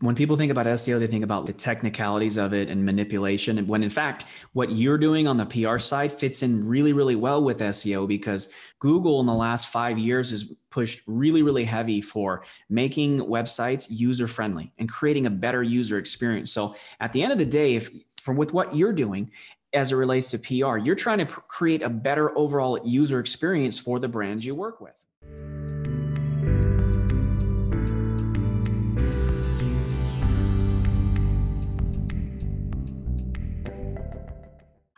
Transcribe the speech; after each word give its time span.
when 0.00 0.14
people 0.14 0.36
think 0.36 0.50
about 0.50 0.64
SEO, 0.64 0.98
they 0.98 1.06
think 1.06 1.24
about 1.24 1.44
the 1.44 1.52
technicalities 1.52 2.38
of 2.38 2.54
it 2.54 2.68
and 2.68 2.84
manipulation. 2.84 3.58
And 3.58 3.68
when 3.68 3.82
in 3.82 3.90
fact, 3.90 4.24
what 4.54 4.72
you're 4.72 4.96
doing 4.96 5.28
on 5.28 5.36
the 5.36 5.44
PR 5.44 5.78
side 5.78 6.10
fits 6.10 6.42
in 6.42 6.66
really, 6.66 6.94
really 6.94 7.16
well 7.16 7.44
with 7.44 7.60
SEO 7.60 8.08
because 8.08 8.48
Google 8.78 9.20
in 9.20 9.26
the 9.26 9.34
last 9.34 9.68
five 9.68 9.98
years 9.98 10.30
has 10.30 10.52
pushed 10.70 11.02
really, 11.06 11.42
really 11.42 11.64
heavy 11.64 12.00
for 12.00 12.44
making 12.70 13.20
websites 13.20 13.86
user 13.90 14.26
friendly 14.26 14.72
and 14.78 14.88
creating 14.88 15.26
a 15.26 15.30
better 15.30 15.62
user 15.62 15.98
experience. 15.98 16.50
So 16.50 16.74
at 17.00 17.12
the 17.12 17.22
end 17.22 17.32
of 17.32 17.38
the 17.38 17.44
day, 17.44 17.74
if 17.74 17.90
from 18.22 18.36
with 18.36 18.54
what 18.54 18.74
you're 18.74 18.94
doing, 18.94 19.30
as 19.72 19.92
it 19.92 19.96
relates 19.96 20.28
to 20.28 20.38
PR, 20.38 20.78
you're 20.78 20.96
trying 20.96 21.18
to 21.18 21.26
pr- 21.26 21.40
create 21.40 21.82
a 21.82 21.88
better 21.90 22.36
overall 22.36 22.80
user 22.84 23.20
experience 23.20 23.78
for 23.78 23.98
the 24.00 24.08
brands 24.08 24.44
you 24.44 24.54
work 24.54 24.80
with. 24.80 24.94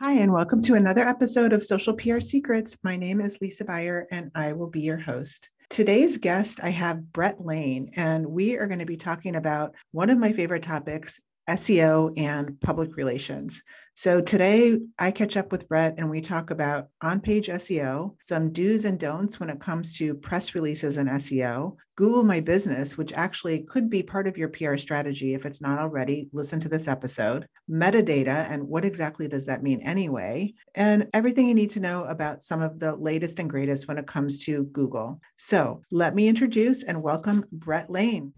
Hi, 0.03 0.15
and 0.15 0.33
welcome 0.33 0.61
to 0.63 0.73
another 0.73 1.07
episode 1.07 1.53
of 1.53 1.63
Social 1.63 1.93
PR 1.93 2.19
Secrets. 2.19 2.77
My 2.83 2.97
name 2.97 3.21
is 3.21 3.39
Lisa 3.39 3.63
Buyer, 3.63 4.05
and 4.11 4.31
I 4.35 4.51
will 4.51 4.67
be 4.67 4.81
your 4.81 4.97
host. 4.97 5.49
Today's 5.69 6.17
guest, 6.17 6.59
I 6.61 6.71
have 6.71 7.13
Brett 7.13 7.39
Lane, 7.39 7.89
and 7.95 8.25
we 8.25 8.57
are 8.57 8.67
going 8.67 8.81
to 8.81 8.85
be 8.85 8.97
talking 8.97 9.37
about 9.37 9.73
one 9.93 10.09
of 10.09 10.17
my 10.17 10.33
favorite 10.33 10.63
topics 10.63 11.21
SEO 11.49 12.13
and 12.17 12.59
public 12.61 12.95
relations. 12.95 13.61
So 13.95 14.21
today 14.21 14.79
I 14.97 15.11
catch 15.11 15.37
up 15.37 15.51
with 15.51 15.67
Brett 15.67 15.95
and 15.97 16.09
we 16.09 16.21
talk 16.21 16.49
about 16.49 16.87
on 17.01 17.19
page 17.19 17.47
SEO, 17.47 18.15
some 18.21 18.51
do's 18.51 18.85
and 18.85 18.99
don'ts 18.99 19.39
when 19.39 19.49
it 19.49 19.59
comes 19.59 19.97
to 19.97 20.15
press 20.15 20.55
releases 20.55 20.97
and 20.97 21.09
SEO, 21.09 21.75
Google 21.95 22.23
My 22.23 22.39
Business, 22.39 22.97
which 22.97 23.13
actually 23.13 23.63
could 23.63 23.89
be 23.89 24.01
part 24.01 24.25
of 24.25 24.37
your 24.37 24.49
PR 24.49 24.77
strategy 24.77 25.35
if 25.35 25.45
it's 25.45 25.61
not 25.61 25.77
already. 25.77 26.29
Listen 26.33 26.59
to 26.61 26.69
this 26.69 26.87
episode, 26.87 27.47
metadata, 27.69 28.49
and 28.49 28.63
what 28.63 28.85
exactly 28.85 29.27
does 29.27 29.45
that 29.45 29.61
mean 29.61 29.81
anyway, 29.81 30.53
and 30.73 31.07
everything 31.13 31.47
you 31.47 31.53
need 31.53 31.69
to 31.71 31.79
know 31.79 32.05
about 32.05 32.41
some 32.41 32.61
of 32.61 32.79
the 32.79 32.95
latest 32.95 33.39
and 33.39 33.49
greatest 33.49 33.87
when 33.87 33.99
it 33.99 34.07
comes 34.07 34.43
to 34.45 34.63
Google. 34.71 35.21
So 35.35 35.83
let 35.91 36.15
me 36.15 36.27
introduce 36.27 36.83
and 36.83 37.03
welcome 37.03 37.45
Brett 37.51 37.91
Lane. 37.91 38.33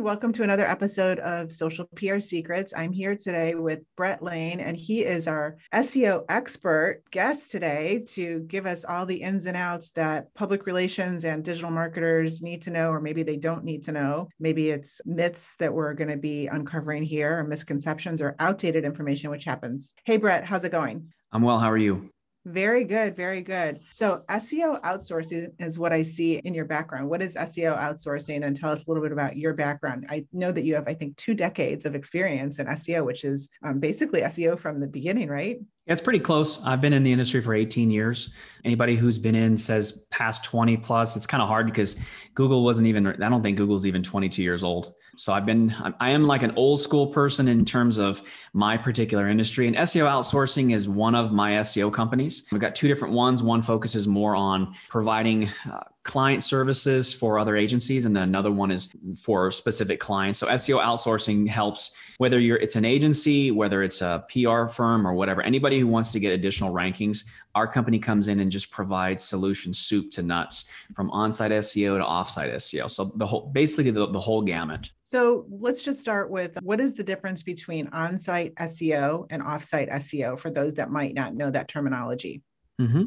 And 0.00 0.06
welcome 0.06 0.32
to 0.32 0.42
another 0.42 0.66
episode 0.66 1.18
of 1.18 1.52
Social 1.52 1.84
PR 1.94 2.20
Secrets. 2.20 2.72
I'm 2.74 2.90
here 2.90 3.14
today 3.14 3.54
with 3.54 3.80
Brett 3.98 4.22
Lane, 4.22 4.58
and 4.58 4.74
he 4.74 5.04
is 5.04 5.28
our 5.28 5.58
SEO 5.74 6.24
expert 6.30 7.02
guest 7.10 7.50
today 7.50 8.04
to 8.12 8.40
give 8.48 8.64
us 8.64 8.86
all 8.86 9.04
the 9.04 9.20
ins 9.20 9.44
and 9.44 9.58
outs 9.58 9.90
that 9.90 10.32
public 10.32 10.64
relations 10.64 11.26
and 11.26 11.44
digital 11.44 11.70
marketers 11.70 12.40
need 12.40 12.62
to 12.62 12.70
know, 12.70 12.90
or 12.90 13.02
maybe 13.02 13.22
they 13.22 13.36
don't 13.36 13.62
need 13.62 13.82
to 13.82 13.92
know. 13.92 14.30
Maybe 14.38 14.70
it's 14.70 15.02
myths 15.04 15.54
that 15.58 15.74
we're 15.74 15.92
going 15.92 16.08
to 16.08 16.16
be 16.16 16.46
uncovering 16.46 17.02
here, 17.02 17.38
or 17.38 17.44
misconceptions, 17.44 18.22
or 18.22 18.36
outdated 18.38 18.86
information, 18.86 19.28
which 19.28 19.44
happens. 19.44 19.92
Hey, 20.04 20.16
Brett, 20.16 20.46
how's 20.46 20.64
it 20.64 20.72
going? 20.72 21.12
I'm 21.30 21.42
well. 21.42 21.58
How 21.58 21.70
are 21.70 21.76
you? 21.76 22.08
Very 22.46 22.84
good, 22.84 23.16
very 23.16 23.42
good. 23.42 23.80
So, 23.90 24.22
SEO 24.30 24.80
outsourcing 24.80 25.48
is 25.58 25.78
what 25.78 25.92
I 25.92 26.02
see 26.02 26.36
in 26.38 26.54
your 26.54 26.64
background. 26.64 27.10
What 27.10 27.22
is 27.22 27.36
SEO 27.36 27.78
outsourcing? 27.78 28.46
And 28.46 28.56
tell 28.56 28.70
us 28.70 28.84
a 28.84 28.88
little 28.88 29.02
bit 29.02 29.12
about 29.12 29.36
your 29.36 29.52
background. 29.52 30.06
I 30.08 30.24
know 30.32 30.50
that 30.50 30.64
you 30.64 30.74
have, 30.74 30.88
I 30.88 30.94
think, 30.94 31.18
two 31.18 31.34
decades 31.34 31.84
of 31.84 31.94
experience 31.94 32.58
in 32.58 32.66
SEO, 32.66 33.04
which 33.04 33.24
is 33.24 33.50
um, 33.62 33.78
basically 33.78 34.22
SEO 34.22 34.58
from 34.58 34.80
the 34.80 34.86
beginning, 34.86 35.28
right? 35.28 35.58
It's 35.86 36.00
pretty 36.00 36.18
close. 36.18 36.64
I've 36.64 36.80
been 36.80 36.94
in 36.94 37.02
the 37.02 37.12
industry 37.12 37.42
for 37.42 37.52
18 37.52 37.90
years. 37.90 38.30
Anybody 38.64 38.96
who's 38.96 39.18
been 39.18 39.34
in 39.34 39.58
says 39.58 40.04
past 40.10 40.42
20 40.44 40.78
plus. 40.78 41.16
It's 41.16 41.26
kind 41.26 41.42
of 41.42 41.48
hard 41.48 41.66
because 41.66 41.96
Google 42.34 42.64
wasn't 42.64 42.88
even, 42.88 43.06
I 43.06 43.28
don't 43.28 43.42
think 43.42 43.58
Google's 43.58 43.84
even 43.84 44.02
22 44.02 44.42
years 44.42 44.64
old. 44.64 44.94
So 45.20 45.34
I've 45.34 45.44
been, 45.44 45.74
I 46.00 46.10
am 46.12 46.26
like 46.26 46.42
an 46.42 46.52
old 46.56 46.80
school 46.80 47.06
person 47.06 47.46
in 47.46 47.66
terms 47.66 47.98
of 47.98 48.22
my 48.54 48.78
particular 48.78 49.28
industry. 49.28 49.66
And 49.66 49.76
SEO 49.76 50.06
outsourcing 50.06 50.74
is 50.74 50.88
one 50.88 51.14
of 51.14 51.30
my 51.30 51.52
SEO 51.52 51.92
companies. 51.92 52.46
We've 52.50 52.60
got 52.60 52.74
two 52.74 52.88
different 52.88 53.12
ones. 53.12 53.42
One 53.42 53.60
focuses 53.60 54.06
more 54.06 54.34
on 54.34 54.74
providing 54.88 55.50
uh, 55.70 55.80
client 56.02 56.42
services 56.42 57.12
for 57.12 57.38
other 57.38 57.56
agencies 57.56 58.06
and 58.06 58.16
then 58.16 58.22
another 58.22 58.50
one 58.50 58.70
is 58.70 58.90
for 59.18 59.50
specific 59.50 60.00
clients. 60.00 60.38
So 60.38 60.46
seo 60.46 60.82
outsourcing 60.82 61.46
helps 61.46 61.94
whether 62.16 62.40
you're 62.40 62.56
it's 62.56 62.76
an 62.76 62.86
agency 62.86 63.50
whether 63.50 63.82
it's 63.82 64.00
a 64.00 64.24
pr 64.28 64.66
firm 64.66 65.06
or 65.06 65.12
whatever 65.12 65.42
anybody 65.42 65.78
who 65.78 65.86
wants 65.86 66.10
to 66.12 66.20
get 66.20 66.32
additional 66.32 66.72
rankings 66.72 67.24
our 67.54 67.66
company 67.66 67.98
comes 67.98 68.28
in 68.28 68.40
and 68.40 68.50
just 68.50 68.70
provides 68.70 69.22
solution 69.22 69.74
soup 69.74 70.10
to 70.12 70.22
nuts 70.22 70.64
from 70.94 71.10
on-site 71.10 71.50
seo 71.50 71.98
to 71.98 72.04
off-site 72.04 72.50
seo 72.54 72.90
so 72.90 73.12
the 73.16 73.26
whole 73.26 73.50
basically 73.50 73.90
the, 73.90 74.06
the 74.10 74.20
whole 74.20 74.42
gamut. 74.42 74.90
So 75.02 75.44
let's 75.50 75.82
just 75.82 76.00
start 76.00 76.30
with 76.30 76.56
what 76.62 76.80
is 76.80 76.94
the 76.94 77.02
difference 77.02 77.42
between 77.42 77.88
on-site 77.88 78.54
seo 78.54 79.26
and 79.30 79.42
off-site 79.42 79.90
seo 79.90 80.38
for 80.38 80.50
those 80.50 80.74
that 80.74 80.90
might 80.90 81.14
not 81.14 81.34
know 81.34 81.50
that 81.50 81.68
terminology 81.68 82.42
Mm-hmm. 82.80 83.04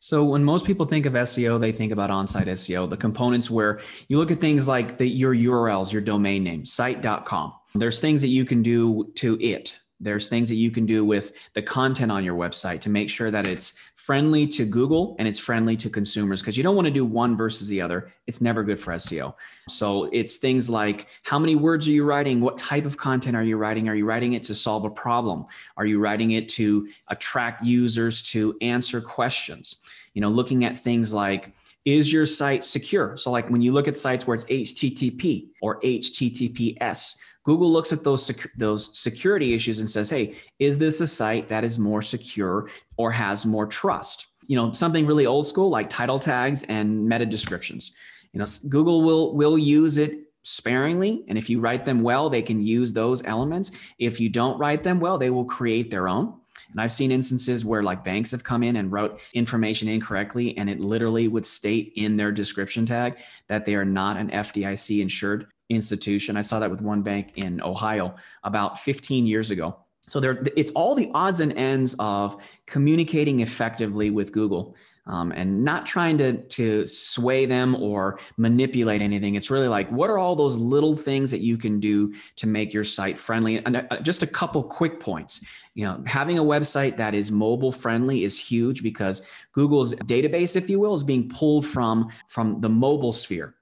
So 0.00 0.24
when 0.24 0.44
most 0.44 0.64
people 0.64 0.86
think 0.86 1.06
of 1.06 1.12
SEO, 1.12 1.60
they 1.60 1.72
think 1.72 1.92
about 1.92 2.10
on-site 2.10 2.46
SEO, 2.46 2.88
the 2.88 2.96
components 2.96 3.50
where 3.50 3.80
you 4.08 4.16
look 4.16 4.30
at 4.30 4.40
things 4.40 4.66
like 4.66 4.96
the, 4.96 5.06
your 5.06 5.34
URLs, 5.34 5.92
your 5.92 6.02
domain 6.02 6.42
name, 6.42 6.64
site.com. 6.64 7.52
There's 7.74 8.00
things 8.00 8.22
that 8.22 8.28
you 8.28 8.44
can 8.44 8.62
do 8.62 9.12
to 9.16 9.38
it 9.40 9.78
there's 10.00 10.28
things 10.28 10.48
that 10.48 10.56
you 10.56 10.70
can 10.70 10.86
do 10.86 11.04
with 11.04 11.52
the 11.52 11.62
content 11.62 12.10
on 12.10 12.24
your 12.24 12.34
website 12.34 12.80
to 12.80 12.90
make 12.90 13.10
sure 13.10 13.30
that 13.30 13.46
it's 13.46 13.74
friendly 14.10 14.44
to 14.44 14.64
Google 14.64 15.14
and 15.20 15.28
it's 15.28 15.38
friendly 15.38 15.76
to 15.76 15.88
consumers 15.88 16.40
because 16.40 16.56
you 16.56 16.64
don't 16.64 16.74
want 16.74 16.84
to 16.84 16.90
do 16.90 17.04
one 17.04 17.36
versus 17.36 17.68
the 17.68 17.80
other. 17.80 18.10
It's 18.26 18.40
never 18.40 18.64
good 18.64 18.80
for 18.80 18.92
SEO. 18.94 19.34
So 19.68 20.10
it's 20.12 20.38
things 20.38 20.68
like 20.68 21.06
how 21.22 21.38
many 21.38 21.54
words 21.54 21.86
are 21.86 21.92
you 21.92 22.02
writing? 22.02 22.40
What 22.40 22.58
type 22.58 22.86
of 22.86 22.96
content 22.96 23.36
are 23.36 23.44
you 23.44 23.56
writing? 23.56 23.88
Are 23.88 23.94
you 23.94 24.04
writing 24.04 24.32
it 24.32 24.42
to 24.42 24.54
solve 24.56 24.84
a 24.84 24.90
problem? 24.90 25.46
Are 25.76 25.86
you 25.86 26.00
writing 26.00 26.32
it 26.32 26.48
to 26.48 26.88
attract 27.06 27.62
users 27.62 28.20
to 28.32 28.56
answer 28.60 29.00
questions? 29.00 29.76
You 30.14 30.22
know, 30.22 30.28
looking 30.28 30.64
at 30.64 30.76
things 30.76 31.14
like 31.14 31.52
is 31.84 32.12
your 32.12 32.26
site 32.26 32.64
secure? 32.64 33.16
So, 33.16 33.30
like 33.30 33.48
when 33.48 33.62
you 33.62 33.70
look 33.70 33.86
at 33.86 33.96
sites 33.96 34.26
where 34.26 34.34
it's 34.34 34.44
HTTP 34.46 35.50
or 35.62 35.80
HTTPS, 35.82 37.14
Google 37.50 37.72
looks 37.72 37.92
at 37.92 38.04
those 38.04 38.24
sec- 38.24 38.56
those 38.56 38.96
security 38.96 39.54
issues 39.54 39.80
and 39.80 39.90
says, 39.90 40.08
"Hey, 40.08 40.36
is 40.60 40.78
this 40.78 41.00
a 41.00 41.06
site 41.08 41.48
that 41.48 41.64
is 41.64 41.80
more 41.80 42.00
secure 42.00 42.70
or 42.96 43.10
has 43.10 43.44
more 43.44 43.66
trust?" 43.66 44.28
You 44.46 44.54
know, 44.54 44.70
something 44.70 45.04
really 45.04 45.26
old 45.26 45.48
school 45.48 45.68
like 45.68 45.90
title 45.90 46.20
tags 46.20 46.62
and 46.62 47.08
meta 47.08 47.26
descriptions. 47.26 47.92
You 48.32 48.38
know, 48.38 48.46
Google 48.68 49.02
will 49.02 49.34
will 49.34 49.58
use 49.58 49.98
it 49.98 50.12
sparingly 50.44 51.24
and 51.26 51.36
if 51.36 51.50
you 51.50 51.58
write 51.58 51.84
them 51.84 52.02
well, 52.02 52.30
they 52.30 52.40
can 52.40 52.62
use 52.62 52.92
those 52.92 53.24
elements. 53.24 53.72
If 53.98 54.20
you 54.20 54.28
don't 54.28 54.56
write 54.56 54.84
them 54.84 55.00
well, 55.00 55.18
they 55.18 55.30
will 55.30 55.44
create 55.44 55.90
their 55.90 56.06
own. 56.06 56.32
And 56.70 56.80
I've 56.80 56.92
seen 56.92 57.10
instances 57.10 57.64
where 57.64 57.82
like 57.82 58.04
banks 58.04 58.30
have 58.30 58.44
come 58.44 58.62
in 58.62 58.76
and 58.76 58.92
wrote 58.92 59.20
information 59.34 59.88
incorrectly, 59.88 60.56
and 60.56 60.70
it 60.70 60.78
literally 60.78 61.26
would 61.26 61.44
state 61.44 61.94
in 61.96 62.14
their 62.14 62.30
description 62.30 62.86
tag 62.86 63.18
that 63.48 63.64
they 63.64 63.74
are 63.74 63.84
not 63.84 64.18
an 64.18 64.30
FDIC 64.30 65.00
insured 65.00 65.48
institution. 65.70 66.36
I 66.36 66.42
saw 66.42 66.58
that 66.58 66.70
with 66.70 66.82
one 66.82 67.02
bank 67.02 67.32
in 67.36 67.62
Ohio 67.62 68.14
about 68.44 68.78
15 68.80 69.26
years 69.26 69.50
ago. 69.50 69.76
So 70.10 70.18
there, 70.18 70.42
it's 70.56 70.72
all 70.72 70.96
the 70.96 71.08
odds 71.14 71.38
and 71.38 71.52
ends 71.52 71.94
of 72.00 72.36
communicating 72.66 73.40
effectively 73.40 74.10
with 74.10 74.32
Google. 74.32 74.74
Um, 75.06 75.32
and 75.32 75.64
not 75.64 75.86
trying 75.86 76.18
to 76.18 76.36
to 76.36 76.86
sway 76.86 77.46
them 77.46 77.74
or 77.74 78.20
manipulate 78.36 79.02
anything. 79.02 79.34
It's 79.34 79.50
really 79.50 79.66
like, 79.66 79.90
what 79.90 80.10
are 80.10 80.18
all 80.18 80.36
those 80.36 80.56
little 80.56 80.94
things 80.94 81.30
that 81.30 81.40
you 81.40 81.56
can 81.56 81.80
do 81.80 82.14
to 82.36 82.46
make 82.46 82.72
your 82.72 82.84
site 82.84 83.16
friendly? 83.16 83.64
And 83.64 83.76
uh, 83.78 84.00
just 84.02 84.22
a 84.22 84.26
couple 84.26 84.62
quick 84.62 85.00
points. 85.00 85.42
You 85.74 85.86
know, 85.86 86.02
having 86.06 86.38
a 86.38 86.44
website 86.44 86.96
that 86.98 87.14
is 87.14 87.32
mobile 87.32 87.72
friendly 87.72 88.22
is 88.24 88.38
huge 88.38 88.82
because 88.82 89.22
Google's 89.52 89.94
database, 89.94 90.54
if 90.54 90.68
you 90.68 90.78
will, 90.78 90.94
is 90.94 91.02
being 91.02 91.28
pulled 91.28 91.66
from 91.66 92.10
from 92.28 92.60
the 92.60 92.68
mobile 92.68 93.12
sphere. 93.12 93.54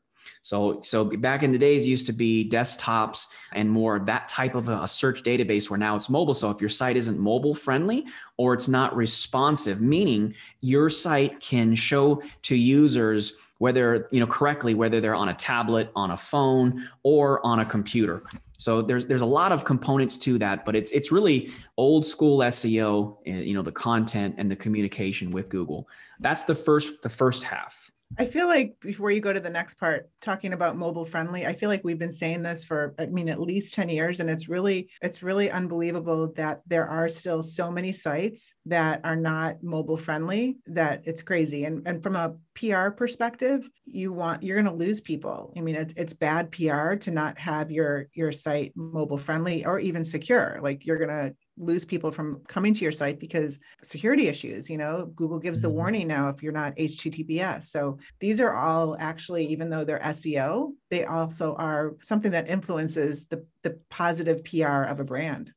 So, 0.48 0.80
so 0.82 1.04
back 1.04 1.42
in 1.42 1.52
the 1.52 1.58
days 1.58 1.86
used 1.86 2.06
to 2.06 2.12
be 2.14 2.48
desktops 2.48 3.26
and 3.52 3.68
more 3.68 3.98
that 3.98 4.28
type 4.28 4.54
of 4.54 4.70
a, 4.70 4.88
search 4.88 5.22
database 5.22 5.68
where 5.68 5.78
now 5.78 5.94
it's 5.94 6.08
mobile. 6.08 6.32
So 6.32 6.50
if 6.50 6.58
your 6.58 6.70
site 6.70 6.96
isn't 6.96 7.18
mobile 7.18 7.52
friendly 7.52 8.06
or 8.38 8.54
it's 8.54 8.66
not 8.66 8.96
responsive, 8.96 9.82
meaning 9.82 10.34
your 10.62 10.88
site 10.88 11.38
can 11.40 11.74
show 11.74 12.22
to 12.44 12.56
users 12.56 13.34
whether 13.58 14.08
you 14.10 14.20
know 14.20 14.26
correctly 14.26 14.72
whether 14.72 15.02
they're 15.02 15.14
on 15.14 15.28
a 15.28 15.34
tablet 15.34 15.90
on 15.94 16.12
a 16.12 16.16
phone 16.16 16.88
or 17.02 17.44
on 17.44 17.60
a 17.60 17.66
computer. 17.66 18.22
So 18.56 18.80
there's 18.80 19.04
there's 19.04 19.20
a 19.20 19.26
lot 19.26 19.52
of 19.52 19.66
components 19.66 20.16
to 20.20 20.38
that 20.38 20.64
but 20.64 20.74
it's 20.74 20.92
it's 20.92 21.12
really 21.12 21.52
old 21.76 22.06
school 22.06 22.38
seo 22.38 23.18
eh, 23.26 23.40
you 23.40 23.52
know 23.52 23.60
the 23.60 23.72
content 23.72 24.36
and 24.38 24.50
the 24.50 24.56
communication 24.56 25.30
with 25.30 25.50
google. 25.50 25.90
That's 26.20 26.44
the 26.44 26.54
first 26.54 27.02
the 27.02 27.10
first 27.10 27.44
half 27.44 27.90
I 28.16 28.24
feel 28.24 28.46
like 28.46 28.74
before 28.80 29.10
you 29.10 29.20
go 29.20 29.32
to 29.32 29.40
the 29.40 29.50
next 29.50 29.74
part, 29.74 30.08
talking 30.20 30.52
about 30.52 30.78
mobile 30.78 31.04
friendly, 31.04 31.46
I 31.46 31.52
feel 31.52 31.68
like 31.68 31.84
we've 31.84 31.98
been 31.98 32.10
saying 32.10 32.42
this 32.42 32.64
for, 32.64 32.94
I 32.98 33.06
mean, 33.06 33.28
at 33.28 33.40
least 33.40 33.74
10 33.74 33.88
years. 33.90 34.20
And 34.20 34.30
it's 34.30 34.48
really, 34.48 34.88
it's 35.02 35.22
really 35.22 35.50
unbelievable 35.50 36.32
that 36.36 36.62
there 36.66 36.88
are 36.88 37.08
still 37.08 37.42
so 37.42 37.70
many 37.70 37.92
sites 37.92 38.54
that 38.66 39.00
are 39.04 39.16
not 39.16 39.62
mobile 39.62 39.96
friendly 39.96 40.56
that 40.66 41.02
it's 41.04 41.22
crazy. 41.22 41.64
And, 41.64 41.86
and 41.86 42.02
from 42.02 42.16
a 42.16 42.34
PR 42.54 42.90
perspective, 42.90 43.68
you 43.84 44.12
want, 44.12 44.42
you're 44.42 44.60
going 44.60 44.72
to 44.72 44.84
lose 44.84 45.00
people. 45.00 45.52
I 45.56 45.60
mean, 45.60 45.76
it's, 45.76 45.94
it's 45.96 46.14
bad 46.14 46.50
PR 46.50 46.94
to 46.94 47.10
not 47.10 47.38
have 47.38 47.70
your, 47.70 48.08
your 48.14 48.32
site 48.32 48.72
mobile 48.74 49.18
friendly 49.18 49.66
or 49.66 49.78
even 49.78 50.04
secure. 50.04 50.58
Like 50.62 50.86
you're 50.86 50.98
going 50.98 51.10
to 51.10 51.34
lose 51.58 51.84
people 51.84 52.10
from 52.10 52.40
coming 52.48 52.74
to 52.74 52.82
your 52.82 52.92
site 52.92 53.18
because 53.18 53.58
security 53.82 54.28
issues 54.28 54.68
you 54.68 54.78
know? 54.78 55.06
Google 55.16 55.38
gives 55.38 55.60
the 55.60 55.68
mm-hmm. 55.68 55.76
warning 55.76 56.06
now 56.08 56.28
if 56.28 56.42
you're 56.42 56.52
not 56.52 56.76
https 56.76 57.64
so 57.64 57.98
these 58.20 58.40
are 58.40 58.54
all 58.54 58.96
actually 58.98 59.46
even 59.46 59.68
though 59.68 59.84
they're 59.84 60.00
seo 60.00 60.72
they 60.90 61.04
also 61.04 61.54
are 61.56 61.96
something 62.02 62.30
that 62.32 62.48
influences 62.48 63.24
the 63.24 63.44
the 63.62 63.78
positive 63.90 64.44
pr 64.44 64.66
of 64.84 65.00
a 65.00 65.04
brand 65.04 65.52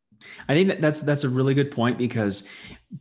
I 0.48 0.54
think 0.54 0.70
that 0.70 0.82
that's 0.82 1.02
that's 1.02 1.24
a 1.24 1.30
really 1.30 1.54
good 1.54 1.72
point 1.72 1.98
because 1.98 2.44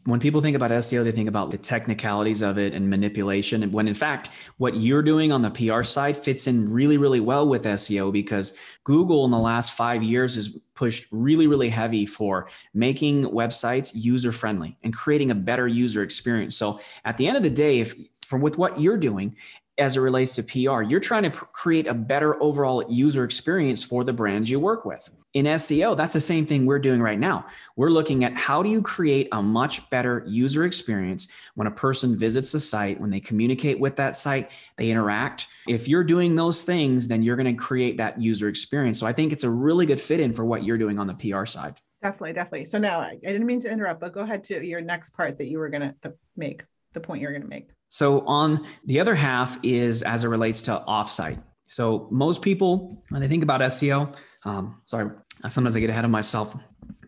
when 0.05 0.21
people 0.21 0.41
think 0.41 0.55
about 0.55 0.71
SEO, 0.71 1.03
they 1.03 1.13
think 1.13 1.29
about 1.29 1.51
the 1.51 1.59
technicalities 1.59 2.43
of 2.43 2.59
it 2.59 2.75
and 2.75 2.89
manipulation. 2.89 3.63
And 3.63 3.73
when 3.73 3.89
in 3.89 3.95
fact, 3.95 4.31
what 4.59 4.77
you're 4.77 5.03
doing 5.03 5.33
on 5.33 5.43
the 5.43 5.51
PR 5.51 5.83
side 5.83 6.17
fits 6.17 6.47
in 6.47 6.71
really, 6.71 6.97
really 6.97 7.21
well 7.21 7.49
with 7.49 7.65
SEO 7.65 8.13
because 8.13 8.55
Google 8.85 9.25
in 9.25 9.31
the 9.31 9.39
last 9.39 9.73
five 9.73 10.03
years 10.03 10.37
has 10.37 10.57
pushed 10.75 11.07
really, 11.11 11.47
really 11.47 11.69
heavy 11.69 12.07
for 12.07 12.49
making 12.73 13.25
websites 13.25 13.91
user 13.95 14.33
friendly 14.33 14.79
and 14.85 14.95
creating 14.95 15.31
a 15.31 15.35
better 15.35 15.67
user 15.67 16.03
experience. 16.03 16.57
So 16.57 16.81
at 17.05 17.17
the 17.17 17.27
end 17.27 17.37
of 17.37 17.43
the 17.43 17.51
day, 17.51 17.81
if 17.81 17.95
from 18.27 18.41
with 18.41 18.59
what 18.59 18.81
you're 18.81 18.97
doing, 18.97 19.37
as 19.81 19.97
it 19.97 20.01
relates 20.01 20.33
to 20.33 20.43
PR. 20.43 20.83
You're 20.83 21.01
trying 21.01 21.25
to 21.25 21.31
pr- 21.31 21.45
create 21.47 21.87
a 21.87 21.95
better 21.95 22.41
overall 22.43 22.85
user 22.89 23.25
experience 23.25 23.83
for 23.83 24.05
the 24.05 24.13
brands 24.13 24.49
you 24.49 24.61
work 24.61 24.85
with 24.85 25.11
in 25.33 25.47
SEO, 25.47 25.97
that's 25.97 26.15
the 26.15 26.21
same 26.21 26.45
thing 26.45 26.67
we're 26.67 26.81
doing 26.81 27.01
right 27.01 27.19
now. 27.19 27.47
We're 27.77 27.91
looking 27.91 28.25
at 28.25 28.37
how 28.37 28.65
do 28.65 28.69
you 28.69 28.83
create 28.83 29.29
a 29.31 29.41
much 29.41 29.89
better 29.89 30.25
user 30.27 30.65
experience 30.65 31.29
when 31.55 31.69
a 31.69 31.71
person 31.71 32.19
visits 32.19 32.51
the 32.51 32.59
site, 32.59 33.01
when 33.01 33.11
they 33.11 33.21
communicate 33.21 33.79
with 33.79 33.95
that 33.97 34.17
site, 34.17 34.51
they 34.77 34.91
interact. 34.91 35.47
If 35.69 35.87
you're 35.87 36.03
doing 36.03 36.35
those 36.35 36.65
things, 36.65 37.07
then 37.07 37.23
you're 37.23 37.37
going 37.37 37.55
to 37.57 37.63
create 37.63 37.97
that 37.99 38.21
user 38.21 38.49
experience. 38.49 38.99
So 38.99 39.07
I 39.07 39.13
think 39.13 39.33
it's 39.33 39.45
a 39.45 39.51
really 39.51 39.87
good 39.87 40.01
fit 40.01 40.19
in 40.19 40.35
for 40.35 40.45
what 40.45 40.65
you're 40.65 40.79
doing 40.79 40.99
on 40.99 41.07
the 41.07 41.15
PR 41.15 41.45
side. 41.45 41.77
Definitely, 42.03 42.33
definitely. 42.33 42.65
So 42.65 42.79
now 42.79 43.01
I, 43.01 43.11
I 43.11 43.27
didn't 43.27 43.47
mean 43.47 43.61
to 43.61 43.71
interrupt, 43.71 44.01
but 44.01 44.13
go 44.13 44.21
ahead 44.21 44.43
to 44.45 44.67
your 44.67 44.81
next 44.81 45.11
part 45.11 45.39
that 45.39 45.47
you 45.47 45.59
were 45.59 45.69
going 45.69 45.95
to 46.03 46.15
make, 46.37 46.65
the 46.93 47.01
point 47.01 47.23
you're 47.23 47.33
going 47.33 47.43
to 47.43 47.49
make. 47.49 47.69
So 47.91 48.21
on 48.21 48.67
the 48.87 49.01
other 49.01 49.17
half 49.17 49.59
is 49.65 50.03
as 50.03 50.25
it 50.25 50.29
relates 50.29 50.63
to 50.63 50.83
offsite. 50.89 51.43
So 51.67 52.09
most 52.11 52.41
people, 52.41 53.03
when 53.11 53.21
they 53.21 53.29
think 53.29 53.43
about 53.43 53.61
SEO, 53.61 54.15
um, 54.45 54.81
sorry, 54.87 55.11
sometimes 55.49 55.77
I 55.77 55.81
get 55.81 55.91
ahead 55.91 56.05
of 56.05 56.11
myself. 56.11 56.57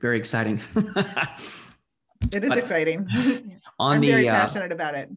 Very 0.01 0.19
exciting. 0.19 0.61
it 2.33 2.45
is 2.45 2.49
but 2.49 2.59
exciting. 2.59 3.09
On 3.79 3.95
I'm 3.95 4.01
the, 4.01 4.11
very 4.11 4.29
uh, 4.29 4.35
passionate 4.35 4.73
uh, 4.73 4.75
about 4.75 4.95
it. 4.97 5.09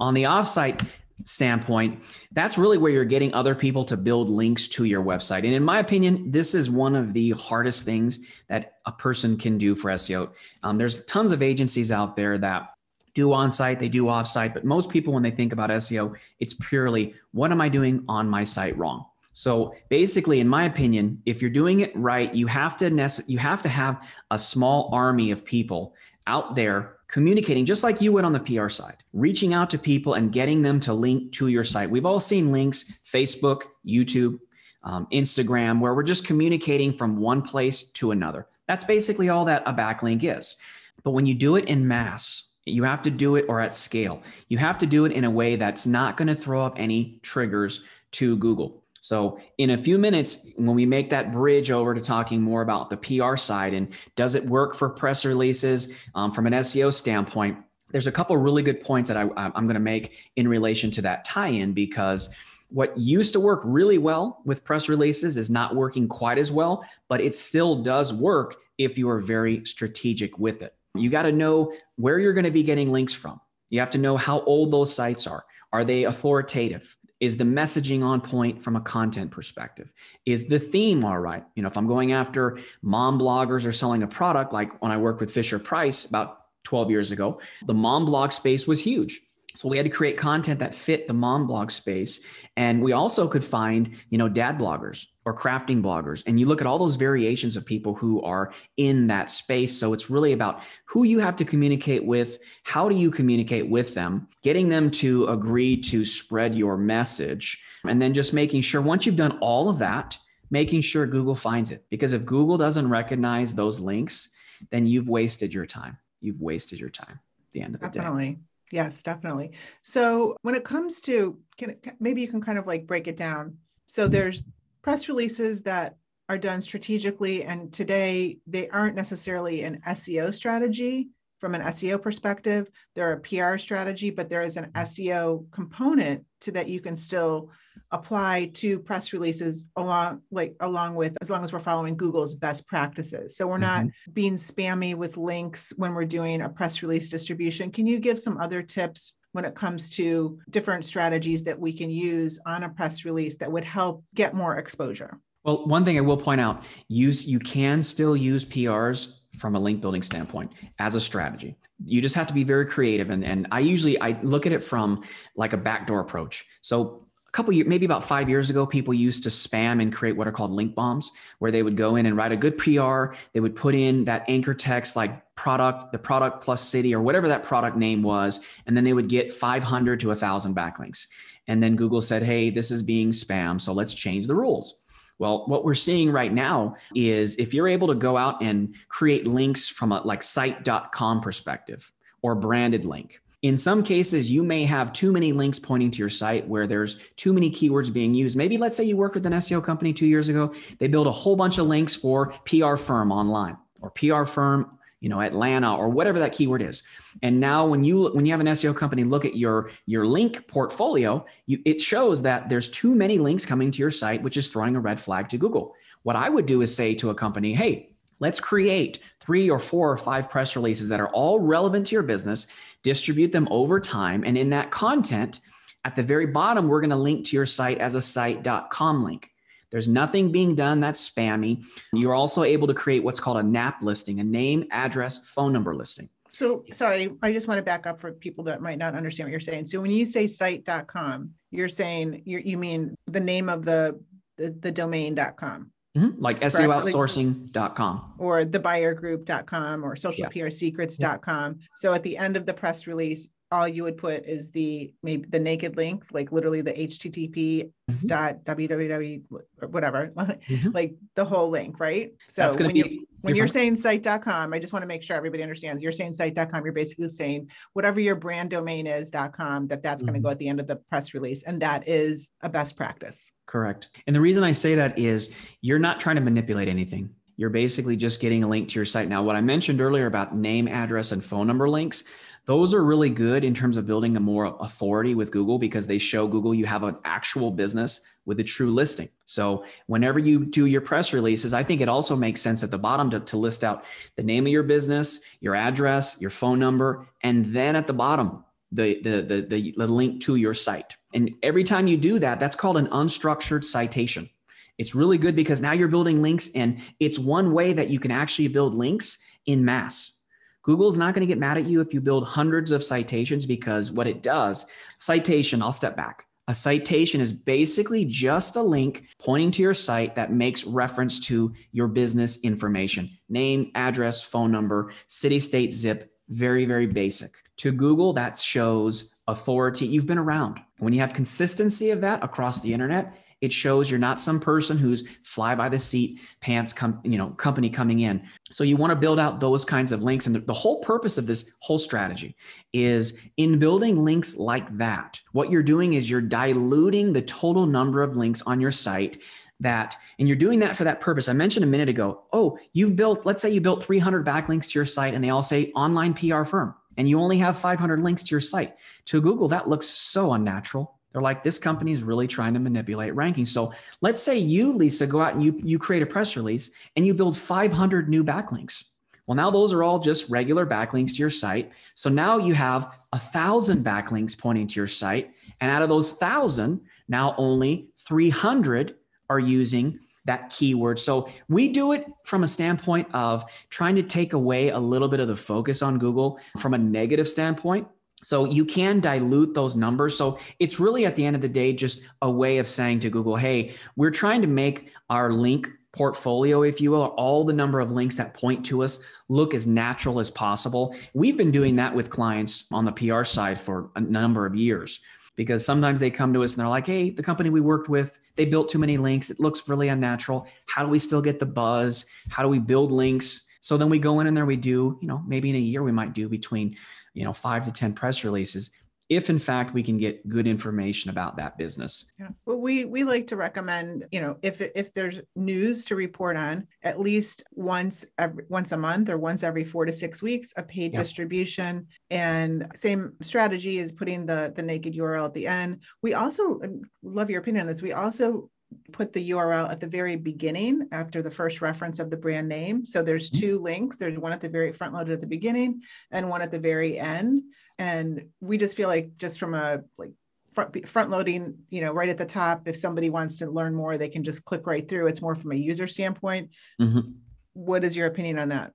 On 0.00 0.14
the 0.14 0.24
offsite 0.24 0.86
standpoint, 1.24 2.02
that's 2.32 2.56
really 2.56 2.78
where 2.78 2.92
you're 2.92 3.04
getting 3.04 3.34
other 3.34 3.54
people 3.54 3.84
to 3.86 3.96
build 3.96 4.30
links 4.30 4.68
to 4.68 4.84
your 4.84 5.02
website. 5.02 5.44
And 5.44 5.54
in 5.54 5.62
my 5.64 5.80
opinion, 5.80 6.30
this 6.30 6.54
is 6.54 6.70
one 6.70 6.94
of 6.94 7.12
the 7.12 7.30
hardest 7.32 7.84
things 7.84 8.20
that 8.48 8.74
a 8.86 8.92
person 8.92 9.38
can 9.38 9.58
do 9.58 9.74
for 9.74 9.90
SEO. 9.90 10.30
Um, 10.62 10.78
there's 10.78 11.04
tons 11.04 11.32
of 11.32 11.42
agencies 11.42 11.90
out 11.90 12.14
there 12.14 12.38
that 12.38 12.73
do 13.14 13.32
on 13.32 13.50
site, 13.50 13.78
they 13.78 13.88
do 13.88 14.08
off 14.08 14.26
site, 14.26 14.52
but 14.52 14.64
most 14.64 14.90
people, 14.90 15.12
when 15.12 15.22
they 15.22 15.30
think 15.30 15.52
about 15.52 15.70
SEO, 15.70 16.16
it's 16.40 16.54
purely 16.54 17.14
what 17.32 17.50
am 17.52 17.60
I 17.60 17.68
doing 17.68 18.04
on 18.08 18.28
my 18.28 18.44
site 18.44 18.76
wrong? 18.76 19.06
So 19.32 19.74
basically, 19.88 20.40
in 20.40 20.48
my 20.48 20.64
opinion, 20.64 21.20
if 21.26 21.40
you're 21.40 21.50
doing 21.50 21.80
it 21.80 21.94
right, 21.96 22.32
you 22.34 22.46
have 22.46 22.76
to 22.78 22.90
nece- 22.90 23.28
you 23.28 23.38
have 23.38 23.62
to 23.62 23.68
have 23.68 24.08
a 24.30 24.38
small 24.38 24.90
army 24.92 25.32
of 25.32 25.44
people 25.44 25.94
out 26.26 26.54
there 26.54 26.96
communicating 27.08 27.66
just 27.66 27.84
like 27.84 28.00
you 28.00 28.12
would 28.12 28.24
on 28.24 28.32
the 28.32 28.40
PR 28.40 28.68
side, 28.68 28.96
reaching 29.12 29.52
out 29.52 29.70
to 29.70 29.78
people 29.78 30.14
and 30.14 30.32
getting 30.32 30.62
them 30.62 30.80
to 30.80 30.94
link 30.94 31.32
to 31.32 31.48
your 31.48 31.64
site. 31.64 31.90
We've 31.90 32.06
all 32.06 32.20
seen 32.20 32.50
links, 32.50 32.92
Facebook, 33.04 33.62
YouTube, 33.86 34.38
um, 34.84 35.06
Instagram, 35.12 35.80
where 35.80 35.94
we're 35.94 36.02
just 36.02 36.26
communicating 36.26 36.96
from 36.96 37.18
one 37.18 37.42
place 37.42 37.84
to 37.92 38.12
another. 38.12 38.46
That's 38.68 38.84
basically 38.84 39.28
all 39.28 39.44
that 39.46 39.62
a 39.66 39.72
backlink 39.72 40.24
is. 40.24 40.56
But 41.02 41.10
when 41.10 41.26
you 41.26 41.34
do 41.34 41.56
it 41.56 41.66
in 41.66 41.86
mass, 41.86 42.50
you 42.66 42.84
have 42.84 43.02
to 43.02 43.10
do 43.10 43.36
it 43.36 43.46
or 43.48 43.60
at 43.60 43.74
scale. 43.74 44.22
You 44.48 44.58
have 44.58 44.78
to 44.78 44.86
do 44.86 45.04
it 45.04 45.12
in 45.12 45.24
a 45.24 45.30
way 45.30 45.56
that's 45.56 45.86
not 45.86 46.16
going 46.16 46.28
to 46.28 46.34
throw 46.34 46.64
up 46.64 46.74
any 46.76 47.18
triggers 47.22 47.84
to 48.12 48.36
Google. 48.36 48.82
So, 49.00 49.38
in 49.58 49.68
a 49.68 49.76
few 49.76 49.98
minutes, 49.98 50.46
when 50.56 50.74
we 50.74 50.86
make 50.86 51.10
that 51.10 51.30
bridge 51.30 51.70
over 51.70 51.94
to 51.94 52.00
talking 52.00 52.40
more 52.40 52.62
about 52.62 52.88
the 52.88 52.96
PR 52.96 53.36
side 53.36 53.74
and 53.74 53.92
does 54.16 54.34
it 54.34 54.46
work 54.46 54.74
for 54.74 54.88
press 54.88 55.26
releases 55.26 55.92
um, 56.14 56.32
from 56.32 56.46
an 56.46 56.54
SEO 56.54 56.90
standpoint, 56.90 57.58
there's 57.90 58.06
a 58.06 58.12
couple 58.12 58.34
really 58.38 58.62
good 58.62 58.82
points 58.82 59.08
that 59.08 59.18
I, 59.18 59.28
I'm 59.36 59.66
going 59.66 59.74
to 59.74 59.78
make 59.78 60.30
in 60.36 60.48
relation 60.48 60.90
to 60.92 61.02
that 61.02 61.26
tie 61.26 61.48
in 61.48 61.74
because 61.74 62.30
what 62.70 62.96
used 62.96 63.34
to 63.34 63.40
work 63.40 63.60
really 63.62 63.98
well 63.98 64.40
with 64.46 64.64
press 64.64 64.88
releases 64.88 65.36
is 65.36 65.50
not 65.50 65.76
working 65.76 66.08
quite 66.08 66.38
as 66.38 66.50
well, 66.50 66.82
but 67.08 67.20
it 67.20 67.34
still 67.34 67.82
does 67.82 68.12
work 68.12 68.56
if 68.78 68.96
you 68.96 69.08
are 69.10 69.20
very 69.20 69.64
strategic 69.66 70.38
with 70.38 70.62
it. 70.62 70.74
You 70.94 71.10
got 71.10 71.22
to 71.22 71.32
know 71.32 71.74
where 71.96 72.18
you're 72.18 72.32
going 72.32 72.44
to 72.44 72.50
be 72.50 72.62
getting 72.62 72.92
links 72.92 73.14
from. 73.14 73.40
You 73.70 73.80
have 73.80 73.90
to 73.90 73.98
know 73.98 74.16
how 74.16 74.40
old 74.42 74.72
those 74.72 74.94
sites 74.94 75.26
are. 75.26 75.44
Are 75.72 75.84
they 75.84 76.04
authoritative? 76.04 76.96
Is 77.20 77.36
the 77.36 77.44
messaging 77.44 78.04
on 78.04 78.20
point 78.20 78.62
from 78.62 78.76
a 78.76 78.80
content 78.80 79.30
perspective? 79.30 79.92
Is 80.26 80.46
the 80.46 80.58
theme 80.58 81.04
all 81.04 81.18
right? 81.18 81.44
You 81.56 81.62
know, 81.62 81.68
if 81.68 81.76
I'm 81.76 81.88
going 81.88 82.12
after 82.12 82.58
mom 82.82 83.18
bloggers 83.18 83.66
or 83.66 83.72
selling 83.72 84.02
a 84.02 84.06
product, 84.06 84.52
like 84.52 84.80
when 84.82 84.92
I 84.92 84.98
worked 84.98 85.20
with 85.20 85.32
Fisher 85.32 85.58
Price 85.58 86.04
about 86.04 86.38
12 86.64 86.90
years 86.90 87.10
ago, 87.12 87.40
the 87.66 87.74
mom 87.74 88.04
blog 88.04 88.32
space 88.32 88.66
was 88.66 88.80
huge. 88.80 89.20
So 89.56 89.68
we 89.68 89.76
had 89.76 89.84
to 89.84 89.90
create 89.90 90.16
content 90.16 90.58
that 90.60 90.74
fit 90.74 91.06
the 91.06 91.12
mom 91.12 91.46
blog 91.46 91.70
space. 91.70 92.24
And 92.56 92.82
we 92.82 92.92
also 92.92 93.28
could 93.28 93.44
find, 93.44 93.96
you 94.10 94.18
know, 94.18 94.28
dad 94.28 94.58
bloggers 94.58 95.06
or 95.24 95.34
crafting 95.34 95.80
bloggers. 95.80 96.24
And 96.26 96.38
you 96.40 96.46
look 96.46 96.60
at 96.60 96.66
all 96.66 96.78
those 96.78 96.96
variations 96.96 97.56
of 97.56 97.64
people 97.64 97.94
who 97.94 98.20
are 98.22 98.52
in 98.76 99.06
that 99.06 99.30
space. 99.30 99.78
So 99.78 99.92
it's 99.92 100.10
really 100.10 100.32
about 100.32 100.62
who 100.86 101.04
you 101.04 101.20
have 101.20 101.36
to 101.36 101.44
communicate 101.44 102.04
with, 102.04 102.40
how 102.64 102.88
do 102.88 102.96
you 102.96 103.10
communicate 103.10 103.68
with 103.68 103.94
them, 103.94 104.28
getting 104.42 104.68
them 104.68 104.90
to 104.92 105.26
agree 105.26 105.76
to 105.82 106.04
spread 106.04 106.54
your 106.54 106.76
message, 106.76 107.62
and 107.86 108.02
then 108.02 108.12
just 108.12 108.34
making 108.34 108.62
sure 108.62 108.82
once 108.82 109.06
you've 109.06 109.16
done 109.16 109.38
all 109.40 109.68
of 109.68 109.78
that, 109.78 110.18
making 110.50 110.80
sure 110.80 111.06
Google 111.06 111.34
finds 111.34 111.70
it. 111.70 111.84
Because 111.90 112.12
if 112.12 112.26
Google 112.26 112.58
doesn't 112.58 112.88
recognize 112.88 113.54
those 113.54 113.78
links, 113.78 114.30
then 114.70 114.86
you've 114.86 115.08
wasted 115.08 115.54
your 115.54 115.66
time. 115.66 115.96
You've 116.20 116.40
wasted 116.40 116.80
your 116.80 116.90
time 116.90 117.20
at 117.20 117.52
the 117.52 117.60
end 117.60 117.74
of 117.74 117.80
the 117.80 117.88
Definitely. 117.88 118.30
day. 118.30 118.38
Yes, 118.74 119.04
definitely. 119.04 119.52
So 119.82 120.36
when 120.42 120.56
it 120.56 120.64
comes 120.64 121.00
to, 121.02 121.38
can 121.56 121.76
maybe 122.00 122.20
you 122.20 122.26
can 122.26 122.40
kind 122.40 122.58
of 122.58 122.66
like 122.66 122.88
break 122.88 123.06
it 123.06 123.16
down. 123.16 123.58
So 123.86 124.08
there's 124.08 124.42
press 124.82 125.06
releases 125.06 125.62
that 125.62 125.96
are 126.28 126.38
done 126.38 126.60
strategically, 126.60 127.44
and 127.44 127.72
today 127.72 128.38
they 128.48 128.68
aren't 128.70 128.96
necessarily 128.96 129.62
an 129.62 129.80
SEO 129.86 130.34
strategy 130.34 131.10
from 131.44 131.54
an 131.54 131.60
SEO 131.60 132.00
perspective. 132.00 132.70
They're 132.94 133.12
a 133.12 133.20
PR 133.20 133.58
strategy, 133.58 134.08
but 134.08 134.30
there 134.30 134.44
is 134.44 134.56
an 134.56 134.70
SEO 134.76 135.44
component 135.50 136.24
to 136.40 136.52
that 136.52 136.70
you 136.70 136.80
can 136.80 136.96
still 136.96 137.50
apply 137.90 138.46
to 138.54 138.78
press 138.78 139.12
releases 139.12 139.66
along 139.76 140.22
like 140.30 140.56
along 140.60 140.94
with 140.94 141.18
as 141.20 141.28
long 141.28 141.44
as 141.44 141.52
we're 141.52 141.58
following 141.58 141.98
Google's 141.98 142.34
best 142.34 142.66
practices. 142.66 143.36
So 143.36 143.46
we're 143.46 143.58
not 143.58 143.82
mm-hmm. 143.82 144.12
being 144.14 144.36
spammy 144.36 144.94
with 144.94 145.18
links 145.18 145.70
when 145.76 145.92
we're 145.92 146.06
doing 146.06 146.40
a 146.40 146.48
press 146.48 146.80
release 146.80 147.10
distribution. 147.10 147.70
Can 147.70 147.86
you 147.86 147.98
give 147.98 148.18
some 148.18 148.38
other 148.38 148.62
tips 148.62 149.12
when 149.32 149.44
it 149.44 149.54
comes 149.54 149.90
to 149.90 150.38
different 150.48 150.86
strategies 150.86 151.42
that 151.42 151.60
we 151.60 151.74
can 151.74 151.90
use 151.90 152.38
on 152.46 152.62
a 152.62 152.70
press 152.70 153.04
release 153.04 153.36
that 153.36 153.52
would 153.52 153.64
help 153.64 154.02
get 154.14 154.32
more 154.32 154.56
exposure? 154.56 155.20
Well, 155.44 155.66
one 155.66 155.84
thing 155.84 155.98
I 155.98 156.00
will 156.00 156.16
point 156.16 156.40
out, 156.40 156.64
use 156.88 157.26
you 157.26 157.38
can 157.38 157.82
still 157.82 158.16
use 158.16 158.46
PRs 158.46 159.18
from 159.36 159.56
a 159.56 159.58
link 159.58 159.80
building 159.80 160.02
standpoint 160.02 160.52
as 160.78 160.94
a 160.94 161.00
strategy. 161.00 161.56
You 161.84 162.00
just 162.00 162.14
have 162.14 162.26
to 162.28 162.34
be 162.34 162.44
very 162.44 162.66
creative. 162.66 163.10
And, 163.10 163.24
and 163.24 163.46
I 163.50 163.60
usually 163.60 164.00
I 164.00 164.20
look 164.22 164.46
at 164.46 164.52
it 164.52 164.62
from 164.62 165.04
like 165.36 165.52
a 165.52 165.56
backdoor 165.56 166.00
approach. 166.00 166.46
So 166.62 167.06
a 167.26 167.30
couple 167.32 167.52
years, 167.52 167.68
maybe 167.68 167.84
about 167.84 168.04
five 168.04 168.28
years 168.28 168.48
ago, 168.48 168.64
people 168.64 168.94
used 168.94 169.24
to 169.24 169.28
spam 169.28 169.82
and 169.82 169.92
create 169.92 170.16
what 170.16 170.28
are 170.28 170.32
called 170.32 170.52
link 170.52 170.74
bombs, 170.74 171.10
where 171.40 171.50
they 171.50 171.62
would 171.62 171.76
go 171.76 171.96
in 171.96 172.06
and 172.06 172.16
write 172.16 172.32
a 172.32 172.36
good 172.36 172.56
PR. 172.58 173.16
They 173.32 173.40
would 173.40 173.56
put 173.56 173.74
in 173.74 174.04
that 174.04 174.24
anchor 174.28 174.54
text 174.54 174.94
like 174.94 175.34
product, 175.34 175.90
the 175.90 175.98
product 175.98 176.44
plus 176.44 176.62
city, 176.62 176.94
or 176.94 177.02
whatever 177.02 177.28
that 177.28 177.42
product 177.42 177.76
name 177.76 178.02
was. 178.02 178.40
And 178.66 178.76
then 178.76 178.84
they 178.84 178.92
would 178.92 179.08
get 179.08 179.32
500 179.32 180.00
to 180.00 180.08
1,000 180.08 180.54
backlinks. 180.54 181.06
And 181.46 181.62
then 181.62 181.76
Google 181.76 182.00
said, 182.00 182.22
hey, 182.22 182.50
this 182.50 182.70
is 182.70 182.82
being 182.82 183.10
spam. 183.10 183.60
So 183.60 183.72
let's 183.72 183.94
change 183.94 184.26
the 184.26 184.34
rules. 184.34 184.83
Well, 185.18 185.44
what 185.46 185.64
we're 185.64 185.74
seeing 185.74 186.10
right 186.10 186.32
now 186.32 186.76
is 186.94 187.36
if 187.36 187.54
you're 187.54 187.68
able 187.68 187.88
to 187.88 187.94
go 187.94 188.16
out 188.16 188.42
and 188.42 188.74
create 188.88 189.26
links 189.26 189.68
from 189.68 189.92
a 189.92 190.00
like 190.02 190.22
site.com 190.22 191.20
perspective 191.20 191.92
or 192.22 192.34
branded 192.34 192.84
link, 192.84 193.20
In 193.44 193.58
some 193.58 193.82
cases, 193.82 194.30
you 194.30 194.42
may 194.42 194.64
have 194.64 194.90
too 194.94 195.12
many 195.12 195.32
links 195.34 195.58
pointing 195.58 195.90
to 195.90 195.98
your 195.98 196.08
site 196.08 196.48
where 196.48 196.66
there's 196.66 196.96
too 197.16 197.30
many 197.30 197.50
keywords 197.50 197.92
being 197.92 198.14
used. 198.14 198.38
Maybe 198.38 198.56
let's 198.56 198.74
say 198.74 198.84
you 198.84 198.96
worked 198.96 199.16
with 199.16 199.26
an 199.26 199.34
SEO 199.34 199.62
company 199.62 199.92
two 199.92 200.06
years 200.06 200.30
ago. 200.30 200.54
They 200.78 200.86
built 200.86 201.06
a 201.06 201.10
whole 201.10 201.36
bunch 201.36 201.58
of 201.58 201.66
links 201.66 201.94
for 201.94 202.28
PR 202.46 202.76
firm 202.76 203.12
online 203.12 203.58
or 203.82 203.90
PR 203.90 204.24
firm 204.24 204.78
you 205.04 205.10
know 205.10 205.20
atlanta 205.20 205.76
or 205.76 205.90
whatever 205.90 206.18
that 206.18 206.32
keyword 206.32 206.62
is. 206.62 206.82
And 207.22 207.38
now 207.38 207.66
when 207.66 207.84
you 207.84 208.08
when 208.14 208.24
you 208.24 208.32
have 208.32 208.40
an 208.40 208.46
seo 208.46 208.74
company 208.74 209.04
look 209.04 209.26
at 209.26 209.36
your 209.36 209.70
your 209.84 210.06
link 210.06 210.48
portfolio 210.48 211.26
you, 211.44 211.58
it 211.66 211.78
shows 211.78 212.22
that 212.22 212.48
there's 212.48 212.70
too 212.70 212.94
many 212.94 213.18
links 213.18 213.44
coming 213.44 213.70
to 213.70 213.78
your 213.80 213.90
site 213.90 214.22
which 214.22 214.38
is 214.38 214.48
throwing 214.48 214.76
a 214.76 214.80
red 214.80 214.98
flag 214.98 215.28
to 215.28 215.36
google. 215.36 215.74
What 216.04 216.16
i 216.16 216.30
would 216.30 216.46
do 216.46 216.62
is 216.62 216.74
say 216.74 216.94
to 216.94 217.10
a 217.10 217.14
company 217.14 217.52
hey 217.52 217.90
let's 218.20 218.40
create 218.40 219.00
three 219.20 219.50
or 219.50 219.58
four 219.58 219.92
or 219.92 219.98
five 219.98 220.30
press 220.30 220.56
releases 220.56 220.88
that 220.88 221.00
are 221.00 221.10
all 221.10 221.38
relevant 221.38 221.88
to 221.88 221.94
your 221.94 222.02
business 222.02 222.46
distribute 222.82 223.30
them 223.30 223.46
over 223.50 223.78
time 223.80 224.24
and 224.24 224.38
in 224.38 224.48
that 224.50 224.70
content 224.70 225.40
at 225.84 225.96
the 225.96 226.02
very 226.02 226.26
bottom 226.26 226.66
we're 226.66 226.80
going 226.80 226.88
to 226.88 226.96
link 226.96 227.26
to 227.26 227.36
your 227.36 227.44
site 227.44 227.76
as 227.76 227.94
a 227.94 228.00
site.com 228.00 229.04
link 229.04 229.33
there's 229.74 229.88
nothing 229.88 230.30
being 230.30 230.54
done 230.54 230.78
that's 230.78 231.10
spammy. 231.10 231.64
You're 231.92 232.14
also 232.14 232.44
able 232.44 232.68
to 232.68 232.74
create 232.74 233.02
what's 233.02 233.18
called 233.18 233.38
a 233.38 233.42
NAP 233.42 233.82
listing, 233.82 234.20
a 234.20 234.24
name, 234.24 234.68
address, 234.70 235.28
phone 235.28 235.52
number 235.52 235.74
listing. 235.74 236.08
So, 236.28 236.62
sorry, 236.72 237.12
I 237.22 237.32
just 237.32 237.48
want 237.48 237.58
to 237.58 237.62
back 237.62 237.84
up 237.84 238.00
for 238.00 238.12
people 238.12 238.44
that 238.44 238.62
might 238.62 238.78
not 238.78 238.94
understand 238.94 239.26
what 239.26 239.32
you're 239.32 239.40
saying. 239.40 239.66
So, 239.66 239.80
when 239.80 239.90
you 239.90 240.06
say 240.06 240.28
site.com, 240.28 241.30
you're 241.50 241.68
saying 241.68 242.22
you 242.24 242.38
you 242.38 242.56
mean 242.56 242.94
the 243.08 243.18
name 243.18 243.48
of 243.48 243.64
the 243.64 244.00
the, 244.36 244.50
the 244.60 244.70
domain.com. 244.70 245.72
Mm-hmm. 245.96 246.22
Like 246.22 246.40
SEOoutsourcing.com 246.40 248.14
or 248.18 248.44
thebuyergroup.com 248.44 249.84
or 249.84 249.94
socialprsecrets.com. 249.96 251.56
Yeah. 251.58 251.66
So 251.76 251.92
at 251.92 252.02
the 252.04 252.16
end 252.16 252.36
of 252.36 252.46
the 252.46 252.54
press 252.54 252.86
release, 252.86 253.28
all 253.54 253.68
you 253.68 253.84
would 253.84 253.96
put 253.96 254.24
is 254.24 254.50
the 254.50 254.92
maybe 255.02 255.28
the 255.28 255.38
naked 255.38 255.76
link, 255.76 256.04
like 256.12 256.32
literally 256.32 256.60
the 256.60 256.72
HTTP 256.72 257.70
mm-hmm. 257.90 258.06
dot 258.06 258.44
www 258.44 259.22
whatever, 259.70 260.08
mm-hmm. 260.08 260.70
like 260.74 260.96
the 261.14 261.24
whole 261.24 261.48
link, 261.48 261.78
right? 261.80 262.12
So 262.28 262.50
when, 262.58 262.72
be, 262.72 262.78
you, 262.78 263.06
when 263.20 263.36
you're 263.36 263.48
saying 263.48 263.76
site.com, 263.76 264.52
I 264.52 264.58
just 264.58 264.72
want 264.72 264.82
to 264.82 264.86
make 264.86 265.02
sure 265.02 265.16
everybody 265.16 265.42
understands. 265.42 265.82
You're 265.82 265.92
saying 265.92 266.12
site.com, 266.12 266.64
you're 266.64 266.72
basically 266.72 267.08
saying 267.08 267.48
whatever 267.72 268.00
your 268.00 268.16
brand 268.16 268.50
domain 268.50 268.86
is 268.86 269.10
dot 269.10 269.32
.com 269.32 269.66
that 269.68 269.82
that's 269.82 270.02
mm-hmm. 270.02 270.12
going 270.12 270.20
to 270.20 270.24
go 270.26 270.30
at 270.30 270.38
the 270.38 270.48
end 270.48 270.60
of 270.60 270.66
the 270.66 270.76
press 270.76 271.14
release, 271.14 271.42
and 271.44 271.62
that 271.62 271.86
is 271.88 272.28
a 272.42 272.48
best 272.48 272.76
practice. 272.76 273.30
Correct. 273.46 273.88
And 274.06 274.14
the 274.14 274.20
reason 274.20 274.42
I 274.42 274.52
say 274.52 274.74
that 274.74 274.98
is 274.98 275.32
you're 275.60 275.78
not 275.78 276.00
trying 276.00 276.16
to 276.16 276.22
manipulate 276.22 276.68
anything. 276.68 277.10
You're 277.36 277.50
basically 277.50 277.96
just 277.96 278.20
getting 278.20 278.44
a 278.44 278.48
link 278.48 278.68
to 278.68 278.74
your 278.76 278.84
site. 278.84 279.08
Now, 279.08 279.22
what 279.22 279.34
I 279.34 279.40
mentioned 279.40 279.80
earlier 279.80 280.06
about 280.06 280.36
name, 280.36 280.68
address, 280.68 281.10
and 281.10 281.24
phone 281.24 281.48
number 281.48 281.68
links, 281.68 282.04
those 282.46 282.74
are 282.74 282.84
really 282.84 283.08
good 283.08 283.44
in 283.44 283.54
terms 283.54 283.76
of 283.76 283.86
building 283.86 284.16
a 284.16 284.20
more 284.20 284.56
authority 284.60 285.14
with 285.14 285.30
Google 285.30 285.58
because 285.58 285.86
they 285.86 285.98
show 285.98 286.26
Google 286.26 286.54
you 286.54 286.66
have 286.66 286.82
an 286.82 286.96
actual 287.04 287.50
business 287.50 288.02
with 288.26 288.40
a 288.40 288.44
true 288.44 288.72
listing. 288.72 289.08
So 289.26 289.64
whenever 289.86 290.18
you 290.18 290.44
do 290.44 290.66
your 290.66 290.80
press 290.80 291.12
releases, 291.12 291.54
I 291.54 291.62
think 291.62 291.80
it 291.80 291.88
also 291.88 292.16
makes 292.16 292.40
sense 292.40 292.62
at 292.62 292.70
the 292.70 292.78
bottom 292.78 293.10
to, 293.10 293.20
to 293.20 293.36
list 293.36 293.64
out 293.64 293.84
the 294.16 294.22
name 294.22 294.46
of 294.46 294.52
your 294.52 294.62
business, 294.62 295.20
your 295.40 295.54
address, 295.54 296.20
your 296.20 296.30
phone 296.30 296.58
number, 296.58 297.06
and 297.22 297.46
then 297.46 297.76
at 297.76 297.86
the 297.86 297.92
bottom, 297.92 298.44
the, 298.72 299.00
the, 299.02 299.22
the, 299.22 299.40
the, 299.42 299.74
the 299.76 299.86
link 299.86 300.22
to 300.22 300.36
your 300.36 300.54
site. 300.54 300.96
And 301.14 301.30
every 301.42 301.64
time 301.64 301.86
you 301.86 301.96
do 301.96 302.18
that, 302.18 302.40
that's 302.40 302.56
called 302.56 302.76
an 302.76 302.88
unstructured 302.88 303.64
citation. 303.64 304.28
It's 304.76 304.94
really 304.94 305.18
good 305.18 305.36
because 305.36 305.60
now 305.60 305.72
you're 305.72 305.88
building 305.88 306.20
links, 306.20 306.50
and 306.54 306.80
it's 306.98 307.18
one 307.18 307.52
way 307.52 307.72
that 307.72 307.90
you 307.90 308.00
can 308.00 308.10
actually 308.10 308.48
build 308.48 308.74
links 308.74 309.18
in 309.46 309.64
mass. 309.64 310.18
Google's 310.64 310.98
not 310.98 311.14
going 311.14 311.20
to 311.20 311.32
get 311.32 311.38
mad 311.38 311.58
at 311.58 311.66
you 311.66 311.80
if 311.80 311.94
you 311.94 312.00
build 312.00 312.24
hundreds 312.26 312.72
of 312.72 312.82
citations 312.82 313.46
because 313.46 313.92
what 313.92 314.06
it 314.06 314.22
does, 314.22 314.66
citation, 314.98 315.62
I'll 315.62 315.72
step 315.72 315.96
back. 315.96 316.26
A 316.48 316.54
citation 316.54 317.20
is 317.20 317.32
basically 317.32 318.04
just 318.04 318.56
a 318.56 318.62
link 318.62 319.04
pointing 319.18 319.50
to 319.52 319.62
your 319.62 319.72
site 319.72 320.14
that 320.14 320.32
makes 320.32 320.64
reference 320.64 321.20
to 321.20 321.54
your 321.72 321.88
business 321.88 322.40
information 322.40 323.10
name, 323.28 323.70
address, 323.74 324.22
phone 324.22 324.52
number, 324.52 324.92
city, 325.06 325.38
state, 325.38 325.72
zip, 325.72 326.10
very, 326.28 326.64
very 326.64 326.86
basic. 326.86 327.32
To 327.58 327.72
Google, 327.72 328.12
that 328.14 328.36
shows 328.36 329.14
authority. 329.26 329.86
You've 329.86 330.06
been 330.06 330.18
around. 330.18 330.60
When 330.78 330.92
you 330.92 331.00
have 331.00 331.14
consistency 331.14 331.90
of 331.90 332.00
that 332.00 332.22
across 332.22 332.60
the 332.60 332.72
internet, 332.72 333.16
it 333.44 333.52
shows 333.52 333.90
you're 333.90 334.00
not 334.00 334.18
some 334.18 334.40
person 334.40 334.78
who's 334.78 335.06
fly 335.22 335.54
by 335.54 335.68
the 335.68 335.78
seat 335.78 336.20
pants 336.40 336.72
com- 336.72 337.00
you 337.04 337.18
know 337.18 337.30
company 337.30 337.68
coming 337.68 338.00
in. 338.00 338.26
So 338.50 338.64
you 338.64 338.76
want 338.76 338.90
to 338.90 338.96
build 338.96 339.18
out 339.18 339.38
those 339.38 339.64
kinds 339.64 339.92
of 339.92 340.02
links. 340.02 340.26
And 340.26 340.34
the, 340.34 340.40
the 340.40 340.54
whole 340.54 340.80
purpose 340.80 341.18
of 341.18 341.26
this 341.26 341.52
whole 341.60 341.78
strategy 341.78 342.36
is 342.72 343.20
in 343.36 343.58
building 343.58 344.02
links 344.02 344.36
like 344.36 344.76
that 344.78 345.20
what 345.32 345.50
you're 345.50 345.62
doing 345.62 345.94
is 345.94 346.08
you're 346.08 346.20
diluting 346.20 347.12
the 347.12 347.22
total 347.22 347.66
number 347.66 348.02
of 348.02 348.16
links 348.16 348.42
on 348.42 348.60
your 348.60 348.70
site 348.70 349.20
that 349.60 349.96
and 350.18 350.26
you're 350.26 350.36
doing 350.36 350.60
that 350.60 350.76
for 350.76 350.84
that 350.84 351.00
purpose. 351.00 351.28
I 351.28 351.34
mentioned 351.34 351.64
a 351.64 351.68
minute 351.68 351.90
ago 351.90 352.24
oh 352.32 352.58
you've 352.72 352.96
built 352.96 353.26
let's 353.26 353.42
say 353.42 353.50
you 353.50 353.60
built 353.60 353.84
300 353.84 354.24
backlinks 354.24 354.70
to 354.70 354.78
your 354.78 354.86
site 354.86 355.14
and 355.14 355.22
they 355.22 355.30
all 355.30 355.42
say 355.42 355.70
online 355.76 356.14
pr 356.14 356.44
firm 356.44 356.74
and 356.96 357.08
you 357.08 357.20
only 357.20 357.38
have 357.38 357.58
500 357.58 358.02
links 358.02 358.22
to 358.22 358.30
your 358.30 358.40
site. 358.40 358.74
To 359.06 359.20
google 359.20 359.48
that 359.48 359.68
looks 359.68 359.86
so 359.86 360.32
unnatural 360.32 360.98
they're 361.14 361.22
like, 361.22 361.44
this 361.44 361.60
company 361.60 361.92
is 361.92 362.02
really 362.02 362.26
trying 362.26 362.54
to 362.54 362.60
manipulate 362.60 363.14
rankings. 363.14 363.48
So 363.48 363.72
let's 364.00 364.20
say 364.20 364.36
you, 364.36 364.76
Lisa, 364.76 365.06
go 365.06 365.22
out 365.22 365.32
and 365.32 365.44
you, 365.44 365.58
you 365.62 365.78
create 365.78 366.02
a 366.02 366.06
press 366.06 366.36
release 366.36 366.72
and 366.96 367.06
you 367.06 367.14
build 367.14 367.38
500 367.38 368.08
new 368.08 368.24
backlinks. 368.24 368.86
Well, 369.28 369.36
now 369.36 369.48
those 369.48 369.72
are 369.72 369.84
all 369.84 370.00
just 370.00 370.28
regular 370.28 370.66
backlinks 370.66 371.10
to 371.10 371.18
your 371.18 371.30
site. 371.30 371.70
So 371.94 372.10
now 372.10 372.38
you 372.38 372.52
have 372.54 372.98
a 373.12 373.18
thousand 373.18 373.84
backlinks 373.84 374.36
pointing 374.36 374.66
to 374.66 374.74
your 374.74 374.88
site. 374.88 375.30
And 375.60 375.70
out 375.70 375.82
of 375.82 375.88
those 375.88 376.12
thousand, 376.14 376.80
now 377.06 377.36
only 377.38 377.90
300 377.96 378.96
are 379.30 379.38
using 379.38 380.00
that 380.24 380.50
keyword. 380.50 380.98
So 380.98 381.28
we 381.48 381.68
do 381.68 381.92
it 381.92 382.06
from 382.24 382.42
a 382.42 382.48
standpoint 382.48 383.06
of 383.14 383.44
trying 383.70 383.94
to 383.96 384.02
take 384.02 384.32
away 384.32 384.70
a 384.70 384.78
little 384.78 385.08
bit 385.08 385.20
of 385.20 385.28
the 385.28 385.36
focus 385.36 385.80
on 385.80 385.98
Google 385.98 386.40
from 386.58 386.74
a 386.74 386.78
negative 386.78 387.28
standpoint 387.28 387.86
so 388.24 388.44
you 388.46 388.64
can 388.64 389.00
dilute 389.00 389.54
those 389.54 389.76
numbers. 389.76 390.16
So 390.16 390.38
it's 390.58 390.80
really 390.80 391.06
at 391.06 391.14
the 391.14 391.24
end 391.24 391.36
of 391.36 391.42
the 391.42 391.48
day 391.48 391.72
just 391.72 392.02
a 392.22 392.30
way 392.30 392.58
of 392.58 392.66
saying 392.66 393.00
to 393.00 393.10
Google, 393.10 393.36
hey, 393.36 393.74
we're 393.96 394.10
trying 394.10 394.40
to 394.42 394.48
make 394.48 394.90
our 395.10 395.32
link 395.32 395.68
portfolio, 395.92 396.62
if 396.62 396.80
you 396.80 396.90
will, 396.90 397.04
all 397.04 397.44
the 397.44 397.52
number 397.52 397.80
of 397.80 397.92
links 397.92 398.16
that 398.16 398.34
point 398.34 398.66
to 398.66 398.82
us 398.82 399.00
look 399.28 399.54
as 399.54 399.66
natural 399.66 400.18
as 400.18 400.30
possible. 400.30 400.96
We've 401.14 401.36
been 401.36 401.52
doing 401.52 401.76
that 401.76 401.94
with 401.94 402.10
clients 402.10 402.66
on 402.72 402.84
the 402.84 402.92
PR 402.92 403.24
side 403.24 403.60
for 403.60 403.90
a 403.94 404.00
number 404.00 404.44
of 404.46 404.56
years 404.56 405.00
because 405.36 405.64
sometimes 405.64 406.00
they 406.00 406.10
come 406.10 406.32
to 406.32 406.44
us 406.44 406.54
and 406.54 406.60
they're 406.60 406.68
like, 406.68 406.86
hey, 406.86 407.10
the 407.10 407.22
company 407.22 407.50
we 407.50 407.60
worked 407.60 407.88
with, 407.88 408.18
they 408.36 408.44
built 408.44 408.68
too 408.68 408.78
many 408.78 408.96
links. 408.96 409.30
It 409.30 409.40
looks 409.40 409.68
really 409.68 409.88
unnatural. 409.88 410.46
How 410.66 410.82
do 410.82 410.88
we 410.88 410.98
still 410.98 411.22
get 411.22 411.38
the 411.38 411.46
buzz? 411.46 412.06
How 412.28 412.42
do 412.42 412.48
we 412.48 412.58
build 412.58 412.90
links? 412.90 413.46
So 413.60 413.76
then 413.76 413.88
we 413.88 413.98
go 413.98 414.20
in 414.20 414.26
and 414.26 414.36
there 414.36 414.46
we 414.46 414.56
do, 414.56 414.98
you 415.00 415.08
know, 415.08 415.22
maybe 415.26 415.50
in 415.50 415.56
a 415.56 415.60
year 415.60 415.82
we 415.82 415.92
might 415.92 416.12
do 416.12 416.28
between 416.28 416.76
you 417.14 417.24
know, 417.24 417.32
five 417.32 417.64
to 417.64 417.72
10 417.72 417.94
press 417.94 418.24
releases 418.24 418.70
if 419.10 419.28
in 419.28 419.38
fact 419.38 419.74
we 419.74 419.82
can 419.82 419.98
get 419.98 420.26
good 420.28 420.46
information 420.46 421.10
about 421.10 421.36
that 421.36 421.58
business. 421.58 422.06
Yeah. 422.18 422.28
Well, 422.46 422.58
we 422.58 422.86
we 422.86 423.04
like 423.04 423.26
to 423.28 423.36
recommend, 423.36 424.06
you 424.10 424.20
know, 424.20 424.36
if 424.42 424.60
if 424.60 424.94
there's 424.94 425.20
news 425.36 425.84
to 425.86 425.96
report 425.96 426.36
on, 426.36 426.66
at 426.82 426.98
least 426.98 427.44
once 427.52 428.06
every, 428.18 428.44
once 428.48 428.72
a 428.72 428.76
month 428.76 429.10
or 429.10 429.18
once 429.18 429.42
every 429.42 429.64
4 429.64 429.84
to 429.86 429.92
6 429.92 430.22
weeks, 430.22 430.52
a 430.56 430.62
paid 430.62 430.94
yeah. 430.94 431.00
distribution 431.00 431.86
and 432.10 432.66
same 432.74 433.12
strategy 433.20 433.78
is 433.78 433.92
putting 433.92 434.24
the 434.24 434.52
the 434.56 434.62
naked 434.62 434.94
URL 434.94 435.26
at 435.26 435.34
the 435.34 435.46
end. 435.46 435.80
We 436.02 436.14
also 436.14 436.60
love 437.02 437.28
your 437.28 437.40
opinion 437.40 437.62
on 437.62 437.66
this. 437.66 437.82
We 437.82 437.92
also 437.92 438.50
put 438.92 439.12
the 439.12 439.30
URL 439.30 439.70
at 439.70 439.80
the 439.80 439.86
very 439.86 440.16
beginning 440.16 440.88
after 440.92 441.22
the 441.22 441.30
first 441.30 441.60
reference 441.60 441.98
of 441.98 442.10
the 442.10 442.16
brand 442.16 442.48
name. 442.48 442.86
So 442.86 443.02
there's 443.02 443.30
mm-hmm. 443.30 443.40
two 443.40 443.58
links. 443.58 443.96
There's 443.96 444.18
one 444.18 444.32
at 444.32 444.40
the 444.40 444.48
very 444.48 444.72
front 444.72 444.94
loaded 444.94 445.12
at 445.12 445.20
the 445.20 445.26
beginning 445.26 445.82
and 446.10 446.28
one 446.28 446.42
at 446.42 446.50
the 446.50 446.58
very 446.58 446.98
end. 446.98 447.42
And 447.78 448.26
we 448.40 448.58
just 448.58 448.76
feel 448.76 448.88
like 448.88 449.16
just 449.16 449.38
from 449.38 449.54
a 449.54 449.80
like 449.98 450.12
front, 450.54 450.88
front 450.88 451.10
loading, 451.10 451.56
you 451.70 451.80
know, 451.80 451.92
right 451.92 452.08
at 452.08 452.18
the 452.18 452.24
top, 452.24 452.68
if 452.68 452.76
somebody 452.76 453.10
wants 453.10 453.38
to 453.38 453.50
learn 453.50 453.74
more, 453.74 453.98
they 453.98 454.08
can 454.08 454.24
just 454.24 454.44
click 454.44 454.66
right 454.66 454.88
through. 454.88 455.08
It's 455.08 455.22
more 455.22 455.34
from 455.34 455.52
a 455.52 455.56
user 455.56 455.86
standpoint. 455.86 456.50
Mm-hmm. 456.80 457.10
What 457.54 457.84
is 457.84 457.96
your 457.96 458.06
opinion 458.06 458.38
on 458.38 458.48
that? 458.50 458.72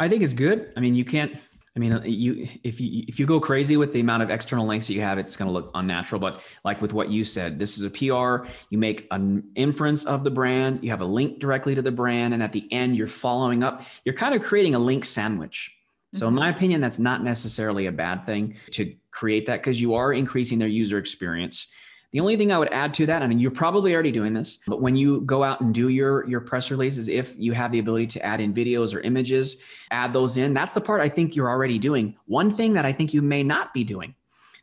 I 0.00 0.08
think 0.08 0.22
it's 0.22 0.34
good. 0.34 0.72
I 0.76 0.80
mean, 0.80 0.94
you 0.94 1.04
can't 1.04 1.36
I 1.76 1.80
mean, 1.80 2.00
you 2.04 2.48
if 2.64 2.80
you 2.80 3.04
if 3.06 3.20
you 3.20 3.26
go 3.26 3.38
crazy 3.40 3.76
with 3.76 3.92
the 3.92 4.00
amount 4.00 4.22
of 4.22 4.30
external 4.30 4.66
links 4.66 4.86
that 4.88 4.94
you 4.94 5.00
have, 5.02 5.18
it's 5.18 5.36
going 5.36 5.48
to 5.48 5.52
look 5.52 5.70
unnatural. 5.74 6.20
But 6.20 6.42
like 6.64 6.82
with 6.82 6.92
what 6.92 7.10
you 7.10 7.24
said, 7.24 7.58
this 7.58 7.78
is 7.78 7.84
a 7.84 7.90
PR. 7.90 8.48
You 8.70 8.78
make 8.78 9.06
an 9.10 9.44
inference 9.54 10.04
of 10.04 10.24
the 10.24 10.30
brand. 10.30 10.80
You 10.82 10.90
have 10.90 11.00
a 11.00 11.06
link 11.06 11.38
directly 11.38 11.74
to 11.74 11.82
the 11.82 11.92
brand, 11.92 12.34
and 12.34 12.42
at 12.42 12.52
the 12.52 12.66
end, 12.72 12.96
you're 12.96 13.06
following 13.06 13.62
up. 13.62 13.84
You're 14.04 14.16
kind 14.16 14.34
of 14.34 14.42
creating 14.42 14.74
a 14.74 14.78
link 14.78 15.04
sandwich. 15.04 15.74
So, 16.14 16.26
in 16.26 16.30
mm-hmm. 16.30 16.40
my 16.40 16.50
opinion, 16.50 16.80
that's 16.80 16.98
not 16.98 17.22
necessarily 17.22 17.86
a 17.86 17.92
bad 17.92 18.24
thing 18.24 18.56
to 18.72 18.94
create 19.10 19.46
that 19.46 19.60
because 19.60 19.80
you 19.80 19.94
are 19.94 20.12
increasing 20.12 20.58
their 20.58 20.68
user 20.68 20.98
experience. 20.98 21.68
The 22.12 22.20
only 22.20 22.38
thing 22.38 22.50
I 22.50 22.58
would 22.58 22.72
add 22.72 22.94
to 22.94 23.06
that, 23.06 23.20
and 23.20 23.38
you're 23.38 23.50
probably 23.50 23.92
already 23.92 24.10
doing 24.10 24.32
this, 24.32 24.58
but 24.66 24.80
when 24.80 24.96
you 24.96 25.20
go 25.22 25.44
out 25.44 25.60
and 25.60 25.74
do 25.74 25.90
your 25.90 26.26
your 26.26 26.40
press 26.40 26.70
releases, 26.70 27.08
if 27.08 27.38
you 27.38 27.52
have 27.52 27.70
the 27.70 27.80
ability 27.80 28.06
to 28.08 28.24
add 28.24 28.40
in 28.40 28.54
videos 28.54 28.94
or 28.94 29.00
images, 29.00 29.60
add 29.90 30.14
those 30.14 30.38
in. 30.38 30.54
That's 30.54 30.72
the 30.72 30.80
part 30.80 31.02
I 31.02 31.10
think 31.10 31.36
you're 31.36 31.50
already 31.50 31.78
doing. 31.78 32.16
One 32.24 32.50
thing 32.50 32.72
that 32.72 32.86
I 32.86 32.92
think 32.92 33.12
you 33.12 33.20
may 33.20 33.42
not 33.42 33.74
be 33.74 33.84
doing, 33.84 34.14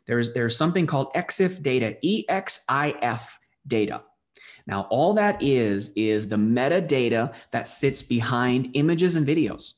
there's 0.06 0.32
there's 0.32 0.56
something 0.56 0.88
called 0.88 1.14
EXIF 1.14 1.62
data, 1.62 1.96
E 2.02 2.24
X 2.28 2.64
I 2.68 2.96
F 3.00 3.38
data. 3.68 4.02
Now, 4.66 4.88
all 4.90 5.14
that 5.14 5.40
is 5.40 5.92
is 5.94 6.28
the 6.28 6.36
metadata 6.36 7.32
that 7.52 7.68
sits 7.68 8.02
behind 8.02 8.70
images 8.74 9.14
and 9.14 9.24
videos. 9.24 9.74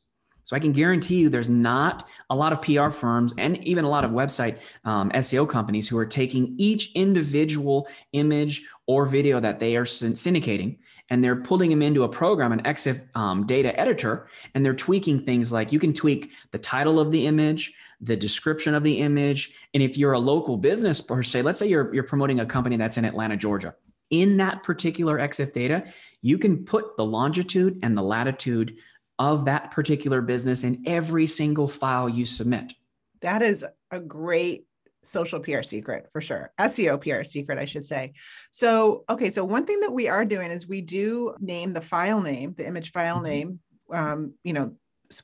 So 0.49 0.57
I 0.57 0.61
can 0.61 0.73
guarantee 0.73 1.17
you 1.17 1.29
there's 1.29 1.51
not 1.51 2.09
a 2.31 2.35
lot 2.35 2.55
of 2.55 2.63
PR 2.63 2.89
firms 2.89 3.35
and 3.37 3.63
even 3.65 3.85
a 3.85 3.89
lot 3.91 4.03
of 4.03 4.13
website 4.13 4.61
um, 4.87 5.11
SEO 5.11 5.47
companies 5.47 5.87
who 5.87 5.99
are 5.99 6.07
taking 6.07 6.55
each 6.57 6.91
individual 6.95 7.87
image 8.15 8.65
or 8.87 9.05
video 9.05 9.41
that 9.41 9.59
they 9.59 9.77
are 9.77 9.85
syndicating 9.85 10.79
and 11.11 11.23
they're 11.23 11.37
pulling 11.37 11.69
them 11.69 11.83
into 11.83 12.05
a 12.05 12.09
program, 12.09 12.53
an 12.53 12.63
EXIF 12.63 13.05
um, 13.15 13.45
data 13.45 13.79
editor, 13.79 14.29
and 14.55 14.65
they're 14.65 14.73
tweaking 14.73 15.23
things 15.23 15.53
like 15.53 15.71
you 15.71 15.79
can 15.79 15.93
tweak 15.93 16.33
the 16.51 16.59
title 16.59 16.99
of 16.99 17.11
the 17.11 17.27
image, 17.27 17.75
the 18.01 18.17
description 18.17 18.75
of 18.75 18.83
the 18.83 19.01
image. 19.01 19.53
And 19.75 19.83
if 19.83 19.99
you're 19.99 20.15
a 20.15 20.19
local 20.19 20.57
business 20.57 21.03
per 21.03 21.23
se, 21.23 21.43
let's 21.43 21.59
say 21.59 21.67
you're, 21.67 21.95
you're 21.95 22.05
promoting 22.05 22.41
a 22.41 22.47
company 22.47 22.79
that's 22.79 22.97
in 22.97 23.05
Atlanta, 23.05 23.37
Georgia. 23.37 23.75
In 24.09 24.39
that 24.39 24.63
particular 24.63 25.19
EXIF 25.19 25.53
data, 25.53 25.85
you 26.23 26.39
can 26.39 26.65
put 26.65 26.97
the 26.97 27.05
longitude 27.05 27.81
and 27.83 27.95
the 27.95 28.03
latitude 28.03 28.79
of 29.19 29.45
that 29.47 29.71
particular 29.71 30.21
business 30.21 30.65
in 30.65 30.83
every 30.87 31.27
single 31.27 31.69
file 31.69 32.09
you 32.09 32.25
submit. 32.25 32.73
That 33.21 33.43
is 33.43 33.65
a 33.91 34.01
great 34.01 34.65
social 35.03 35.41
PR 35.41 35.63
secret 35.63 36.09
for 36.13 36.21
sure. 36.21 36.53
SEO 36.61 37.01
PR 37.01 37.25
secret, 37.25 37.59
I 37.59 37.65
should 37.65 37.85
say. 37.85 38.13
So, 38.51 39.05
okay, 39.09 39.31
so 39.31 39.45
one 39.45 39.65
thing 39.65 39.81
that 39.81 39.93
we 39.93 40.09
are 40.09 40.25
doing 40.25 40.51
is 40.51 40.69
we 40.69 40.81
do 40.81 41.35
name 41.41 41.73
the 41.73 41.81
file 41.81 42.21
name, 42.21 42.55
the 42.57 42.67
image 42.67 42.93
file 42.93 43.17
mm-hmm. 43.17 43.25
name, 43.25 43.61
um, 43.93 44.35
you 44.45 44.53
know, 44.53 44.75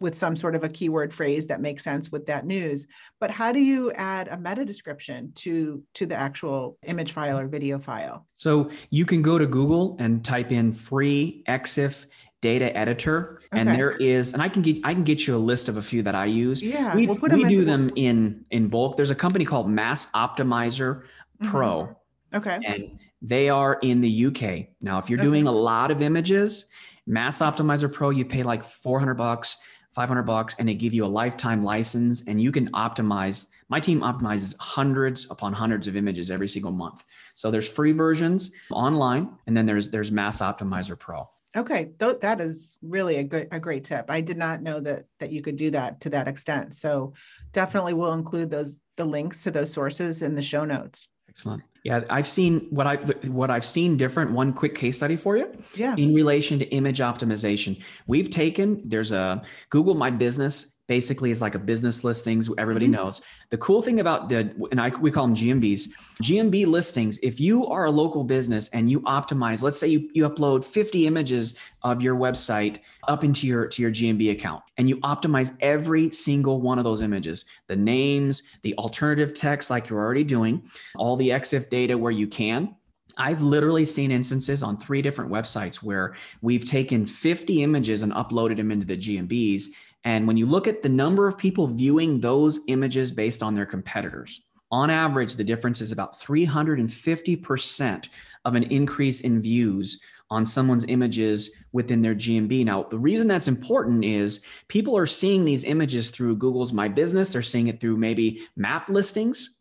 with 0.01 0.15
some 0.15 0.37
sort 0.37 0.55
of 0.55 0.65
a 0.65 0.69
keyword 0.69 1.13
phrase 1.13 1.47
that 1.47 1.61
makes 1.61 1.85
sense 1.85 2.11
with 2.11 2.27
that 2.27 2.47
news. 2.47 2.87
But 3.21 3.31
how 3.31 3.53
do 3.53 3.61
you 3.61 3.93
add 3.93 4.29
a 4.29 4.39
meta 4.39 4.65
description 4.65 5.33
to 5.37 5.83
to 5.95 6.07
the 6.07 6.17
actual 6.17 6.79
image 6.87 7.13
file 7.13 7.39
or 7.39 7.47
video 7.47 7.79
file? 7.79 8.27
So 8.35 8.71
you 8.91 9.05
can 9.05 9.23
go 9.23 9.39
to 9.39 9.47
Google 9.47 9.97
and 9.99 10.25
type 10.25 10.53
in 10.53 10.73
free 10.73 11.43
EXIF 11.49 12.07
data 12.45 12.77
editor 12.77 13.41
okay. 13.47 13.59
and 13.59 13.69
there 13.71 13.93
is 13.93 14.35
and 14.35 14.43
i 14.43 14.49
can 14.51 14.61
get 14.61 14.77
i 14.85 14.93
can 14.93 15.03
get 15.03 15.27
you 15.27 15.35
a 15.35 15.43
list 15.51 15.71
of 15.71 15.79
a 15.79 15.83
few 15.83 16.03
that 16.03 16.15
i 16.15 16.27
use. 16.27 16.63
Yeah 16.63 16.95
we, 16.95 17.07
we'll 17.07 17.17
we 17.17 17.29
them 17.31 17.49
do 17.49 17.65
them 17.65 17.91
in 17.97 18.45
in 18.51 18.69
bulk. 18.69 18.99
There's 18.99 19.11
a 19.11 19.15
company 19.15 19.47
called 19.47 19.67
mass 19.67 20.13
optimizer 20.13 21.05
pro 21.43 21.85
mm-hmm. 21.85 22.37
okay. 22.37 22.59
and 22.67 22.99
they 23.23 23.49
are 23.49 23.79
in 23.81 24.03
the 24.03 24.27
uk 24.27 24.43
now 24.83 24.99
if 24.99 25.09
you're 25.09 25.19
okay. 25.19 25.29
doing 25.31 25.47
a 25.47 25.57
lot 25.71 25.91
of 25.91 26.03
images 26.03 26.67
mass 27.07 27.39
optimizer 27.39 27.91
pro 27.91 28.11
you 28.11 28.27
pay 28.27 28.43
like 28.43 28.63
400 28.63 29.15
bucks 29.15 29.57
500 29.95 30.23
bucks 30.25 30.57
and 30.59 30.69
they 30.69 30.75
give 30.75 30.93
you 30.93 31.07
a 31.07 31.13
lifetime 31.23 31.65
license 31.65 32.25
and 32.27 32.43
you 32.43 32.53
can 32.53 32.71
optimize 32.73 33.47
my 33.69 33.81
team 33.81 34.01
optimizes 34.01 34.55
hundreds 34.59 35.31
upon 35.31 35.53
hundreds 35.53 35.87
of 35.87 35.97
images 35.97 36.31
every 36.31 36.49
single 36.49 36.73
month. 36.73 37.05
So 37.35 37.51
there's 37.51 37.69
free 37.69 37.93
versions 37.93 38.53
online 38.71 39.31
and 39.47 39.57
then 39.57 39.67
there's 39.67 39.89
there's 39.91 40.11
mass 40.11 40.41
optimizer 40.41 40.99
pro 40.99 41.29
Okay, 41.57 41.91
Th- 42.01 42.19
that 42.21 42.41
is 42.41 42.77
really 42.83 43.17
a 43.17 43.25
good 43.25 43.49
a 43.53 43.61
great 43.61 43.85
tip. 43.85 44.11
I 44.11 44.21
did 44.21 44.37
not 44.37 44.63
know 44.63 44.81
that 44.81 45.05
that 45.21 45.31
you 45.31 45.43
could 45.43 45.57
do 45.57 45.71
that 45.71 46.01
to 46.01 46.11
that 46.11 46.29
extent. 46.29 46.75
So 46.75 47.15
definitely 47.53 47.95
we'll 47.95 48.13
include 48.13 48.51
those 48.51 48.81
the 48.97 49.05
links 49.05 49.45
to 49.45 49.51
those 49.51 49.73
sources 49.73 50.23
in 50.23 50.35
the 50.35 50.43
show 50.43 50.65
notes. 50.65 51.09
Excellent. 51.29 51.63
Yeah, 51.85 52.03
I've 52.11 52.27
seen 52.29 52.67
what 52.71 52.87
I 52.87 52.97
what 53.29 53.51
I've 53.51 53.65
seen 53.65 53.97
different. 53.97 54.33
One 54.33 54.53
quick 54.53 54.75
case 54.75 54.97
study 54.97 55.17
for 55.17 55.37
you. 55.37 55.53
Yeah. 55.75 55.95
In 55.97 56.15
relation 56.15 56.59
to 56.59 56.65
image 56.67 56.99
optimization, 56.99 57.83
we've 58.07 58.31
taken 58.31 58.83
there's 58.85 59.13
a 59.13 59.43
Google 59.71 59.95
My 59.95 60.11
Business 60.11 60.74
basically 60.87 61.31
is 61.31 61.41
like 61.41 61.55
a 61.55 61.59
business 61.59 62.05
listings 62.05 62.51
everybody 62.59 62.87
mm-hmm. 62.87 62.97
knows. 62.97 63.23
The 63.51 63.59
cool 63.59 63.83
thing 63.83 64.01
about 64.01 64.29
the 64.29 64.55
and 64.71 64.81
I, 64.81 64.89
we 64.89 65.11
call 65.11 65.27
them 65.27 65.37
gmbs 65.37 65.89
gmb 66.23 66.67
listings 66.67 67.19
if 67.23 67.41
you 67.41 67.67
are 67.67 67.87
a 67.87 67.91
local 67.91 68.25
business 68.25 68.69
and 68.71 68.91
you 68.91 69.01
optimize 69.03 69.63
let's 69.63 69.79
say 69.79 69.89
you, 69.89 70.11
you 70.13 70.29
upload 70.29 70.65
50 70.65 71.07
images 71.07 71.57
of 71.83 72.03
your 72.03 72.17
website 72.17 72.79
up 73.09 73.25
into 73.25 73.47
your 73.47 73.67
to 73.69 73.83
your 73.83 73.91
gmb 73.91 74.31
account 74.33 74.63
and 74.79 74.89
you 74.89 74.97
optimize 74.99 75.57
every 75.61 76.11
single 76.11 76.61
one 76.61 76.79
of 76.79 76.85
those 76.85 77.03
images 77.03 77.45
the 77.67 77.77
names 77.77 78.45
the 78.63 78.75
alternative 78.77 79.35
text 79.35 79.71
like 79.71 79.89
you're 79.89 80.01
already 80.01 80.25
doing 80.25 80.63
all 80.97 81.17
the 81.17 81.29
exif 81.31 81.69
data 81.69 81.97
where 81.97 82.13
you 82.13 82.27
can. 82.27 82.75
I've 83.17 83.43
literally 83.43 83.85
seen 83.85 84.11
instances 84.11 84.63
on 84.63 84.77
three 84.77 85.01
different 85.01 85.31
websites 85.31 85.77
where 85.77 86.17
we've 86.43 86.65
taken 86.65 87.07
50 87.07 87.63
images 87.63 88.03
and 88.03 88.13
uploaded 88.13 88.57
them 88.57 88.73
into 88.73 88.87
the 88.87 88.97
GMBs 88.97 89.67
and 90.05 90.27
when 90.27 90.37
you 90.37 90.47
look 90.47 90.67
at 90.67 90.83
the 90.83 90.89
number 90.89 91.27
of 91.27 91.39
people 91.39 91.67
viewing 91.67 92.21
those 92.21 92.61
images 92.69 93.11
based 93.11 93.43
on 93.43 93.55
their 93.55 93.67
competitors, 93.67 94.43
on 94.71 94.91
average, 94.91 95.35
the 95.35 95.45
difference 95.45 95.81
is 95.81 95.93
about 95.93 96.21
350% 96.21 98.09
of 98.45 98.55
an 98.55 98.65
increase 98.65 99.21
in 99.21 99.41
views 99.41 100.01
on 100.31 100.45
someone's 100.45 100.85
images 100.89 101.57
within 101.73 102.03
their 102.03 102.15
GMB. 102.15 102.65
Now, 102.65 102.83
the 102.83 102.99
reason 102.99 103.29
that's 103.29 103.49
important 103.49 104.05
is 104.05 104.43
people 104.69 104.97
are 104.97 105.07
seeing 105.07 105.45
these 105.45 105.65
images 105.65 106.11
through 106.11 106.37
Google's 106.37 106.73
My 106.73 106.89
Business, 106.89 107.29
they're 107.29 107.43
seeing 107.43 107.69
it 107.69 107.81
through 107.81 107.97
maybe 107.97 108.43
map 108.57 108.89
listings, 108.89 109.55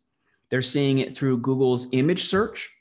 they're 0.50 0.62
seeing 0.62 0.98
it 0.98 1.16
through 1.16 1.38
Google's 1.38 1.86
image 1.92 2.24
search, 2.24 2.73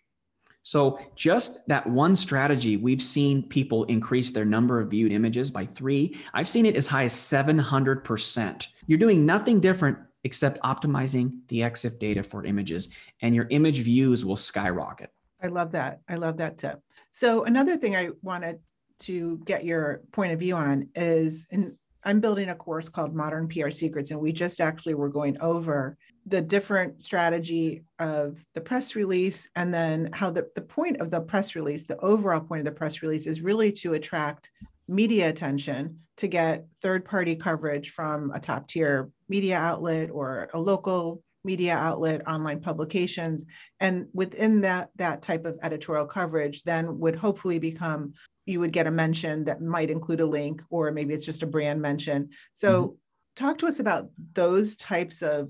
so, 0.64 0.98
just 1.16 1.68
that 1.68 1.86
one 1.86 2.16
strategy, 2.16 2.78
we've 2.78 3.02
seen 3.02 3.44
people 3.44 3.84
increase 3.86 4.32
their 4.32 4.46
number 4.46 4.80
of 4.80 4.90
viewed 4.90 5.12
images 5.12 5.52
by 5.52 5.66
three. 5.66 6.18
I've 6.34 6.48
seen 6.48 6.66
it 6.66 6.78
as 6.78 6.88
high 6.88 7.04
as 7.04 7.14
700%. 7.14 8.68
You're 8.88 8.98
doing 8.98 9.26
nothing 9.26 9.60
different 9.60 9.98
except 10.24 10.62
optimizing 10.62 11.40
the 11.50 11.60
EXIF 11.60 12.00
data 12.00 12.24
for 12.24 12.46
images, 12.46 12.88
and 13.22 13.36
your 13.36 13.48
image 13.50 13.82
views 13.82 14.24
will 14.24 14.38
skyrocket. 14.38 15.10
I 15.42 15.48
love 15.48 15.74
that. 15.74 16.00
I 16.08 16.16
love 16.16 16.38
that 16.38 16.58
tip. 16.58 16.80
So, 17.12 17.44
another 17.44 17.76
thing 17.76 17.98
I 17.98 18.12
wanted 18.22 18.60
to 19.00 19.42
get 19.46 19.66
your 19.66 20.02
point 20.14 20.32
of 20.32 20.40
view 20.40 20.56
on 20.56 20.88
is, 20.96 21.46
and 21.52 21.76
I'm 22.06 22.22
building 22.22 22.50
a 22.50 22.56
course 22.56 22.88
called 22.88 23.14
Modern 23.14 23.50
PR 23.50 23.70
Secrets, 23.70 24.12
and 24.12 24.20
we 24.20 24.32
just 24.32 24.62
actually 24.62 24.94
were 24.94 25.10
going 25.10 25.38
over 25.42 25.98
the 26.26 26.42
different 26.42 27.02
strategy 27.02 27.84
of 28.00 28.38
the 28.54 28.62
press 28.62 28.96
release 28.96 29.48
and 29.56 29.74
then 29.74 30.10
how 30.14 30.30
the, 30.30 30.48
the 30.56 30.62
point 30.62 31.02
of 31.02 31.12
the 31.12 31.20
press 31.20 31.56
release 31.56 31.84
the 31.84 31.98
overall 32.00 32.40
point 32.40 32.60
of 32.60 32.66
the 32.74 32.78
press 32.78 33.02
release 33.02 33.28
is 33.28 33.42
really 33.42 33.72
to 33.72 33.94
attract 33.94 34.52
media 34.88 35.30
attention 35.30 36.00
to 36.18 36.28
get 36.28 36.66
third 36.82 37.04
party 37.04 37.36
coverage 37.36 37.92
from 37.92 38.32
a 38.32 38.40
top 38.40 38.68
tier 38.68 39.10
media 39.28 39.58
outlet 39.58 40.10
or 40.12 40.50
a 40.54 40.60
local 40.60 41.22
media 41.44 41.76
outlet 41.76 42.26
online 42.28 42.62
publications 42.62 43.44
and 43.82 44.08
within 44.14 44.62
that 44.62 44.90
that 44.96 45.22
type 45.22 45.46
of 45.46 45.58
editorial 45.62 46.06
coverage 46.06 46.64
then 46.64 47.00
would 47.00 47.16
hopefully 47.16 47.60
become 47.60 48.14
you 48.46 48.60
would 48.60 48.72
get 48.72 48.88
a 48.88 48.92
mention 48.92 49.44
that 49.44 49.62
might 49.62 49.90
include 49.90 50.22
a 50.22 50.26
link 50.26 50.62
or 50.70 50.92
maybe 50.92 51.14
it's 51.14 51.26
just 51.26 51.44
a 51.44 51.48
brand 51.48 51.82
mention 51.82 52.30
so 52.54 52.80
mm-hmm. 52.80 52.94
talk 53.36 53.58
to 53.58 53.68
us 53.68 53.80
about 53.80 54.10
those 54.34 54.78
types 54.78 55.22
of 55.22 55.50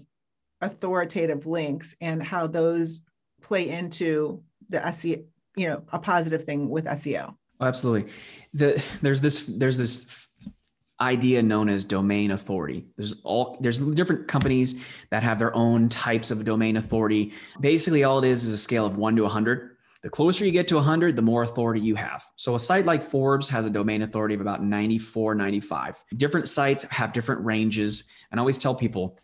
authoritative 0.64 1.46
links 1.46 1.96
and 2.02 2.22
how 2.22 2.48
those 2.48 3.02
play 3.42 3.70
into 3.70 4.42
the 4.70 4.80
SEO, 4.80 5.24
you 5.56 5.68
know, 5.68 5.84
a 5.92 6.00
positive 6.00 6.44
thing 6.44 6.70
with 6.70 6.86
SEO. 6.86 7.36
Oh, 7.60 7.66
absolutely. 7.66 8.12
The, 8.54 8.82
there's 9.02 9.22
this 9.22 9.46
there's 9.46 9.78
this 9.78 10.28
idea 11.00 11.44
known 11.44 11.70
as 11.70 11.84
domain 11.84 12.32
authority. 12.32 12.86
There's 12.98 13.22
all 13.24 13.58
there's 13.60 13.80
different 13.80 14.28
companies 14.28 14.84
that 15.12 15.24
have 15.24 15.40
their 15.40 15.56
own 15.56 15.90
types 15.90 16.32
of 16.32 16.44
domain 16.46 16.78
authority. 16.78 17.34
Basically, 17.60 18.04
all 18.04 18.24
it 18.24 18.28
is 18.28 18.46
is 18.46 18.54
a 18.54 18.58
scale 18.58 18.86
of 18.86 18.98
one 18.98 19.16
to 19.16 19.24
100. 19.24 19.72
The 20.02 20.10
closer 20.10 20.46
you 20.46 20.52
get 20.52 20.68
to 20.68 20.76
100, 20.76 21.16
the 21.16 21.22
more 21.22 21.44
authority 21.44 21.80
you 21.80 21.96
have. 21.96 22.26
So 22.36 22.56
a 22.56 22.60
site 22.60 22.86
like 22.86 23.02
Forbes 23.02 23.48
has 23.50 23.66
a 23.66 23.70
domain 23.70 24.02
authority 24.02 24.36
of 24.36 24.42
about 24.42 24.62
94, 24.62 25.34
95. 25.34 26.04
Different 26.18 26.50
sites 26.50 26.84
have 26.86 27.14
different 27.14 27.44
ranges. 27.46 28.04
And 28.30 28.38
I 28.38 28.42
always 28.42 28.58
tell 28.58 28.76
people 28.76 29.18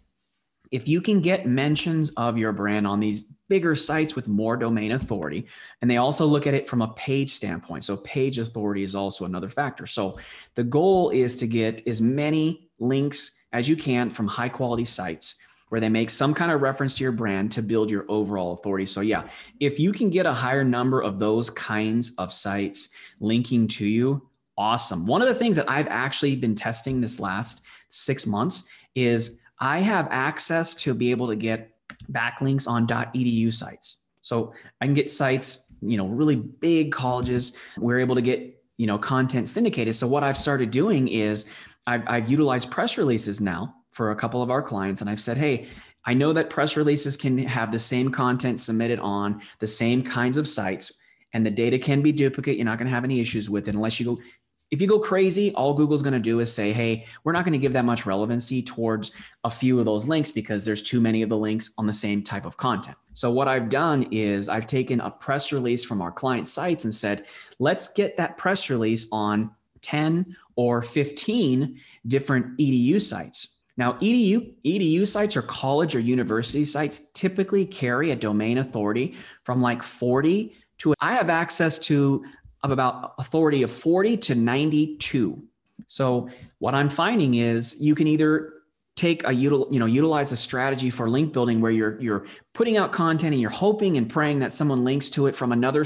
if 0.71 0.87
you 0.87 1.01
can 1.01 1.21
get 1.21 1.47
mentions 1.47 2.11
of 2.11 2.37
your 2.37 2.51
brand 2.51 2.85
on 2.85 2.99
these 2.99 3.23
bigger 3.47 3.75
sites 3.75 4.15
with 4.15 4.27
more 4.27 4.55
domain 4.55 4.91
authority, 4.91 5.47
and 5.81 5.89
they 5.89 5.97
also 5.97 6.25
look 6.25 6.45
at 6.47 6.53
it 6.53 6.67
from 6.67 6.81
a 6.81 6.93
page 6.93 7.33
standpoint. 7.33 7.83
So, 7.83 7.97
page 7.97 8.37
authority 8.37 8.83
is 8.83 8.95
also 8.95 9.25
another 9.25 9.49
factor. 9.49 9.85
So, 9.87 10.17
the 10.55 10.63
goal 10.63 11.09
is 11.09 11.35
to 11.37 11.47
get 11.47 11.85
as 11.87 12.01
many 12.01 12.69
links 12.79 13.39
as 13.51 13.67
you 13.67 13.75
can 13.75 14.09
from 14.09 14.27
high 14.27 14.49
quality 14.49 14.85
sites 14.85 15.35
where 15.69 15.81
they 15.81 15.89
make 15.89 16.09
some 16.09 16.33
kind 16.33 16.51
of 16.51 16.61
reference 16.61 16.95
to 16.95 17.03
your 17.03 17.11
brand 17.11 17.51
to 17.51 17.61
build 17.61 17.89
your 17.89 18.05
overall 18.09 18.53
authority. 18.53 18.85
So, 18.85 19.01
yeah, 19.01 19.27
if 19.59 19.79
you 19.79 19.91
can 19.91 20.09
get 20.09 20.25
a 20.25 20.33
higher 20.33 20.63
number 20.63 21.01
of 21.01 21.19
those 21.19 21.49
kinds 21.49 22.13
of 22.17 22.33
sites 22.33 22.89
linking 23.19 23.67
to 23.69 23.87
you, 23.87 24.27
awesome. 24.57 25.05
One 25.05 25.21
of 25.21 25.27
the 25.27 25.35
things 25.35 25.55
that 25.55 25.69
I've 25.69 25.87
actually 25.87 26.35
been 26.35 26.55
testing 26.55 26.99
this 26.99 27.19
last 27.19 27.61
six 27.87 28.25
months 28.25 28.63
is 28.95 29.38
I 29.59 29.79
have 29.79 30.07
access 30.11 30.73
to 30.75 30.93
be 30.93 31.11
able 31.11 31.27
to 31.27 31.35
get 31.35 31.71
backlinks 32.11 32.67
on 32.67 32.87
.edu 32.87 33.53
sites. 33.53 33.97
So 34.21 34.53
I 34.79 34.85
can 34.85 34.93
get 34.93 35.09
sites, 35.09 35.73
you 35.81 35.97
know, 35.97 36.07
really 36.07 36.35
big 36.35 36.91
colleges. 36.91 37.55
We're 37.77 37.99
able 37.99 38.15
to 38.15 38.21
get, 38.21 38.61
you 38.77 38.87
know, 38.87 38.97
content 38.97 39.47
syndicated. 39.47 39.95
So 39.95 40.07
what 40.07 40.23
I've 40.23 40.37
started 40.37 40.71
doing 40.71 41.07
is 41.07 41.45
I've, 41.87 42.03
I've 42.07 42.29
utilized 42.29 42.71
press 42.71 42.97
releases 42.97 43.41
now 43.41 43.75
for 43.91 44.11
a 44.11 44.15
couple 44.15 44.41
of 44.41 44.51
our 44.51 44.61
clients. 44.61 45.01
And 45.01 45.09
I've 45.09 45.21
said, 45.21 45.37
hey, 45.37 45.67
I 46.05 46.13
know 46.13 46.33
that 46.33 46.49
press 46.49 46.77
releases 46.77 47.17
can 47.17 47.37
have 47.39 47.71
the 47.71 47.79
same 47.79 48.11
content 48.11 48.59
submitted 48.59 48.99
on 48.99 49.41
the 49.59 49.67
same 49.67 50.03
kinds 50.03 50.37
of 50.37 50.47
sites 50.47 50.93
and 51.33 51.45
the 51.45 51.51
data 51.51 51.77
can 51.77 52.01
be 52.01 52.11
duplicate. 52.11 52.57
You're 52.57 52.65
not 52.65 52.77
going 52.77 52.87
to 52.87 52.93
have 52.93 53.03
any 53.03 53.19
issues 53.19 53.49
with 53.49 53.67
it 53.67 53.75
unless 53.75 53.99
you 53.99 54.05
go 54.05 54.21
if 54.71 54.81
you 54.81 54.87
go 54.87 54.99
crazy, 54.99 55.53
all 55.53 55.73
Google's 55.73 56.01
going 56.03 56.13
to 56.13 56.19
do 56.19 56.39
is 56.39 56.53
say, 56.53 56.71
hey, 56.71 57.05
we're 57.23 57.31
not 57.31 57.43
going 57.43 57.53
to 57.53 57.57
give 57.59 57.73
that 57.73 57.85
much 57.85 58.05
relevancy 58.05 58.61
towards 58.61 59.11
a 59.43 59.49
few 59.49 59.79
of 59.79 59.85
those 59.85 60.07
links 60.07 60.31
because 60.31 60.63
there's 60.63 60.83
too 60.83 61.01
many 61.01 61.21
of 61.21 61.29
the 61.29 61.37
links 61.37 61.71
on 61.77 61.87
the 61.87 61.93
same 61.93 62.21
type 62.21 62.45
of 62.45 62.57
content. 62.57 62.97
So, 63.13 63.31
what 63.31 63.47
I've 63.47 63.69
done 63.69 64.03
is 64.11 64.47
I've 64.47 64.67
taken 64.67 65.01
a 65.01 65.09
press 65.09 65.51
release 65.51 65.83
from 65.83 66.01
our 66.01 66.11
client 66.11 66.47
sites 66.47 66.83
and 66.83 66.93
said, 66.93 67.25
let's 67.57 67.93
get 67.93 68.15
that 68.17 68.37
press 68.37 68.69
release 68.69 69.07
on 69.11 69.51
10 69.81 70.35
or 70.55 70.81
15 70.81 71.79
different 72.07 72.57
EDU 72.57 73.01
sites. 73.01 73.55
Now, 73.77 73.93
EDU, 73.93 74.53
EDU 74.65 75.07
sites 75.07 75.37
or 75.37 75.41
college 75.41 75.95
or 75.95 75.99
university 75.99 76.65
sites 76.65 77.11
typically 77.13 77.65
carry 77.65 78.11
a 78.11 78.15
domain 78.15 78.57
authority 78.57 79.15
from 79.43 79.61
like 79.61 79.81
40 79.81 80.53
to 80.79 80.93
I 80.99 81.13
have 81.13 81.29
access 81.29 81.77
to 81.79 82.25
of 82.63 82.71
about 82.71 83.15
authority 83.17 83.63
of 83.63 83.71
40 83.71 84.17
to 84.17 84.35
92. 84.35 85.41
So 85.87 86.29
what 86.59 86.75
I'm 86.75 86.89
finding 86.89 87.35
is 87.35 87.79
you 87.79 87.95
can 87.95 88.07
either 88.07 88.53
take 88.99 89.25
a 89.25 89.31
you 89.31 89.79
know 89.79 89.85
utilize 89.85 90.33
a 90.33 90.37
strategy 90.37 90.89
for 90.89 91.09
link 91.09 91.31
building 91.31 91.61
where 91.61 91.71
you're 91.71 91.99
you're 92.01 92.25
putting 92.53 92.75
out 92.75 92.91
content 92.91 93.31
and 93.31 93.39
you're 93.39 93.49
hoping 93.49 93.95
and 93.95 94.09
praying 94.09 94.39
that 94.39 94.51
someone 94.51 94.83
links 94.83 95.09
to 95.09 95.27
it 95.27 95.33
from 95.33 95.53
another 95.53 95.85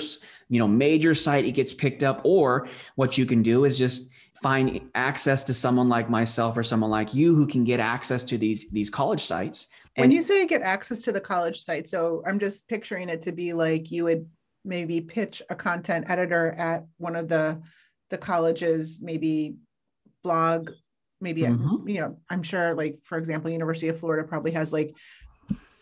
you 0.50 0.58
know 0.58 0.68
major 0.68 1.14
site 1.14 1.46
it 1.46 1.52
gets 1.52 1.74
picked 1.74 2.02
up 2.02 2.22
or 2.24 2.68
what 2.96 3.16
you 3.16 3.28
can 3.28 3.44
do 3.44 3.66
is 3.66 3.78
just 3.78 4.10
find 4.42 4.82
access 4.96 5.44
to 5.44 5.54
someone 5.54 5.90
like 5.90 6.10
myself 6.10 6.58
or 6.58 6.64
someone 6.64 6.90
like 6.90 7.14
you 7.14 7.36
who 7.36 7.46
can 7.46 7.64
get 7.64 7.80
access 7.80 8.24
to 8.24 8.36
these 8.36 8.72
these 8.72 8.90
college 8.90 9.22
sites 9.22 9.68
and 9.96 10.06
when 10.06 10.12
you 10.12 10.22
say 10.22 10.48
get 10.48 10.64
access 10.64 11.04
to 11.04 11.12
the 11.12 11.22
college 11.22 11.64
site 11.64 11.88
so 11.88 12.24
i'm 12.26 12.40
just 12.40 12.68
picturing 12.68 13.10
it 13.10 13.22
to 13.22 13.32
be 13.32 13.54
like 13.54 13.92
you 13.92 14.06
would 14.06 14.28
maybe 14.66 15.02
pitch 15.02 15.42
a 15.50 15.56
content 15.56 16.06
editor 16.10 16.52
at 16.52 16.86
one 16.98 17.16
of 17.16 17.28
the 17.28 17.62
the 18.10 18.18
colleges 18.18 19.00
maybe 19.02 19.56
blog 20.24 20.70
maybe 21.20 21.42
mm-hmm. 21.42 21.88
you 21.88 22.00
know 22.00 22.18
i'm 22.30 22.44
sure 22.44 22.74
like 22.76 23.00
for 23.04 23.18
example 23.18 23.50
university 23.50 23.88
of 23.88 24.00
florida 24.00 24.28
probably 24.28 24.52
has 24.52 24.72
like 24.72 24.94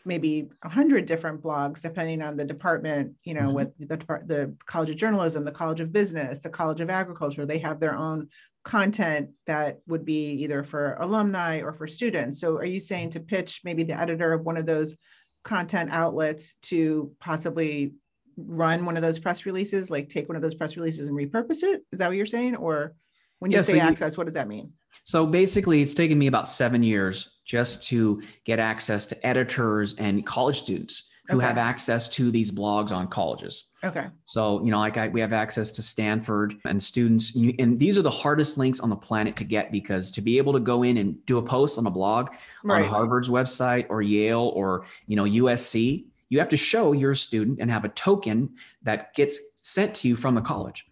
maybe 0.06 0.50
a 0.64 0.70
hundred 0.70 1.06
different 1.06 1.42
blogs 1.42 1.82
depending 1.82 2.22
on 2.22 2.36
the 2.36 2.46
department 2.46 3.14
you 3.24 3.34
know 3.34 3.42
mm-hmm. 3.42 3.54
with 3.54 3.78
the 3.78 3.98
the 4.26 4.56
college 4.66 4.90
of 4.90 4.96
journalism 4.96 5.44
the 5.44 5.52
college 5.52 5.80
of 5.80 5.92
business 5.92 6.40
the 6.40 6.50
college 6.50 6.82
of 6.82 6.90
agriculture 6.90 7.46
they 7.46 7.60
have 7.60 7.80
their 7.80 7.96
own 7.96 8.28
content 8.64 9.30
that 9.48 9.80
would 9.88 10.06
be 10.06 10.34
either 10.34 10.64
for 10.64 10.94
alumni 11.02 11.62
or 11.62 11.74
for 11.74 11.88
students 11.88 12.40
so 12.40 12.56
are 12.56 12.66
you 12.66 12.80
saying 12.80 13.10
to 13.10 13.20
pitch 13.20 13.62
maybe 13.64 13.84
the 13.84 14.00
editor 14.00 14.34
of 14.34 14.42
one 14.42 14.58
of 14.58 14.66
those 14.66 14.96
content 15.44 15.92
outlets 15.92 16.56
to 16.62 17.12
possibly 17.20 17.94
run 18.38 18.86
one 18.86 18.98
of 18.98 19.04
those 19.04 19.20
press 19.20 19.46
releases, 19.46 19.90
like 19.90 20.10
take 20.10 20.30
one 20.30 20.36
of 20.36 20.42
those 20.42 20.56
press 20.56 20.78
releases 20.78 21.08
and 21.08 21.18
repurpose 21.18 21.64
it? 21.64 21.86
Is 21.92 22.00
that 22.00 22.08
what 22.08 22.18
you're 22.18 22.26
saying? 22.26 22.56
Or 22.56 22.96
when 23.40 23.52
you 23.52 23.58
yeah, 23.58 23.64
say 23.64 23.74
so 23.74 23.78
you, 23.78 23.82
access, 23.82 24.18
what 24.18 24.26
does 24.26 24.36
that 24.36 24.48
mean? 24.48 24.72
So 25.04 25.26
basically, 25.26 25.82
it's 25.82 25.94
taken 25.94 26.18
me 26.18 26.28
about 26.28 26.48
seven 26.48 26.84
years 26.84 27.38
just 27.46 27.84
to 27.90 28.22
get 28.46 28.60
access 28.60 29.08
to 29.08 29.26
editors 29.28 29.96
and 29.96 30.26
college 30.26 30.60
students 30.60 31.10
who 31.28 31.38
okay. 31.38 31.46
have 31.46 31.58
access 31.58 32.08
to 32.10 32.30
these 32.30 32.52
blogs 32.52 32.92
on 32.92 33.08
colleges. 33.08 33.70
Okay. 33.84 34.08
So, 34.26 34.64
you 34.64 34.70
know, 34.70 34.80
like 34.80 34.98
I, 34.98 35.08
we 35.08 35.22
have 35.22 35.34
access 35.34 35.72
to 35.72 35.82
Stanford 35.82 36.56
and 36.66 36.82
students, 36.82 37.36
and 37.36 37.80
these 37.80 37.98
are 37.98 38.02
the 38.02 38.12
hardest 38.12 38.58
links 38.58 38.80
on 38.80 38.90
the 38.90 38.96
planet 38.96 39.36
to 39.38 39.44
get 39.44 39.72
because 39.72 40.12
to 40.12 40.22
be 40.22 40.38
able 40.38 40.54
to 40.54 40.60
go 40.60 40.84
in 40.84 40.98
and 40.98 41.26
do 41.26 41.38
a 41.38 41.42
post 41.42 41.78
on 41.78 41.88
a 41.88 41.92
blog 41.92 42.32
right. 42.64 42.84
on 42.84 42.90
Harvard's 42.90 43.30
website 43.30 43.88
or 43.90 44.02
Yale 44.02 44.52
or, 44.54 44.86
you 45.08 45.16
know, 45.16 45.24
USC, 45.24 46.06
you 46.32 46.40
have 46.40 46.50
to 46.50 46.58
show 46.58 46.94
you're 46.94 47.12
a 47.12 47.16
student 47.16 47.60
and 47.60 47.70
have 47.70 47.84
a 47.84 47.90
token 47.90 48.50
that 48.84 49.14
gets 49.14 49.38
sent 49.60 49.94
to 49.94 50.08
you 50.08 50.16
from 50.16 50.34
the 50.34 50.42
college. 50.42 50.88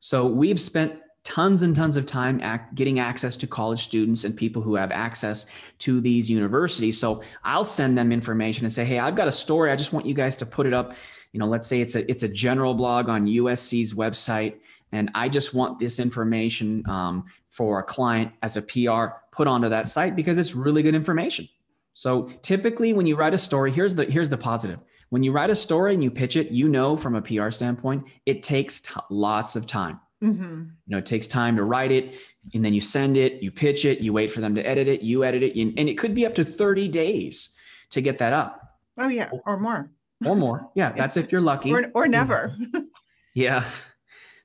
So 0.00 0.26
we've 0.26 0.60
spent 0.60 1.00
tons 1.24 1.62
and 1.62 1.74
tons 1.74 1.96
of 1.96 2.04
time 2.04 2.40
act, 2.42 2.74
getting 2.74 2.98
access 2.98 3.34
to 3.36 3.46
college 3.46 3.82
students 3.82 4.24
and 4.24 4.36
people 4.36 4.60
who 4.60 4.74
have 4.74 4.90
access 4.90 5.46
to 5.78 6.02
these 6.02 6.28
universities. 6.28 7.00
So 7.00 7.22
I'll 7.42 7.64
send 7.64 7.96
them 7.96 8.12
information 8.12 8.66
and 8.66 8.72
say, 8.72 8.84
"Hey, 8.84 8.98
I've 8.98 9.14
got 9.14 9.28
a 9.28 9.32
story. 9.32 9.70
I 9.70 9.76
just 9.76 9.94
want 9.94 10.04
you 10.04 10.12
guys 10.12 10.36
to 10.38 10.46
put 10.46 10.66
it 10.66 10.74
up. 10.74 10.94
You 11.32 11.40
know, 11.40 11.46
let's 11.46 11.66
say 11.66 11.80
it's 11.80 11.94
a 11.94 12.08
it's 12.10 12.22
a 12.22 12.28
general 12.28 12.74
blog 12.74 13.08
on 13.08 13.26
USC's 13.26 13.94
website, 13.94 14.56
and 14.92 15.10
I 15.14 15.30
just 15.30 15.54
want 15.54 15.78
this 15.78 16.00
information 16.00 16.86
um, 16.86 17.24
for 17.48 17.78
a 17.78 17.82
client 17.82 18.32
as 18.42 18.58
a 18.58 18.62
PR 18.62 19.14
put 19.30 19.46
onto 19.46 19.70
that 19.70 19.88
site 19.88 20.16
because 20.16 20.36
it's 20.36 20.54
really 20.54 20.82
good 20.82 20.94
information." 20.94 21.48
So 21.94 22.30
typically 22.42 22.92
when 22.92 23.06
you 23.06 23.16
write 23.16 23.34
a 23.34 23.38
story, 23.38 23.72
here's 23.72 23.94
the 23.94 24.04
here's 24.04 24.28
the 24.28 24.38
positive. 24.38 24.80
When 25.10 25.22
you 25.22 25.32
write 25.32 25.50
a 25.50 25.56
story 25.56 25.92
and 25.92 26.02
you 26.02 26.10
pitch 26.10 26.36
it, 26.36 26.50
you 26.50 26.68
know 26.68 26.96
from 26.96 27.14
a 27.14 27.22
PR 27.22 27.50
standpoint, 27.50 28.04
it 28.24 28.42
takes 28.42 28.80
t- 28.80 28.94
lots 29.10 29.56
of 29.56 29.66
time. 29.66 30.00
Mm-hmm. 30.22 30.62
You 30.86 30.90
know, 30.90 30.98
it 30.98 31.06
takes 31.06 31.26
time 31.26 31.56
to 31.56 31.64
write 31.64 31.90
it, 31.90 32.14
and 32.54 32.64
then 32.64 32.72
you 32.72 32.80
send 32.80 33.16
it, 33.16 33.42
you 33.42 33.50
pitch 33.50 33.84
it, 33.84 34.00
you 34.00 34.12
wait 34.12 34.30
for 34.30 34.40
them 34.40 34.54
to 34.54 34.66
edit 34.66 34.88
it, 34.88 35.02
you 35.02 35.24
edit 35.24 35.42
it, 35.42 35.60
and 35.60 35.88
it 35.88 35.98
could 35.98 36.14
be 36.14 36.24
up 36.24 36.34
to 36.36 36.44
30 36.44 36.88
days 36.88 37.50
to 37.90 38.00
get 38.00 38.18
that 38.18 38.32
up. 38.32 38.78
Oh 38.98 39.08
yeah, 39.08 39.30
or 39.44 39.58
more. 39.58 39.90
Or 40.24 40.36
more. 40.36 40.70
Yeah, 40.74 40.92
that's 40.92 41.16
if 41.16 41.32
you're 41.32 41.40
lucky. 41.40 41.72
Or, 41.72 41.90
or 41.94 42.08
never. 42.08 42.56
yeah. 43.34 43.64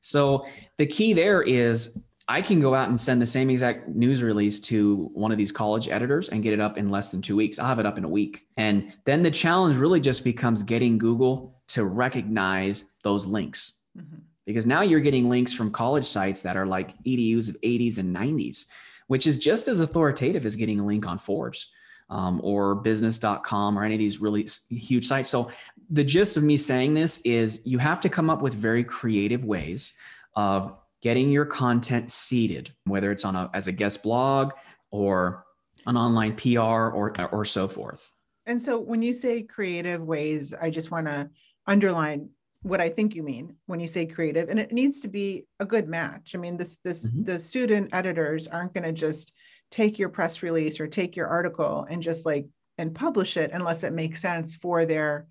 So 0.02 0.48
the 0.78 0.86
key 0.86 1.14
there 1.14 1.42
is 1.42 1.98
I 2.30 2.42
can 2.42 2.60
go 2.60 2.76
out 2.76 2.90
and 2.90 3.00
send 3.00 3.22
the 3.22 3.26
same 3.26 3.50
exact 3.50 3.88
news 3.88 4.22
release 4.22 4.60
to 4.62 5.10
one 5.14 5.32
of 5.32 5.38
these 5.38 5.52
college 5.52 5.88
editors 5.88 6.28
and 6.28 6.44
get 6.44 6.54
it 6.54 6.60
up 6.60 6.78
in 6.78 6.92
less 6.92 7.10
than 7.10 7.22
two 7.22 7.38
weeks. 7.38 7.58
I'll 7.58 7.68
have 7.68 7.80
it 7.80 7.86
up 7.86 7.98
in 7.98 8.04
a 8.04 8.10
week. 8.10 8.48
And 8.58 8.94
then 9.06 9.22
the 9.22 9.32
challenge 9.32 9.78
really 9.78 10.02
just 10.02 10.26
becomes 10.26 10.62
getting 10.62 10.98
Google 10.98 11.62
to 11.70 11.86
recognize 11.86 12.86
those 13.04 13.26
links. 13.26 13.80
Mm-hmm. 13.98 14.18
Because 14.46 14.66
now 14.66 14.82
you're 14.82 15.00
getting 15.00 15.30
links 15.30 15.54
from 15.54 15.72
college 15.72 16.06
sites 16.06 16.42
that 16.42 16.58
are 16.58 16.66
like 16.66 17.02
EDUs 17.04 17.50
of 17.50 17.60
80s 17.62 17.98
and 17.98 18.16
90s, 18.16 18.66
which 19.08 19.26
is 19.26 19.38
just 19.38 19.68
as 19.68 19.80
authoritative 19.80 20.46
as 20.46 20.56
getting 20.56 20.80
a 20.80 20.86
link 20.86 21.08
on 21.08 21.18
Forbes 21.18 21.72
um, 22.10 22.42
or 22.44 22.76
business.com 22.76 23.78
or 23.78 23.84
any 23.84 23.96
of 23.96 24.00
these 24.00 24.20
really 24.20 24.48
huge 24.70 25.08
sites. 25.08 25.30
So 25.30 25.52
the 25.90 26.04
gist 26.04 26.38
of 26.38 26.44
me 26.44 26.58
saying 26.58 26.94
this 26.94 27.20
is 27.20 27.62
you 27.66 27.78
have 27.78 28.02
to 28.02 28.10
come 28.10 28.30
up 28.30 28.42
with 28.42 28.54
very 28.54 28.84
creative 28.84 29.46
ways 29.46 29.94
of 30.36 30.78
getting 31.02 31.32
your 31.32 31.46
content 31.46 32.12
seeded, 32.12 32.74
whether 32.86 33.12
it's 33.12 33.26
on 33.26 33.36
a, 33.36 33.50
as 33.54 33.68
a 33.68 33.72
guest 33.72 34.04
blog 34.04 34.52
or 34.92 35.46
an 35.86 35.98
online 35.98 36.36
PR 36.36 36.60
or, 36.60 37.14
or 37.32 37.46
so 37.46 37.68
forth. 37.68 38.12
And 38.46 38.62
so 38.62 38.80
when 38.80 39.02
you 39.02 39.14
say 39.14 39.44
creative 39.44 40.02
ways, 40.02 40.54
I 40.54 40.70
just 40.70 40.90
want 40.90 41.08
to 41.08 41.30
underline 41.68 42.30
what 42.64 42.82
I 42.82 42.90
think 42.90 43.16
you 43.16 43.24
mean 43.24 43.56
when 43.66 43.80
you 43.80 43.88
say 43.88 44.06
creative, 44.06 44.50
and 44.50 44.60
it 44.60 44.72
needs 44.72 45.02
to 45.02 45.08
be 45.08 45.46
a 45.60 45.66
good 45.66 45.88
match. 45.88 46.32
I 46.34 46.38
mean, 46.38 46.58
this 46.58 46.78
this 46.84 47.12
mm-hmm. 47.12 47.24
the 47.24 47.40
student 47.40 47.90
editors 47.94 48.48
aren't 48.48 48.74
going 48.74 48.84
to 48.84 48.92
just 48.92 49.34
take 49.70 50.00
your 50.00 50.10
press 50.10 50.42
release 50.42 50.80
or 50.80 50.88
take 50.88 51.16
your 51.16 51.28
article 51.28 51.86
and 51.90 52.02
just 52.02 52.26
like 52.26 52.48
and 52.78 52.96
publish 52.96 53.38
it 53.38 53.52
unless 53.54 53.84
it 53.84 53.94
makes 53.94 54.22
sense 54.22 54.56
for 54.56 54.86
their 54.86 55.28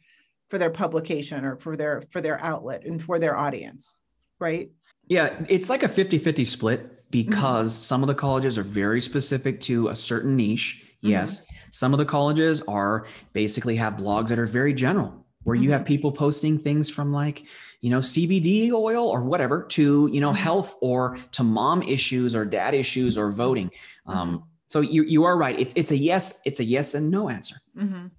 for 0.50 0.58
their 0.58 0.70
publication 0.70 1.44
or 1.44 1.56
for 1.56 1.76
their 1.76 2.02
for 2.10 2.20
their 2.20 2.40
outlet 2.40 2.84
and 2.84 3.02
for 3.02 3.18
their 3.18 3.36
audience, 3.36 3.98
right? 4.38 4.70
Yeah, 5.08 5.44
it's 5.48 5.70
like 5.70 5.82
a 5.82 5.88
50 5.88 6.18
50 6.18 6.44
split 6.44 7.10
because 7.10 7.72
mm-hmm. 7.72 7.82
some 7.82 8.02
of 8.02 8.08
the 8.08 8.14
colleges 8.14 8.58
are 8.58 8.62
very 8.62 9.00
specific 9.00 9.60
to 9.62 9.88
a 9.88 9.96
certain 9.96 10.36
niche. 10.36 10.82
Mm-hmm. 10.98 11.10
Yes. 11.10 11.46
Some 11.70 11.92
of 11.92 11.98
the 11.98 12.04
colleges 12.04 12.62
are 12.62 13.06
basically 13.32 13.76
have 13.76 13.94
blogs 13.94 14.28
that 14.28 14.38
are 14.38 14.46
very 14.46 14.72
general, 14.72 15.24
where 15.44 15.56
mm-hmm. 15.56 15.64
you 15.64 15.70
have 15.72 15.82
mm-hmm. 15.82 15.88
people 15.88 16.12
posting 16.12 16.58
things 16.58 16.88
from 16.88 17.12
like, 17.12 17.44
you 17.80 17.90
know, 17.90 17.98
CBD 17.98 18.72
oil 18.72 19.06
or 19.06 19.22
whatever 19.22 19.62
to, 19.70 20.08
you 20.12 20.20
know, 20.20 20.30
mm-hmm. 20.30 20.42
health 20.42 20.74
or 20.80 21.18
to 21.32 21.44
mom 21.44 21.82
issues 21.82 22.34
or 22.34 22.44
dad 22.44 22.74
issues 22.74 23.16
or 23.16 23.30
voting. 23.30 23.70
Um, 24.06 24.28
mm-hmm. 24.28 24.44
so 24.68 24.80
you, 24.80 25.04
you 25.04 25.24
are 25.24 25.36
right. 25.36 25.58
It's, 25.58 25.74
it's 25.76 25.90
a 25.90 25.96
yes, 25.96 26.40
it's 26.44 26.60
a 26.60 26.64
yes 26.64 26.94
and 26.94 27.10
no 27.10 27.28
answer. 27.28 27.56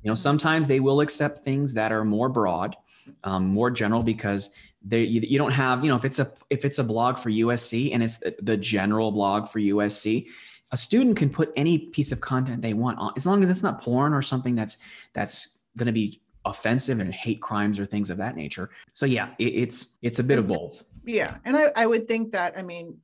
You 0.04 0.12
know, 0.12 0.16
sometimes 0.16 0.68
they 0.68 0.80
will 0.80 1.02
accept 1.02 1.40
things 1.40 1.74
that 1.74 1.92
are 1.92 2.06
more 2.06 2.30
broad, 2.30 2.78
um, 3.24 3.48
more 3.48 3.72
general 3.72 4.04
because 4.04 4.52
there 4.90 5.00
you, 5.00 5.22
you, 5.22 5.38
don't 5.38 5.52
have 5.52 5.84
you 5.84 5.90
know 5.90 5.98
if 5.98 6.06
it's 6.06 6.20
a 6.20 6.32
if 6.50 6.64
it's 6.66 6.80
a 6.80 6.84
blog 6.84 7.18
for 7.18 7.30
usc 7.30 7.94
and 7.94 8.02
it's 8.02 8.18
the, 8.18 8.36
the, 8.42 8.58
general 8.58 9.12
blog 9.12 9.48
for 9.48 9.60
usc 9.60 10.28
a 10.72 10.78
student 10.78 11.18
can 11.18 11.30
put 11.30 11.52
any 11.56 11.78
piece 11.78 12.12
of 12.12 12.22
content 12.22 12.62
they 12.62 12.74
want 12.74 12.98
on 13.00 13.14
as 13.16 13.26
long 13.26 13.44
as 13.44 13.50
it's 13.50 13.64
not 13.64 13.82
porn 13.82 14.14
or 14.14 14.22
something 14.22 14.56
that's 14.56 14.78
that's 15.14 15.60
going 15.78 15.88
to 15.88 15.94
be 15.94 16.22
offensive 16.46 17.00
and 17.00 17.14
hate 17.14 17.42
crimes 17.42 17.80
or 17.80 17.86
things 17.86 18.10
of 18.10 18.18
that 18.18 18.36
nature. 18.36 18.70
So 18.94 19.06
yeah 19.06 19.30
it, 19.38 19.54
it's 19.54 19.98
it's 20.02 20.20
a 20.20 20.24
bit 20.24 20.40
of 20.40 20.48
both. 20.48 20.84
Yeah 21.06 21.38
and 21.46 21.56
I, 21.56 21.72
I 21.76 21.86
would 21.86 22.08
think 22.08 22.34
that 22.34 22.58
i 22.58 22.62
mean 22.62 22.98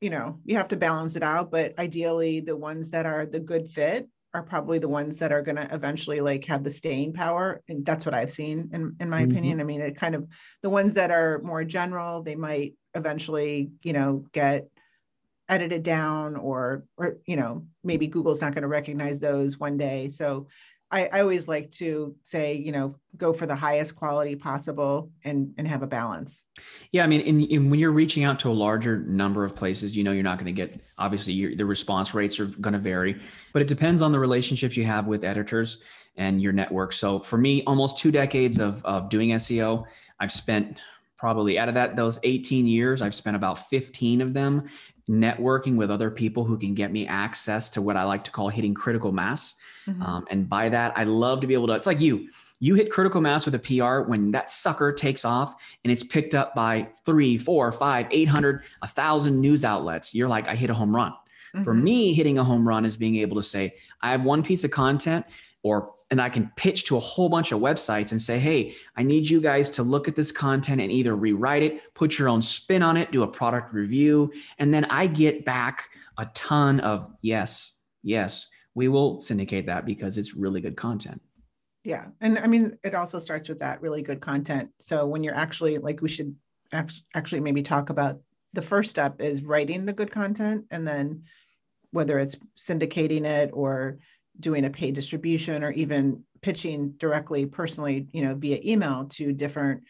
you 0.00 0.10
know 0.10 0.40
you 0.44 0.56
have 0.56 0.68
to 0.68 0.76
balance 0.76 1.16
it 1.16 1.22
out 1.22 1.50
but 1.50 1.78
ideally 1.78 2.40
the 2.40 2.56
ones 2.56 2.90
that 2.90 3.06
are 3.06 3.24
the 3.24 3.40
good 3.40 3.70
fit 3.70 4.08
are 4.36 4.42
probably 4.42 4.78
the 4.78 4.88
ones 4.88 5.16
that 5.16 5.32
are 5.32 5.40
going 5.40 5.56
to 5.56 5.74
eventually 5.74 6.20
like 6.20 6.44
have 6.44 6.62
the 6.62 6.70
staying 6.70 7.14
power 7.14 7.62
and 7.68 7.86
that's 7.86 8.04
what 8.04 8.14
i've 8.14 8.30
seen 8.30 8.68
in, 8.74 8.94
in 9.00 9.08
my 9.08 9.22
mm-hmm. 9.22 9.30
opinion 9.30 9.60
i 9.62 9.64
mean 9.64 9.80
it 9.80 9.96
kind 9.96 10.14
of 10.14 10.28
the 10.62 10.68
ones 10.68 10.92
that 10.92 11.10
are 11.10 11.40
more 11.42 11.64
general 11.64 12.22
they 12.22 12.34
might 12.34 12.74
eventually 12.94 13.70
you 13.82 13.94
know 13.94 14.26
get 14.32 14.68
edited 15.48 15.82
down 15.82 16.36
or 16.36 16.84
or 16.98 17.16
you 17.26 17.36
know 17.36 17.64
maybe 17.82 18.06
google's 18.06 18.42
not 18.42 18.52
going 18.52 18.60
to 18.60 18.68
recognize 18.68 19.20
those 19.20 19.58
one 19.58 19.78
day 19.78 20.10
so 20.10 20.46
I, 20.90 21.08
I 21.12 21.20
always 21.20 21.48
like 21.48 21.70
to 21.72 22.14
say, 22.22 22.54
you 22.54 22.70
know, 22.70 22.94
go 23.16 23.32
for 23.32 23.46
the 23.46 23.56
highest 23.56 23.96
quality 23.96 24.36
possible 24.36 25.10
and 25.24 25.52
and 25.58 25.66
have 25.66 25.82
a 25.82 25.86
balance. 25.86 26.46
Yeah, 26.92 27.02
I 27.02 27.08
mean, 27.08 27.22
in, 27.22 27.40
in 27.42 27.70
when 27.70 27.80
you're 27.80 27.90
reaching 27.90 28.22
out 28.22 28.38
to 28.40 28.50
a 28.50 28.52
larger 28.52 28.98
number 29.00 29.44
of 29.44 29.56
places, 29.56 29.96
you 29.96 30.04
know, 30.04 30.12
you're 30.12 30.22
not 30.22 30.38
going 30.38 30.46
to 30.46 30.52
get 30.52 30.80
obviously 30.96 31.54
the 31.56 31.66
response 31.66 32.14
rates 32.14 32.38
are 32.38 32.46
going 32.46 32.72
to 32.72 32.78
vary, 32.78 33.20
but 33.52 33.62
it 33.62 33.68
depends 33.68 34.00
on 34.00 34.12
the 34.12 34.18
relationships 34.18 34.76
you 34.76 34.84
have 34.84 35.06
with 35.06 35.24
editors 35.24 35.78
and 36.16 36.40
your 36.40 36.52
network. 36.52 36.92
So 36.92 37.18
for 37.18 37.36
me, 37.36 37.64
almost 37.64 37.98
two 37.98 38.12
decades 38.12 38.60
of 38.60 38.84
of 38.84 39.08
doing 39.08 39.30
SEO, 39.30 39.84
I've 40.20 40.32
spent 40.32 40.80
probably 41.16 41.58
out 41.58 41.68
of 41.68 41.74
that 41.74 41.96
those 41.96 42.18
18 42.24 42.66
years 42.66 43.00
i've 43.00 43.14
spent 43.14 43.36
about 43.36 43.70
15 43.70 44.20
of 44.20 44.34
them 44.34 44.68
networking 45.08 45.74
with 45.76 45.90
other 45.90 46.10
people 46.10 46.44
who 46.44 46.58
can 46.58 46.74
get 46.74 46.92
me 46.92 47.06
access 47.06 47.70
to 47.70 47.80
what 47.80 47.96
i 47.96 48.02
like 48.02 48.22
to 48.24 48.30
call 48.30 48.50
hitting 48.50 48.74
critical 48.74 49.12
mass 49.12 49.54
Mm-hmm. 49.86 50.02
Um, 50.02 50.26
and 50.30 50.48
by 50.48 50.68
that, 50.68 50.92
I 50.96 51.04
love 51.04 51.40
to 51.40 51.46
be 51.46 51.54
able 51.54 51.68
to, 51.68 51.74
it's 51.74 51.86
like 51.86 52.00
you, 52.00 52.28
you 52.58 52.74
hit 52.74 52.90
critical 52.90 53.20
mass 53.20 53.44
with 53.44 53.54
a 53.54 53.58
PR 53.58 54.08
when 54.08 54.30
that 54.32 54.50
sucker 54.50 54.92
takes 54.92 55.24
off 55.24 55.54
and 55.84 55.92
it's 55.92 56.02
picked 56.02 56.34
up 56.34 56.54
by 56.54 56.88
three, 57.04 57.38
four, 57.38 57.70
five, 57.72 58.06
800, 58.10 58.64
a 58.82 58.88
thousand 58.88 59.40
news 59.40 59.64
outlets. 59.64 60.14
You're 60.14 60.28
like, 60.28 60.48
I 60.48 60.54
hit 60.54 60.70
a 60.70 60.74
home 60.74 60.94
run. 60.94 61.12
Mm-hmm. 61.54 61.64
For 61.64 61.74
me, 61.74 62.12
hitting 62.14 62.38
a 62.38 62.44
home 62.44 62.66
run 62.66 62.84
is 62.84 62.96
being 62.96 63.16
able 63.16 63.36
to 63.36 63.42
say, 63.42 63.74
I 64.00 64.10
have 64.10 64.24
one 64.24 64.42
piece 64.42 64.64
of 64.64 64.70
content 64.70 65.26
or 65.62 65.92
and 66.10 66.20
I 66.20 66.28
can 66.28 66.52
pitch 66.56 66.84
to 66.84 66.96
a 66.96 67.00
whole 67.00 67.28
bunch 67.28 67.50
of 67.50 67.60
websites 67.60 68.12
and 68.12 68.22
say, 68.22 68.38
hey, 68.38 68.74
I 68.96 69.02
need 69.02 69.28
you 69.28 69.40
guys 69.40 69.68
to 69.70 69.82
look 69.82 70.06
at 70.06 70.14
this 70.14 70.30
content 70.30 70.80
and 70.80 70.92
either 70.92 71.16
rewrite 71.16 71.64
it, 71.64 71.94
put 71.94 72.18
your 72.18 72.28
own 72.28 72.40
spin 72.42 72.82
on 72.82 72.96
it, 72.96 73.10
do 73.10 73.24
a 73.24 73.28
product 73.28 73.74
review. 73.74 74.32
And 74.58 74.72
then 74.72 74.84
I 74.84 75.08
get 75.08 75.44
back 75.44 75.88
a 76.16 76.26
ton 76.26 76.78
of 76.80 77.10
yes, 77.22 77.80
yes, 78.04 78.48
we 78.76 78.88
will 78.88 79.18
syndicate 79.18 79.66
that 79.66 79.86
because 79.86 80.18
it's 80.18 80.34
really 80.34 80.60
good 80.60 80.76
content. 80.76 81.20
Yeah. 81.82 82.06
And 82.20 82.38
I 82.38 82.46
mean, 82.46 82.76
it 82.84 82.94
also 82.94 83.18
starts 83.18 83.48
with 83.48 83.60
that 83.60 83.80
really 83.80 84.02
good 84.02 84.20
content. 84.20 84.68
So 84.78 85.06
when 85.06 85.24
you're 85.24 85.34
actually 85.34 85.78
like, 85.78 86.02
we 86.02 86.10
should 86.10 86.36
actually 86.72 87.40
maybe 87.40 87.62
talk 87.62 87.88
about 87.88 88.20
the 88.52 88.60
first 88.60 88.90
step 88.90 89.20
is 89.20 89.42
writing 89.42 89.86
the 89.86 89.94
good 89.94 90.10
content 90.10 90.66
and 90.70 90.86
then 90.86 91.22
whether 91.90 92.18
it's 92.18 92.36
syndicating 92.58 93.24
it 93.24 93.50
or 93.54 93.98
doing 94.38 94.66
a 94.66 94.70
paid 94.70 94.94
distribution 94.94 95.64
or 95.64 95.70
even 95.70 96.22
pitching 96.42 96.90
directly 96.96 97.46
personally 97.46 98.08
you 98.12 98.22
know 98.22 98.34
via 98.34 98.58
email 98.64 99.04
to 99.04 99.32
different 99.32 99.82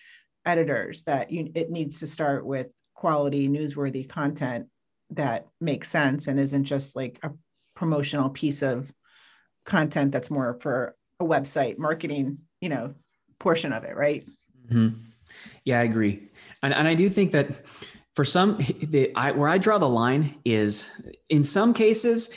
editors 0.44 1.02
that 1.04 1.30
you, 1.30 1.50
it 1.54 1.70
needs 1.70 2.00
to 2.00 2.06
start 2.06 2.44
with 2.44 2.68
quality 2.94 3.48
newsworthy 3.48 4.08
content 4.08 4.66
that 5.10 5.46
makes 5.60 5.88
sense 5.88 6.26
and 6.26 6.38
isn't 6.38 6.64
just 6.64 6.94
like 6.94 7.18
a 7.22 7.30
promotional 7.76 8.30
piece 8.30 8.62
of 8.62 8.92
content 9.64 10.10
that's 10.10 10.30
more 10.30 10.58
for 10.60 10.96
a 11.20 11.24
website 11.24 11.78
marketing 11.78 12.38
you 12.60 12.68
know 12.68 12.94
portion 13.38 13.72
of 13.72 13.84
it 13.84 13.94
right? 13.96 14.26
Mm-hmm. 14.66 14.98
yeah 15.64 15.80
i 15.80 15.84
agree. 15.84 16.28
And, 16.62 16.74
and 16.74 16.88
i 16.88 16.94
do 16.94 17.08
think 17.08 17.30
that 17.32 17.48
for 18.16 18.24
some 18.24 18.56
the, 18.82 19.14
I, 19.14 19.30
where 19.30 19.48
i 19.48 19.58
draw 19.58 19.78
the 19.78 19.88
line 19.88 20.36
is 20.44 20.86
in 21.28 21.44
some 21.44 21.72
cases 21.72 22.30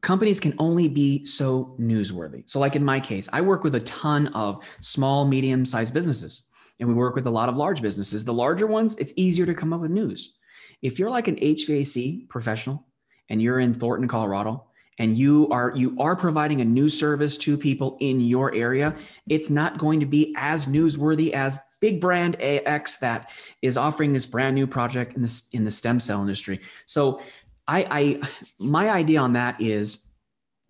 companies 0.00 0.38
can 0.38 0.52
only 0.58 0.86
be 0.86 1.24
so 1.24 1.74
newsworthy. 1.80 2.42
So 2.46 2.60
like 2.60 2.76
in 2.76 2.84
my 2.84 3.00
case 3.00 3.28
i 3.32 3.40
work 3.40 3.64
with 3.64 3.74
a 3.74 3.80
ton 3.80 4.28
of 4.28 4.62
small 4.80 5.26
medium 5.26 5.64
sized 5.64 5.94
businesses 5.94 6.44
and 6.80 6.88
we 6.88 6.94
work 6.94 7.14
with 7.14 7.26
a 7.26 7.30
lot 7.30 7.48
of 7.48 7.56
large 7.56 7.80
businesses. 7.80 8.24
The 8.24 8.32
larger 8.32 8.66
ones 8.66 8.96
it's 8.96 9.12
easier 9.16 9.46
to 9.46 9.54
come 9.54 9.72
up 9.72 9.80
with 9.80 9.90
news. 9.90 10.34
If 10.82 10.98
you're 10.98 11.10
like 11.10 11.28
an 11.28 11.36
hvac 11.36 12.28
professional 12.28 12.86
and 13.28 13.40
you're 13.40 13.60
in 13.60 13.74
Thornton, 13.74 14.08
Colorado, 14.08 14.64
and 14.98 15.18
you 15.18 15.48
are 15.50 15.72
you 15.74 15.96
are 15.98 16.14
providing 16.14 16.60
a 16.60 16.64
new 16.64 16.88
service 16.88 17.36
to 17.38 17.56
people 17.56 17.96
in 18.00 18.20
your 18.20 18.54
area, 18.54 18.94
it's 19.28 19.50
not 19.50 19.78
going 19.78 20.00
to 20.00 20.06
be 20.06 20.34
as 20.36 20.66
newsworthy 20.66 21.32
as 21.32 21.58
big 21.80 22.00
brand 22.00 22.40
AX 22.40 22.98
that 22.98 23.30
is 23.60 23.76
offering 23.76 24.12
this 24.12 24.26
brand 24.26 24.54
new 24.54 24.66
project 24.66 25.14
in 25.14 25.22
this 25.22 25.48
in 25.52 25.64
the 25.64 25.70
stem 25.70 26.00
cell 26.00 26.20
industry. 26.20 26.60
So 26.86 27.20
I, 27.66 27.86
I 27.90 28.28
my 28.60 28.90
idea 28.90 29.20
on 29.20 29.32
that 29.34 29.60
is 29.60 29.98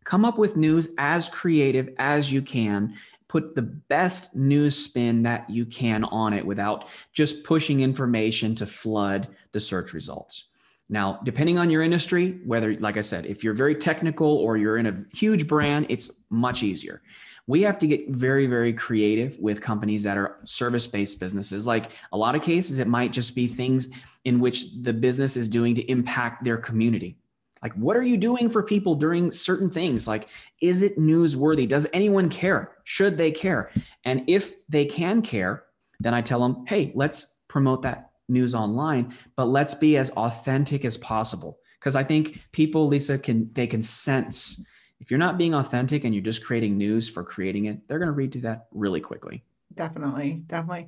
come 0.04 0.24
up 0.24 0.38
with 0.38 0.56
news 0.56 0.90
as 0.98 1.28
creative 1.28 1.90
as 1.98 2.32
you 2.32 2.42
can 2.42 2.94
put 3.28 3.54
the 3.54 3.62
best 3.62 4.36
news 4.36 4.76
spin 4.76 5.24
that 5.24 5.48
you 5.50 5.66
can 5.66 6.04
on 6.04 6.32
it 6.32 6.46
without 6.46 6.88
just 7.12 7.42
pushing 7.42 7.80
information 7.80 8.54
to 8.54 8.66
flood 8.66 9.28
the 9.52 9.60
search 9.60 9.92
results 9.92 10.44
now, 10.94 11.18
depending 11.24 11.58
on 11.58 11.70
your 11.70 11.82
industry, 11.82 12.38
whether, 12.44 12.78
like 12.78 12.96
I 12.96 13.00
said, 13.00 13.26
if 13.26 13.42
you're 13.42 13.52
very 13.52 13.74
technical 13.74 14.28
or 14.28 14.56
you're 14.56 14.78
in 14.78 14.86
a 14.86 15.04
huge 15.12 15.48
brand, 15.48 15.86
it's 15.88 16.08
much 16.30 16.62
easier. 16.62 17.02
We 17.48 17.62
have 17.62 17.80
to 17.80 17.88
get 17.88 18.10
very, 18.10 18.46
very 18.46 18.72
creative 18.72 19.36
with 19.40 19.60
companies 19.60 20.04
that 20.04 20.16
are 20.16 20.38
service 20.44 20.86
based 20.86 21.18
businesses. 21.18 21.66
Like 21.66 21.90
a 22.12 22.16
lot 22.16 22.36
of 22.36 22.42
cases, 22.42 22.78
it 22.78 22.86
might 22.86 23.12
just 23.12 23.34
be 23.34 23.48
things 23.48 23.88
in 24.24 24.38
which 24.38 24.66
the 24.82 24.92
business 24.92 25.36
is 25.36 25.48
doing 25.48 25.74
to 25.74 25.82
impact 25.90 26.44
their 26.44 26.58
community. 26.58 27.18
Like, 27.60 27.74
what 27.74 27.96
are 27.96 28.02
you 28.02 28.16
doing 28.16 28.48
for 28.48 28.62
people 28.62 28.94
during 28.94 29.32
certain 29.32 29.70
things? 29.70 30.06
Like, 30.06 30.28
is 30.62 30.84
it 30.84 30.96
newsworthy? 30.96 31.66
Does 31.66 31.88
anyone 31.92 32.28
care? 32.28 32.76
Should 32.84 33.18
they 33.18 33.32
care? 33.32 33.72
And 34.04 34.22
if 34.28 34.54
they 34.68 34.84
can 34.84 35.22
care, 35.22 35.64
then 35.98 36.14
I 36.14 36.20
tell 36.20 36.40
them, 36.40 36.64
hey, 36.68 36.92
let's 36.94 37.36
promote 37.48 37.82
that 37.82 38.10
news 38.28 38.54
online, 38.54 39.14
but 39.36 39.46
let's 39.46 39.74
be 39.74 39.96
as 39.96 40.10
authentic 40.10 40.84
as 40.84 40.96
possible. 40.96 41.58
Because 41.78 41.96
I 41.96 42.04
think 42.04 42.40
people, 42.52 42.86
Lisa, 42.86 43.18
can 43.18 43.50
they 43.52 43.66
can 43.66 43.82
sense 43.82 44.64
if 45.00 45.10
you're 45.10 45.18
not 45.18 45.36
being 45.36 45.54
authentic 45.54 46.04
and 46.04 46.14
you're 46.14 46.24
just 46.24 46.44
creating 46.44 46.78
news 46.78 47.08
for 47.08 47.22
creating 47.22 47.66
it, 47.66 47.86
they're 47.86 47.98
going 47.98 48.08
to 48.08 48.12
read 48.12 48.32
through 48.32 48.42
that 48.42 48.68
really 48.72 49.00
quickly. 49.00 49.44
Definitely, 49.74 50.42
definitely. 50.46 50.86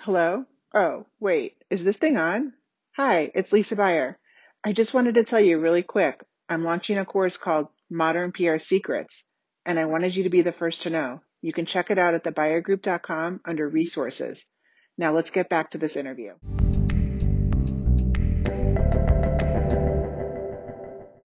Hello. 0.00 0.46
Oh, 0.74 1.06
wait, 1.20 1.62
is 1.70 1.84
this 1.84 1.96
thing 1.96 2.16
on? 2.16 2.52
Hi, 2.96 3.30
it's 3.34 3.52
Lisa 3.52 3.76
Buyer. 3.76 4.18
I 4.64 4.72
just 4.72 4.94
wanted 4.94 5.14
to 5.14 5.24
tell 5.24 5.40
you 5.40 5.58
really 5.58 5.82
quick. 5.82 6.24
I'm 6.48 6.64
launching 6.64 6.98
a 6.98 7.04
course 7.04 7.36
called 7.36 7.68
Modern 7.88 8.32
PR 8.32 8.58
Secrets, 8.58 9.24
and 9.64 9.78
I 9.78 9.84
wanted 9.84 10.16
you 10.16 10.24
to 10.24 10.30
be 10.30 10.42
the 10.42 10.52
first 10.52 10.82
to 10.82 10.90
know. 10.90 11.20
You 11.40 11.52
can 11.52 11.66
check 11.66 11.90
it 11.90 11.98
out 11.98 12.14
at 12.14 12.24
thebuyergroup.com 12.24 13.42
under 13.44 13.68
resources. 13.68 14.44
Now 15.00 15.14
let's 15.14 15.30
get 15.30 15.48
back 15.48 15.70
to 15.70 15.78
this 15.78 15.96
interview. 15.96 16.34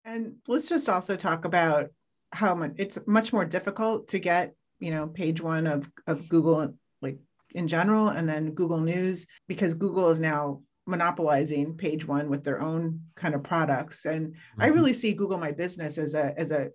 And 0.05 0.35
let's 0.47 0.69
just 0.69 0.87
also 0.87 1.17
talk 1.17 1.43
about 1.43 1.89
how 2.31 2.55
much 2.55 2.71
it's 2.77 2.97
much 3.05 3.33
more 3.33 3.43
difficult 3.43 4.07
to 4.07 4.19
get, 4.19 4.55
you 4.79 4.91
know, 4.91 5.07
page 5.07 5.41
one 5.41 5.67
of, 5.67 5.91
of 6.07 6.29
Google 6.29 6.73
like 7.01 7.17
in 7.53 7.67
general, 7.67 8.07
and 8.07 8.29
then 8.29 8.51
Google 8.51 8.79
News, 8.79 9.27
because 9.49 9.73
Google 9.73 10.09
is 10.09 10.21
now 10.21 10.61
monopolizing 10.87 11.75
page 11.75 12.07
one 12.07 12.29
with 12.29 12.45
their 12.45 12.61
own 12.61 13.01
kind 13.17 13.35
of 13.35 13.43
products. 13.43 14.05
And 14.05 14.27
mm-hmm. 14.27 14.61
I 14.61 14.67
really 14.67 14.93
see 14.93 15.11
Google 15.11 15.37
My 15.37 15.51
Business 15.51 15.97
as 15.97 16.15
a 16.15 16.33
as 16.39 16.51
a 16.51 16.69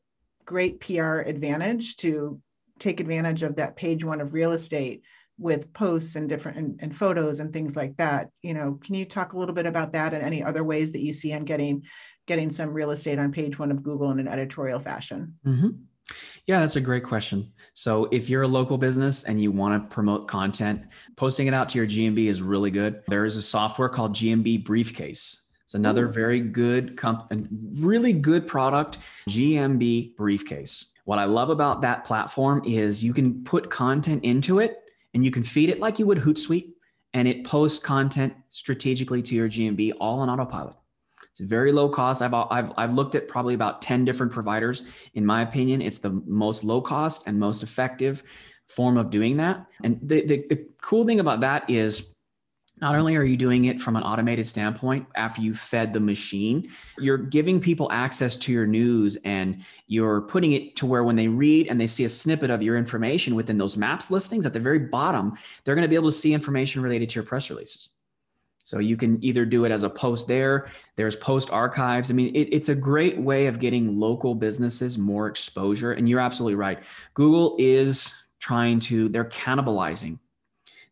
great 0.44 0.80
PR 0.80 1.20
advantage 1.20 1.96
to 1.98 2.42
take 2.78 3.00
advantage 3.00 3.42
of 3.42 3.56
that 3.56 3.76
page 3.76 4.04
one 4.04 4.20
of 4.20 4.34
real 4.34 4.52
estate 4.52 5.02
with 5.40 5.72
posts 5.72 6.16
and 6.16 6.28
different 6.28 6.58
and, 6.58 6.78
and, 6.80 6.96
photos 6.96 7.40
and 7.40 7.52
things 7.52 7.74
like 7.74 7.96
that 7.96 8.28
you 8.42 8.52
know 8.52 8.78
can 8.84 8.94
you 8.94 9.06
talk 9.06 9.32
a 9.32 9.38
little 9.38 9.54
bit 9.54 9.64
about 9.64 9.92
that 9.92 10.12
and 10.12 10.22
any 10.22 10.44
other 10.44 10.62
ways 10.62 10.92
that 10.92 11.00
you 11.00 11.12
see 11.12 11.32
on 11.32 11.44
getting 11.44 11.82
getting 12.26 12.50
some 12.50 12.72
real 12.72 12.90
estate 12.90 13.18
on 13.18 13.32
page 13.32 13.58
one 13.58 13.70
of 13.70 13.82
google 13.82 14.10
in 14.10 14.20
an 14.20 14.28
editorial 14.28 14.78
fashion? 14.78 15.34
Mm-hmm. 15.46 15.70
yeah 16.46 16.60
that's 16.60 16.76
a 16.76 16.80
great 16.80 17.04
question. 17.04 17.52
So 17.72 18.06
if 18.12 18.28
you're 18.28 18.42
a 18.42 18.48
local 18.48 18.76
business 18.76 19.24
and 19.24 19.42
you 19.42 19.50
want 19.50 19.82
to 19.82 19.94
promote 19.94 20.28
content 20.28 20.82
posting 21.16 21.46
it 21.46 21.54
out 21.54 21.70
to 21.70 21.78
your 21.78 21.86
gmb 21.86 22.28
is 22.28 22.42
really 22.42 22.70
good. 22.70 23.02
There 23.08 23.24
is 23.24 23.36
a 23.36 23.42
software 23.42 23.88
called 23.88 24.14
gmb 24.14 24.64
briefcase. 24.64 25.46
It's 25.64 25.74
another 25.74 26.06
Ooh. 26.06 26.12
very 26.12 26.40
good 26.40 26.96
comp- 26.98 27.32
really 27.80 28.12
good 28.12 28.46
product 28.46 28.98
gmb 29.28 30.16
briefcase. 30.16 30.92
What 31.04 31.18
i 31.18 31.24
love 31.24 31.48
about 31.48 31.80
that 31.80 32.04
platform 32.04 32.62
is 32.66 33.02
you 33.02 33.14
can 33.14 33.42
put 33.42 33.70
content 33.70 34.22
into 34.22 34.58
it 34.58 34.82
and 35.14 35.24
you 35.24 35.30
can 35.30 35.42
feed 35.42 35.68
it 35.68 35.80
like 35.80 35.98
you 35.98 36.06
would 36.06 36.18
Hootsuite, 36.18 36.72
and 37.14 37.26
it 37.26 37.44
posts 37.44 37.78
content 37.78 38.34
strategically 38.50 39.22
to 39.22 39.34
your 39.34 39.48
GMB 39.48 39.92
all 40.00 40.20
on 40.20 40.30
autopilot. 40.30 40.76
It's 41.30 41.40
very 41.40 41.72
low 41.72 41.88
cost. 41.88 42.22
I've, 42.22 42.34
I've, 42.34 42.72
I've 42.76 42.94
looked 42.94 43.14
at 43.14 43.28
probably 43.28 43.54
about 43.54 43.82
10 43.82 44.04
different 44.04 44.32
providers. 44.32 44.82
In 45.14 45.24
my 45.24 45.42
opinion, 45.42 45.80
it's 45.80 45.98
the 45.98 46.22
most 46.26 46.64
low 46.64 46.80
cost 46.80 47.26
and 47.26 47.38
most 47.38 47.62
effective 47.62 48.22
form 48.66 48.96
of 48.96 49.10
doing 49.10 49.36
that. 49.38 49.66
And 49.82 49.98
the, 50.02 50.26
the, 50.26 50.44
the 50.48 50.66
cool 50.80 51.04
thing 51.04 51.20
about 51.20 51.40
that 51.40 51.68
is 51.68 52.14
not 52.80 52.94
only 52.96 53.16
are 53.16 53.24
you 53.24 53.36
doing 53.36 53.66
it 53.66 53.80
from 53.80 53.96
an 53.96 54.02
automated 54.02 54.46
standpoint 54.46 55.06
after 55.14 55.40
you've 55.42 55.58
fed 55.58 55.92
the 55.92 56.00
machine, 56.00 56.70
you're 56.98 57.18
giving 57.18 57.60
people 57.60 57.90
access 57.92 58.36
to 58.36 58.52
your 58.52 58.66
news 58.66 59.16
and 59.24 59.64
you're 59.86 60.22
putting 60.22 60.52
it 60.52 60.76
to 60.76 60.86
where 60.86 61.04
when 61.04 61.16
they 61.16 61.28
read 61.28 61.68
and 61.68 61.80
they 61.80 61.86
see 61.86 62.04
a 62.04 62.08
snippet 62.08 62.50
of 62.50 62.62
your 62.62 62.76
information 62.76 63.34
within 63.34 63.58
those 63.58 63.76
maps 63.76 64.10
listings 64.10 64.46
at 64.46 64.52
the 64.52 64.60
very 64.60 64.78
bottom, 64.78 65.36
they're 65.64 65.74
going 65.74 65.84
to 65.84 65.88
be 65.88 65.94
able 65.94 66.08
to 66.08 66.16
see 66.16 66.32
information 66.32 66.82
related 66.82 67.08
to 67.10 67.14
your 67.16 67.24
press 67.24 67.50
releases. 67.50 67.90
So 68.64 68.78
you 68.78 68.96
can 68.96 69.22
either 69.24 69.44
do 69.44 69.64
it 69.64 69.72
as 69.72 69.82
a 69.82 69.90
post 69.90 70.28
there, 70.28 70.68
there's 70.94 71.16
post 71.16 71.50
archives. 71.50 72.10
I 72.10 72.14
mean, 72.14 72.34
it, 72.36 72.48
it's 72.52 72.68
a 72.68 72.74
great 72.74 73.18
way 73.18 73.46
of 73.46 73.58
getting 73.58 73.98
local 73.98 74.34
businesses 74.34 74.96
more 74.96 75.26
exposure. 75.26 75.92
And 75.92 76.08
you're 76.08 76.20
absolutely 76.20 76.54
right. 76.54 76.78
Google 77.14 77.56
is 77.58 78.14
trying 78.38 78.78
to, 78.80 79.08
they're 79.08 79.24
cannibalizing 79.24 80.18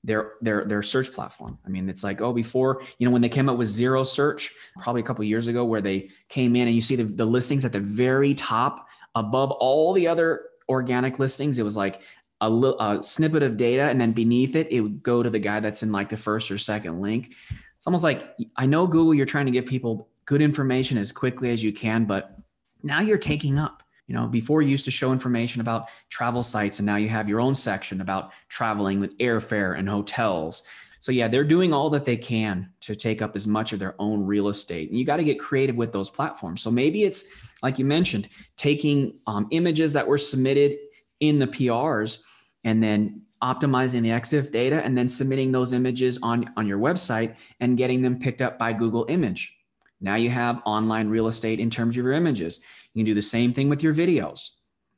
their 0.09 0.33
their 0.41 0.65
their 0.65 0.83
search 0.83 1.13
platform. 1.13 1.59
I 1.65 1.69
mean, 1.69 1.89
it's 1.89 2.03
like 2.03 2.21
oh, 2.23 2.33
before 2.33 2.83
you 2.99 3.07
know 3.07 3.13
when 3.13 3.21
they 3.21 3.29
came 3.29 3.49
up 3.49 3.59
with 3.59 3.69
zero 3.69 4.03
search, 4.03 4.53
probably 4.79 5.03
a 5.03 5.05
couple 5.05 5.23
years 5.25 5.47
ago, 5.47 5.65
where 5.67 5.83
they 5.83 6.09
came 6.31 6.57
in 6.57 6.67
and 6.67 6.75
you 6.75 6.81
see 6.81 6.97
the, 6.97 7.05
the 7.05 7.27
listings 7.27 7.65
at 7.65 7.73
the 7.73 7.81
very 7.81 8.35
top 8.35 8.89
above 9.15 9.51
all 9.51 9.93
the 9.93 10.09
other 10.09 10.47
organic 10.69 11.19
listings. 11.19 11.59
It 11.59 11.63
was 11.63 11.77
like 11.77 12.01
a, 12.41 12.49
little, 12.49 12.81
a 12.81 13.03
snippet 13.03 13.43
of 13.43 13.59
data, 13.59 13.83
and 13.83 14.01
then 14.01 14.13
beneath 14.13 14.57
it, 14.57 14.69
it 14.71 14.81
would 14.81 15.03
go 15.03 15.23
to 15.23 15.29
the 15.29 15.39
guy 15.39 15.61
that's 15.61 15.83
in 15.83 15.93
like 15.93 16.09
the 16.09 16.17
first 16.17 16.51
or 16.51 16.57
second 16.57 17.03
link. 17.03 17.35
It's 17.77 17.87
almost 17.87 18.03
like 18.03 18.25
I 18.57 18.65
know 18.65 18.87
Google, 18.87 19.15
you're 19.15 19.27
trying 19.27 19.47
to 19.47 19.53
get 19.53 19.67
people 19.67 20.09
good 20.25 20.41
information 20.41 20.97
as 20.97 21.13
quickly 21.13 21.51
as 21.51 21.63
you 21.63 21.73
can, 21.73 22.07
but 22.07 22.39
now 22.83 23.01
you're 23.03 23.19
taking 23.19 23.59
up 23.59 23.83
you 24.09 24.15
know, 24.15 24.27
before 24.27 24.63
you 24.63 24.71
used 24.71 24.87
to 24.87 24.91
show 24.91 25.13
information 25.13 25.61
about 25.61 25.91
travel 26.09 26.43
sites, 26.43 26.79
and 26.81 26.87
now 26.87 26.97
you 26.97 27.09
have 27.09 27.29
your 27.29 27.41
own 27.41 27.55
section 27.55 28.01
about 28.01 28.33
traveling 28.49 28.99
with 28.99 29.17
airfare 29.19 29.79
and 29.79 29.89
hotels. 29.89 30.65
So 30.99 31.13
yeah, 31.13 31.29
they're 31.29 31.45
doing 31.45 31.73
all 31.73 31.91
that 31.91 32.05
they 32.05 32.17
can 32.17 32.73
to 32.81 32.97
take 32.97 33.23
up 33.23 33.37
as 33.37 33.47
much 33.47 33.73
of 33.73 33.79
their 33.79 33.95
own 33.99 34.25
real 34.25 34.49
estate. 34.49 34.89
And 34.89 34.99
you 34.99 35.05
got 35.05 35.19
to 35.19 35.25
get 35.25 35.39
creative 35.39 35.77
with 35.77 35.93
those 35.93 36.11
platforms. 36.11 36.63
So 36.63 36.71
maybe 36.71 37.05
it's 37.05 37.31
like 37.63 37.79
you 37.79 37.85
mentioned, 37.85 38.29
taking 38.57 39.19
um, 39.27 39.47
images 39.51 39.93
that 39.93 40.09
were 40.09 40.19
submitted 40.19 40.79
in 41.21 41.39
the 41.39 41.47
PRs 41.47 42.19
and 42.65 42.83
then 42.83 43.23
optimizing 43.43 44.03
the 44.03 44.09
EXIF 44.09 44.51
data 44.51 44.83
and 44.85 44.99
then 44.99 45.07
submitting 45.07 45.53
those 45.53 45.73
images 45.73 46.19
on, 46.23 46.51
on 46.57 46.67
your 46.67 46.79
website 46.79 47.37
and 47.61 47.77
getting 47.77 48.03
them 48.03 48.19
picked 48.19 48.43
up 48.43 48.59
by 48.59 48.73
Google 48.73 49.07
Image. 49.09 49.55
Now 50.01 50.15
you 50.15 50.31
have 50.31 50.63
online 50.65 51.09
real 51.09 51.29
estate 51.29 51.61
in 51.61 51.71
terms 51.71 51.97
of 51.97 52.05
your 52.05 52.13
images. 52.13 52.61
You 52.99 53.05
can 53.05 53.13
do 53.13 53.15
the 53.15 53.23
same 53.23 53.53
thing 53.53 53.69
with 53.69 53.81
your 53.81 53.95
videos. 53.95 54.49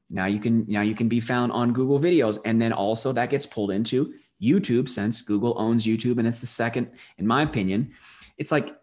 Now 0.09 0.25
you 0.25 0.41
can 0.41 0.65
now 0.67 0.81
you 0.81 0.95
can 0.95 1.07
be 1.07 1.21
found 1.21 1.53
on 1.53 1.75
Google 1.75 2.01
Videos, 2.01 2.39
and 2.47 2.61
then 2.61 2.73
also 2.73 3.13
that 3.13 3.29
gets 3.29 3.45
pulled 3.45 3.71
into 3.71 4.15
YouTube 4.41 4.89
since 4.89 5.21
Google 5.21 5.55
owns 5.59 5.85
YouTube, 5.85 6.19
and 6.19 6.27
it's 6.27 6.39
the 6.39 6.47
second, 6.47 6.93
in 7.19 7.27
my 7.27 7.43
opinion, 7.43 7.93
it's 8.39 8.51
like 8.51 8.75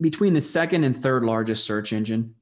between 0.00 0.32
the 0.32 0.40
second 0.40 0.84
and 0.84 0.96
third 0.96 1.22
largest 1.22 1.66
search 1.66 1.92
engine. 1.92 2.34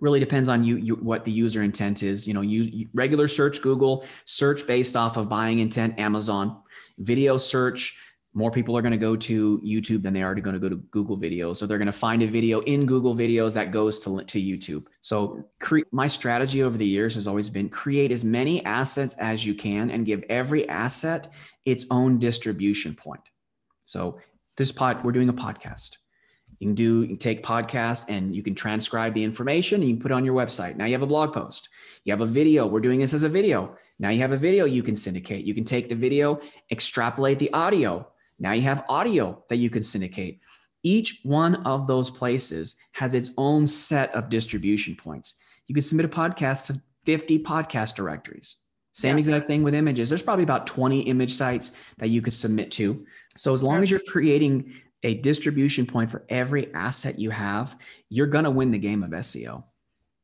Really 0.00 0.18
depends 0.18 0.48
on 0.48 0.64
you, 0.64 0.76
you 0.76 0.94
what 0.94 1.26
the 1.26 1.30
user 1.30 1.62
intent 1.62 2.02
is. 2.02 2.26
You 2.26 2.32
know, 2.32 2.40
you, 2.40 2.62
you 2.62 2.88
regular 2.94 3.28
search 3.28 3.60
Google, 3.60 4.06
search 4.24 4.66
based 4.66 4.96
off 4.96 5.18
of 5.18 5.28
buying 5.28 5.58
intent 5.58 5.98
Amazon, 5.98 6.56
video 6.96 7.36
search 7.36 7.98
more 8.32 8.50
people 8.50 8.76
are 8.76 8.82
going 8.82 8.92
to 8.92 8.98
go 8.98 9.16
to 9.16 9.58
YouTube 9.58 10.02
than 10.02 10.12
they 10.12 10.22
are 10.22 10.34
going 10.34 10.54
to 10.54 10.60
go 10.60 10.68
to 10.68 10.76
Google 10.76 11.18
videos. 11.18 11.56
So 11.56 11.66
they're 11.66 11.78
going 11.78 11.86
to 11.86 11.92
find 11.92 12.22
a 12.22 12.26
video 12.26 12.60
in 12.60 12.86
Google 12.86 13.14
videos 13.14 13.54
that 13.54 13.72
goes 13.72 13.98
to, 14.04 14.22
to 14.22 14.40
YouTube. 14.40 14.86
So 15.00 15.44
cre- 15.58 15.80
my 15.90 16.06
strategy 16.06 16.62
over 16.62 16.78
the 16.78 16.86
years 16.86 17.16
has 17.16 17.26
always 17.26 17.50
been 17.50 17.68
create 17.68 18.12
as 18.12 18.24
many 18.24 18.64
assets 18.64 19.14
as 19.14 19.44
you 19.44 19.54
can 19.54 19.90
and 19.90 20.06
give 20.06 20.22
every 20.28 20.68
asset 20.68 21.32
its 21.64 21.86
own 21.90 22.18
distribution 22.18 22.94
point. 22.94 23.22
So 23.84 24.20
this 24.56 24.70
pod, 24.70 25.02
we're 25.02 25.12
doing 25.12 25.28
a 25.28 25.34
podcast. 25.34 25.96
You 26.60 26.68
can 26.68 26.74
do 26.74 27.00
you 27.00 27.06
can 27.08 27.16
take 27.16 27.42
podcast 27.42 28.04
and 28.08 28.36
you 28.36 28.42
can 28.42 28.54
transcribe 28.54 29.14
the 29.14 29.24
information 29.24 29.80
and 29.80 29.88
you 29.88 29.96
can 29.96 30.02
put 30.02 30.12
it 30.12 30.14
on 30.14 30.24
your 30.24 30.34
website. 30.34 30.76
Now 30.76 30.84
you 30.84 30.92
have 30.92 31.02
a 31.02 31.06
blog 31.06 31.32
post. 31.32 31.68
You 32.04 32.12
have 32.12 32.20
a 32.20 32.26
video. 32.26 32.66
We're 32.66 32.80
doing 32.80 33.00
this 33.00 33.14
as 33.14 33.24
a 33.24 33.28
video. 33.28 33.76
Now 33.98 34.10
you 34.10 34.20
have 34.20 34.32
a 34.32 34.36
video 34.36 34.66
you 34.66 34.82
can 34.82 34.94
syndicate. 34.94 35.44
You 35.44 35.54
can 35.54 35.64
take 35.64 35.88
the 35.88 35.94
video, 35.94 36.40
extrapolate 36.70 37.38
the 37.38 37.52
audio, 37.52 38.06
now 38.40 38.52
you 38.52 38.62
have 38.62 38.84
audio 38.88 39.44
that 39.48 39.56
you 39.56 39.70
can 39.70 39.82
syndicate. 39.82 40.40
Each 40.82 41.20
one 41.22 41.56
of 41.66 41.86
those 41.86 42.10
places 42.10 42.76
has 42.92 43.14
its 43.14 43.30
own 43.36 43.66
set 43.66 44.12
of 44.14 44.30
distribution 44.30 44.96
points. 44.96 45.34
You 45.66 45.74
can 45.74 45.82
submit 45.82 46.06
a 46.06 46.08
podcast 46.08 46.66
to 46.66 46.82
50 47.04 47.42
podcast 47.42 47.94
directories. 47.94 48.56
Same 48.92 49.16
yeah. 49.16 49.20
exact 49.20 49.46
thing 49.46 49.62
with 49.62 49.74
images. 49.74 50.08
There's 50.08 50.22
probably 50.22 50.42
about 50.42 50.66
20 50.66 51.02
image 51.02 51.34
sites 51.34 51.72
that 51.98 52.08
you 52.08 52.22
could 52.22 52.32
submit 52.32 52.70
to. 52.72 53.06
So 53.36 53.52
as 53.52 53.62
long 53.62 53.82
as 53.82 53.90
you're 53.90 54.00
creating 54.08 54.74
a 55.02 55.14
distribution 55.14 55.86
point 55.86 56.10
for 56.10 56.24
every 56.28 56.72
asset 56.74 57.18
you 57.18 57.30
have, 57.30 57.78
you're 58.08 58.26
going 58.26 58.44
to 58.44 58.50
win 58.50 58.70
the 58.70 58.78
game 58.78 59.02
of 59.02 59.10
SEO. 59.10 59.64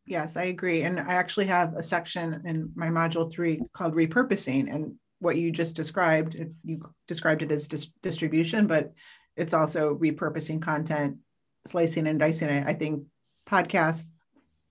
Yes, 0.06 0.36
I 0.36 0.44
agree. 0.44 0.82
And 0.82 1.00
I 1.00 1.14
actually 1.14 1.46
have 1.46 1.74
a 1.74 1.82
section 1.82 2.42
in 2.44 2.72
my 2.74 2.88
module 2.88 3.30
three 3.30 3.60
called 3.72 3.94
repurposing. 3.94 4.72
And 4.72 4.94
what 5.18 5.36
you 5.36 5.50
just 5.50 5.76
described. 5.76 6.36
You 6.64 6.90
described 7.06 7.42
it 7.42 7.52
as 7.52 7.68
dis- 7.68 7.90
distribution, 8.02 8.66
but 8.66 8.92
it's 9.36 9.54
also 9.54 9.94
repurposing 9.96 10.60
content, 10.60 11.18
slicing 11.66 12.06
and 12.06 12.18
dicing 12.18 12.48
it. 12.48 12.66
I 12.66 12.74
think 12.74 13.04
podcasts 13.48 14.10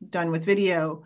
done 0.10 0.32
with 0.32 0.46
video 0.46 1.04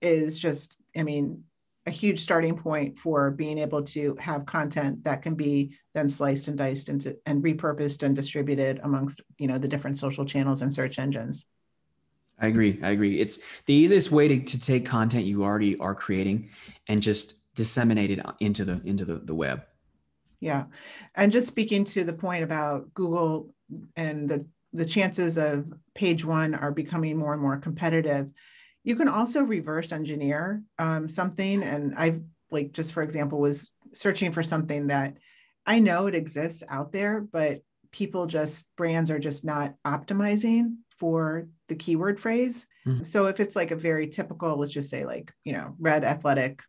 is 0.00 0.38
just, 0.38 0.76
I 0.96 1.02
mean, 1.02 1.44
a 1.86 1.90
huge 1.90 2.20
starting 2.20 2.56
point 2.56 2.98
for 2.98 3.30
being 3.30 3.58
able 3.58 3.82
to 3.82 4.14
have 4.20 4.46
content 4.46 5.02
that 5.04 5.22
can 5.22 5.34
be 5.34 5.76
then 5.94 6.08
sliced 6.08 6.48
and 6.48 6.58
diced 6.58 6.88
into 6.88 7.16
and 7.26 7.42
repurposed 7.42 8.02
and 8.02 8.14
distributed 8.14 8.80
amongst 8.82 9.22
you 9.38 9.46
know 9.46 9.56
the 9.56 9.66
different 9.66 9.96
social 9.96 10.24
channels 10.26 10.60
and 10.60 10.72
search 10.72 10.98
engines. 10.98 11.46
I 12.38 12.46
agree. 12.46 12.78
I 12.82 12.90
agree. 12.90 13.20
It's 13.20 13.40
the 13.66 13.74
easiest 13.74 14.10
way 14.10 14.28
to, 14.28 14.40
to 14.40 14.60
take 14.60 14.86
content 14.86 15.26
you 15.26 15.42
already 15.42 15.78
are 15.78 15.94
creating 15.94 16.50
and 16.86 17.02
just 17.02 17.34
disseminated 17.54 18.22
into 18.40 18.64
the 18.64 18.80
into 18.84 19.04
the, 19.04 19.16
the 19.16 19.34
web. 19.34 19.62
Yeah. 20.40 20.64
And 21.14 21.30
just 21.30 21.48
speaking 21.48 21.84
to 21.84 22.04
the 22.04 22.12
point 22.12 22.44
about 22.44 22.92
google 22.94 23.54
and 23.96 24.28
the 24.28 24.46
the 24.72 24.84
chances 24.84 25.36
of 25.36 25.66
page 25.94 26.24
one 26.24 26.54
are 26.54 26.70
becoming 26.70 27.16
more 27.16 27.32
and 27.32 27.42
more 27.42 27.56
competitive 27.56 28.30
you 28.82 28.96
can 28.96 29.08
also 29.08 29.42
reverse 29.42 29.92
engineer 29.92 30.62
um, 30.78 31.08
something. 31.08 31.62
And 31.62 31.94
i've 31.96 32.20
like 32.50 32.72
just 32.72 32.92
for 32.92 33.02
example 33.02 33.38
was 33.38 33.68
searching 33.92 34.32
for 34.32 34.42
something 34.42 34.88
that 34.88 35.16
i 35.66 35.78
know 35.78 36.06
it 36.06 36.14
exists 36.14 36.62
out 36.68 36.92
there 36.92 37.20
but 37.20 37.60
people 37.92 38.26
just 38.26 38.66
brands 38.76 39.10
are 39.10 39.18
just 39.18 39.44
not 39.44 39.74
optimizing 39.84 40.76
for 40.98 41.48
the 41.68 41.74
keyword 41.74 42.20
phrase. 42.20 42.66
Mm-hmm. 42.86 43.04
so 43.04 43.26
if 43.26 43.40
it's 43.40 43.56
like 43.56 43.72
a 43.72 43.76
very 43.76 44.08
typical 44.08 44.56
let's 44.56 44.72
just 44.72 44.90
say 44.90 45.04
like 45.04 45.32
you 45.44 45.52
know 45.52 45.74
red 45.78 46.02
athletic 46.02 46.62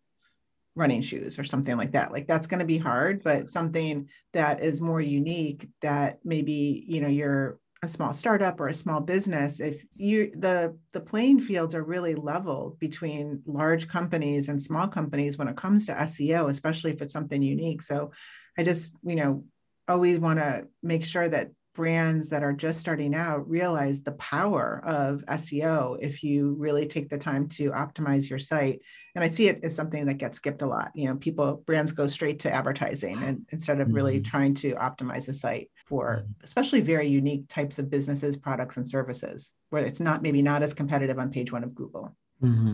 running 0.75 1.01
shoes 1.01 1.37
or 1.37 1.43
something 1.43 1.77
like 1.77 1.91
that. 1.91 2.11
Like 2.11 2.27
that's 2.27 2.47
going 2.47 2.59
to 2.59 2.65
be 2.65 2.77
hard 2.77 3.23
but 3.23 3.49
something 3.49 4.07
that 4.33 4.63
is 4.63 4.81
more 4.81 5.01
unique 5.01 5.67
that 5.81 6.19
maybe 6.23 6.83
you 6.87 7.01
know 7.01 7.07
you're 7.07 7.59
a 7.83 7.87
small 7.87 8.13
startup 8.13 8.59
or 8.59 8.67
a 8.67 8.73
small 8.73 9.01
business 9.01 9.59
if 9.59 9.83
you 9.95 10.31
the 10.35 10.77
the 10.93 10.99
playing 10.99 11.39
fields 11.39 11.73
are 11.73 11.83
really 11.83 12.13
level 12.13 12.77
between 12.79 13.41
large 13.47 13.87
companies 13.87 14.49
and 14.49 14.61
small 14.61 14.87
companies 14.87 15.37
when 15.37 15.47
it 15.47 15.57
comes 15.57 15.87
to 15.87 15.93
SEO 15.93 16.49
especially 16.49 16.91
if 16.91 17.01
it's 17.01 17.13
something 17.13 17.41
unique. 17.41 17.81
So 17.81 18.11
i 18.57 18.63
just 18.63 18.95
you 19.03 19.15
know 19.15 19.43
always 19.87 20.19
want 20.19 20.39
to 20.39 20.67
make 20.83 21.05
sure 21.05 21.27
that 21.27 21.51
brands 21.73 22.29
that 22.29 22.43
are 22.43 22.53
just 22.53 22.79
starting 22.79 23.15
out 23.15 23.49
realize 23.49 24.01
the 24.01 24.11
power 24.13 24.81
of 24.85 25.23
SEO 25.29 25.97
if 26.01 26.23
you 26.23 26.55
really 26.57 26.85
take 26.85 27.09
the 27.09 27.17
time 27.17 27.47
to 27.47 27.71
optimize 27.71 28.29
your 28.29 28.39
site. 28.39 28.81
And 29.15 29.23
I 29.23 29.27
see 29.27 29.47
it 29.47 29.61
as 29.63 29.75
something 29.75 30.05
that 30.05 30.15
gets 30.17 30.37
skipped 30.37 30.61
a 30.61 30.67
lot. 30.67 30.91
You 30.93 31.07
know, 31.07 31.15
people, 31.15 31.63
brands 31.65 31.91
go 31.91 32.07
straight 32.07 32.39
to 32.39 32.53
advertising 32.53 33.21
and 33.23 33.45
instead 33.51 33.79
of 33.79 33.93
really 33.93 34.17
mm-hmm. 34.17 34.29
trying 34.29 34.53
to 34.55 34.73
optimize 34.75 35.29
a 35.29 35.33
site 35.33 35.69
for 35.85 36.23
mm-hmm. 36.23 36.31
especially 36.43 36.81
very 36.81 37.07
unique 37.07 37.47
types 37.47 37.79
of 37.79 37.89
businesses, 37.89 38.37
products, 38.37 38.77
and 38.77 38.87
services 38.87 39.53
where 39.69 39.85
it's 39.85 39.99
not 39.99 40.21
maybe 40.21 40.41
not 40.41 40.63
as 40.63 40.73
competitive 40.73 41.19
on 41.19 41.31
page 41.31 41.51
one 41.51 41.63
of 41.63 41.75
Google. 41.75 42.15
Mm-hmm. 42.41 42.73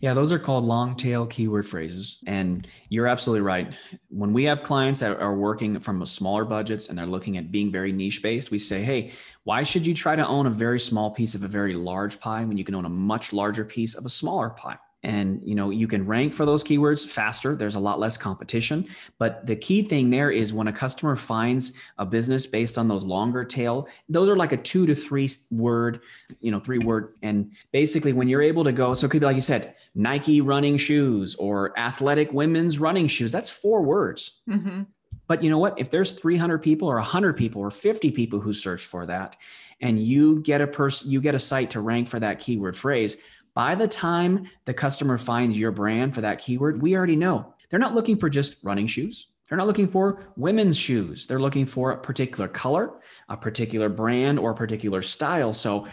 Yeah, 0.00 0.14
those 0.14 0.32
are 0.32 0.38
called 0.38 0.64
long 0.64 0.94
tail 0.94 1.26
keyword 1.26 1.66
phrases. 1.66 2.18
And 2.26 2.66
you're 2.88 3.08
absolutely 3.08 3.40
right. 3.40 3.74
When 4.10 4.32
we 4.32 4.44
have 4.44 4.62
clients 4.62 5.00
that 5.00 5.18
are 5.18 5.34
working 5.34 5.78
from 5.80 6.04
smaller 6.06 6.44
budgets 6.44 6.88
and 6.88 6.96
they're 6.96 7.06
looking 7.06 7.36
at 7.36 7.50
being 7.50 7.72
very 7.72 7.90
niche 7.90 8.22
based, 8.22 8.50
we 8.50 8.60
say, 8.60 8.82
hey, 8.82 9.12
why 9.42 9.64
should 9.64 9.86
you 9.86 9.94
try 9.94 10.14
to 10.14 10.26
own 10.26 10.46
a 10.46 10.50
very 10.50 10.78
small 10.78 11.10
piece 11.10 11.34
of 11.34 11.42
a 11.42 11.48
very 11.48 11.74
large 11.74 12.20
pie 12.20 12.44
when 12.44 12.56
you 12.56 12.64
can 12.64 12.76
own 12.76 12.84
a 12.84 12.90
much 12.90 13.32
larger 13.32 13.64
piece 13.64 13.94
of 13.94 14.06
a 14.06 14.10
smaller 14.10 14.50
pie? 14.50 14.76
And 15.04 15.40
you 15.44 15.54
know 15.54 15.70
you 15.70 15.86
can 15.86 16.04
rank 16.04 16.32
for 16.32 16.44
those 16.44 16.64
keywords 16.64 17.06
faster. 17.06 17.54
There's 17.54 17.76
a 17.76 17.80
lot 17.80 18.00
less 18.00 18.16
competition. 18.16 18.88
But 19.18 19.46
the 19.46 19.54
key 19.54 19.82
thing 19.82 20.10
there 20.10 20.30
is 20.30 20.52
when 20.52 20.68
a 20.68 20.72
customer 20.72 21.14
finds 21.16 21.72
a 21.98 22.06
business 22.06 22.46
based 22.46 22.78
on 22.78 22.88
those 22.88 23.04
longer 23.04 23.44
tail 23.44 23.88
those 24.08 24.28
are 24.28 24.36
like 24.36 24.52
a 24.52 24.56
two 24.56 24.86
to 24.86 24.94
three 24.94 25.30
word 25.50 26.00
you 26.40 26.50
know 26.50 26.60
three 26.60 26.78
word. 26.78 27.14
And 27.22 27.52
basically 27.72 28.12
when 28.12 28.28
you're 28.28 28.42
able 28.42 28.64
to 28.64 28.72
go 28.72 28.94
so 28.94 29.06
it 29.06 29.10
could 29.10 29.20
be 29.20 29.26
like 29.26 29.36
you 29.36 29.42
said 29.42 29.74
nike 29.94 30.40
running 30.40 30.76
shoes 30.76 31.34
or 31.36 31.78
athletic 31.78 32.32
women's 32.32 32.78
running 32.78 33.06
shoes. 33.08 33.32
That's 33.32 33.50
four 33.50 33.82
words. 33.82 34.40
Mm-hmm. 34.48 34.82
But 35.26 35.44
you 35.44 35.50
know 35.50 35.58
what? 35.58 35.78
If 35.78 35.90
there's 35.90 36.12
300 36.12 36.58
people 36.62 36.88
or 36.88 36.94
100 36.94 37.36
people 37.36 37.60
or 37.60 37.70
50 37.70 38.10
people 38.12 38.40
who 38.40 38.52
search 38.52 38.84
for 38.84 39.04
that, 39.06 39.36
and 39.80 39.98
you 40.02 40.40
get 40.40 40.60
a 40.60 40.66
person, 40.66 41.10
you 41.10 41.20
get 41.20 41.34
a 41.34 41.38
site 41.38 41.70
to 41.70 41.80
rank 41.80 42.08
for 42.08 42.18
that 42.18 42.40
keyword 42.40 42.76
phrase, 42.76 43.16
by 43.58 43.74
the 43.74 43.88
time 43.88 44.48
the 44.66 44.72
customer 44.72 45.18
finds 45.18 45.58
your 45.58 45.72
brand 45.72 46.14
for 46.14 46.20
that 46.20 46.38
keyword, 46.38 46.80
we 46.80 46.96
already 46.96 47.16
know 47.16 47.52
they're 47.68 47.80
not 47.80 47.92
looking 47.92 48.16
for 48.16 48.30
just 48.30 48.62
running 48.62 48.86
shoes. 48.86 49.30
They're 49.48 49.58
not 49.58 49.66
looking 49.66 49.88
for 49.88 50.32
women's 50.36 50.78
shoes. 50.78 51.26
They're 51.26 51.40
looking 51.40 51.66
for 51.66 51.90
a 51.90 51.98
particular 51.98 52.46
color, 52.46 53.00
a 53.28 53.36
particular 53.36 53.88
brand, 53.88 54.38
or 54.38 54.52
a 54.52 54.54
particular 54.54 55.02
style. 55.02 55.52
So 55.52 55.88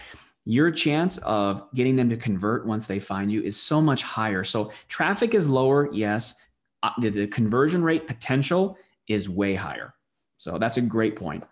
your 0.45 0.69
chance 0.69 1.17
of 1.23 1.63
getting 1.73 1.95
them 1.95 2.07
to 2.11 2.17
convert 2.17 2.67
once 2.67 2.85
they 2.85 2.99
find 2.99 3.31
you 3.31 3.41
is 3.41 3.59
so 3.59 3.81
much 3.81 4.03
higher. 4.03 4.43
So 4.43 4.71
traffic 4.87 5.33
is 5.33 5.49
lower, 5.49 5.91
yes. 5.91 6.35
Uh, 6.83 6.91
the 6.99 7.25
conversion 7.25 7.83
rate 7.83 8.05
potential 8.05 8.77
is 9.07 9.27
way 9.27 9.55
higher. 9.55 9.95
So 10.37 10.59
that's 10.59 10.77
a 10.77 10.81
great 10.81 11.15
point. 11.15 11.43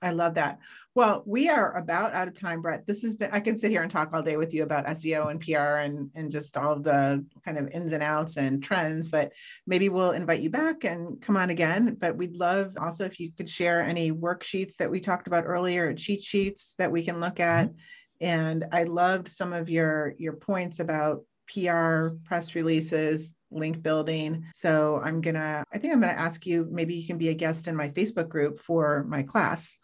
I 0.00 0.10
love 0.12 0.34
that. 0.34 0.58
Well, 0.94 1.22
we 1.26 1.48
are 1.48 1.76
about 1.76 2.12
out 2.14 2.28
of 2.28 2.34
time, 2.34 2.62
Brett. 2.62 2.86
This 2.86 3.02
has 3.02 3.14
been, 3.16 3.30
I 3.32 3.40
can 3.40 3.56
sit 3.56 3.70
here 3.70 3.82
and 3.82 3.90
talk 3.90 4.10
all 4.12 4.22
day 4.22 4.36
with 4.36 4.54
you 4.54 4.62
about 4.62 4.86
SEO 4.86 5.30
and 5.30 5.40
PR 5.40 5.80
and, 5.84 6.10
and 6.14 6.30
just 6.30 6.56
all 6.56 6.72
of 6.72 6.84
the 6.84 7.24
kind 7.44 7.58
of 7.58 7.68
ins 7.68 7.92
and 7.92 8.02
outs 8.02 8.36
and 8.36 8.62
trends, 8.62 9.08
but 9.08 9.32
maybe 9.66 9.88
we'll 9.88 10.12
invite 10.12 10.40
you 10.40 10.50
back 10.50 10.84
and 10.84 11.20
come 11.20 11.36
on 11.36 11.50
again. 11.50 11.96
But 11.98 12.16
we'd 12.16 12.36
love 12.36 12.76
also 12.80 13.04
if 13.04 13.18
you 13.18 13.32
could 13.32 13.48
share 13.48 13.82
any 13.82 14.12
worksheets 14.12 14.76
that 14.76 14.90
we 14.90 15.00
talked 15.00 15.26
about 15.26 15.44
earlier, 15.46 15.94
cheat 15.94 16.22
sheets 16.22 16.74
that 16.78 16.92
we 16.92 17.04
can 17.04 17.20
look 17.20 17.40
at. 17.40 17.66
Mm-hmm. 17.66 17.78
And 18.20 18.64
I 18.72 18.84
loved 18.84 19.28
some 19.28 19.52
of 19.52 19.70
your, 19.70 20.14
your 20.18 20.32
points 20.34 20.80
about 20.80 21.24
PR, 21.52 22.08
press 22.24 22.54
releases, 22.54 23.32
link 23.50 23.82
building. 23.82 24.44
So 24.52 25.00
I'm 25.02 25.20
gonna, 25.20 25.64
I 25.72 25.78
think 25.78 25.92
I'm 25.92 26.00
gonna 26.00 26.12
ask 26.12 26.46
you, 26.46 26.66
maybe 26.70 26.94
you 26.94 27.06
can 27.06 27.18
be 27.18 27.28
a 27.28 27.34
guest 27.34 27.68
in 27.68 27.76
my 27.76 27.88
Facebook 27.88 28.28
group 28.28 28.60
for 28.60 29.04
my 29.08 29.22
class, 29.22 29.78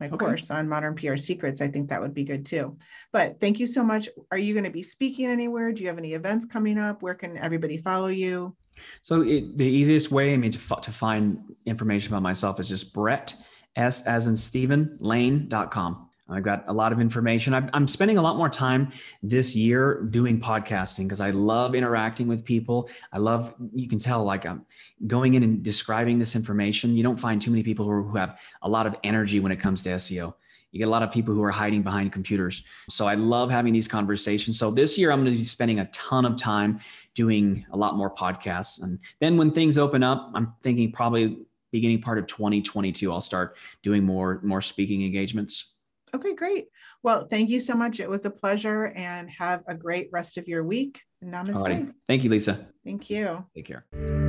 my 0.00 0.06
okay. 0.06 0.16
course 0.16 0.50
on 0.50 0.68
modern 0.68 0.94
PR 0.94 1.16
secrets. 1.16 1.60
I 1.60 1.68
think 1.68 1.88
that 1.88 2.00
would 2.00 2.14
be 2.14 2.24
good 2.24 2.44
too. 2.44 2.76
But 3.12 3.40
thank 3.40 3.58
you 3.58 3.66
so 3.66 3.82
much. 3.82 4.08
Are 4.30 4.38
you 4.38 4.54
gonna 4.54 4.70
be 4.70 4.82
speaking 4.82 5.26
anywhere? 5.26 5.72
Do 5.72 5.82
you 5.82 5.88
have 5.88 5.98
any 5.98 6.14
events 6.14 6.44
coming 6.44 6.78
up? 6.78 7.02
Where 7.02 7.14
can 7.14 7.36
everybody 7.36 7.76
follow 7.76 8.08
you? 8.08 8.56
So 9.02 9.22
it, 9.22 9.58
the 9.58 9.66
easiest 9.66 10.10
way, 10.10 10.32
I 10.32 10.36
mean, 10.36 10.52
to, 10.52 10.76
to 10.82 10.90
find 10.92 11.40
information 11.66 12.12
about 12.12 12.22
myself 12.22 12.60
is 12.60 12.68
just 12.68 12.92
Brett, 12.94 13.34
S 13.76 14.06
as 14.06 14.26
in 14.26 14.36
Stephen, 14.36 14.96
lane.com. 15.00 16.07
I've 16.28 16.42
got 16.42 16.64
a 16.66 16.72
lot 16.72 16.92
of 16.92 17.00
information. 17.00 17.54
I'm, 17.54 17.88
spending 17.88 18.18
a 18.18 18.22
lot 18.22 18.36
more 18.36 18.50
time 18.50 18.92
this 19.22 19.56
year 19.56 20.02
doing 20.10 20.40
podcasting 20.40 21.04
because 21.04 21.22
I 21.22 21.30
love 21.30 21.74
interacting 21.74 22.28
with 22.28 22.44
people. 22.44 22.90
I 23.12 23.18
love, 23.18 23.54
you 23.72 23.88
can 23.88 23.98
tell, 23.98 24.24
like 24.24 24.44
I'm 24.44 24.66
going 25.06 25.34
in 25.34 25.42
and 25.42 25.62
describing 25.62 26.18
this 26.18 26.36
information. 26.36 26.96
You 26.96 27.02
don't 27.02 27.18
find 27.18 27.40
too 27.40 27.50
many 27.50 27.62
people 27.62 27.86
who 27.86 28.14
have 28.16 28.40
a 28.62 28.68
lot 28.68 28.86
of 28.86 28.94
energy 29.04 29.40
when 29.40 29.52
it 29.52 29.56
comes 29.56 29.82
to 29.84 29.90
SEO. 29.90 30.34
You 30.70 30.78
get 30.78 30.88
a 30.88 30.90
lot 30.90 31.02
of 31.02 31.10
people 31.10 31.32
who 31.32 31.42
are 31.42 31.50
hiding 31.50 31.82
behind 31.82 32.12
computers. 32.12 32.62
So 32.90 33.06
I 33.06 33.14
love 33.14 33.50
having 33.50 33.72
these 33.72 33.88
conversations. 33.88 34.58
So 34.58 34.70
this 34.70 34.98
year, 34.98 35.10
I'm 35.10 35.20
going 35.20 35.32
to 35.32 35.38
be 35.38 35.44
spending 35.44 35.80
a 35.80 35.86
ton 35.86 36.26
of 36.26 36.36
time 36.36 36.80
doing 37.14 37.64
a 37.70 37.76
lot 37.76 37.96
more 37.96 38.14
podcasts. 38.14 38.82
And 38.82 38.98
then 39.20 39.38
when 39.38 39.50
things 39.50 39.78
open 39.78 40.02
up, 40.02 40.30
I'm 40.34 40.52
thinking 40.62 40.92
probably 40.92 41.38
beginning 41.70 42.00
part 42.00 42.18
of 42.18 42.26
2022, 42.26 43.12
I'll 43.12 43.20
start 43.20 43.56
doing 43.82 44.04
more 44.04 44.40
more 44.42 44.60
speaking 44.60 45.04
engagements. 45.04 45.74
Okay, 46.14 46.34
great. 46.34 46.66
Well, 47.02 47.26
thank 47.28 47.48
you 47.48 47.60
so 47.60 47.74
much. 47.74 48.00
It 48.00 48.08
was 48.08 48.24
a 48.24 48.30
pleasure 48.30 48.86
and 48.96 49.30
have 49.30 49.62
a 49.68 49.74
great 49.74 50.08
rest 50.12 50.38
of 50.38 50.48
your 50.48 50.64
week. 50.64 51.00
Namaste. 51.24 51.54
Alrighty. 51.54 51.92
Thank 52.06 52.24
you, 52.24 52.30
Lisa. 52.30 52.68
Thank 52.84 53.10
you. 53.10 53.44
Take 53.54 53.66
care. 53.66 54.27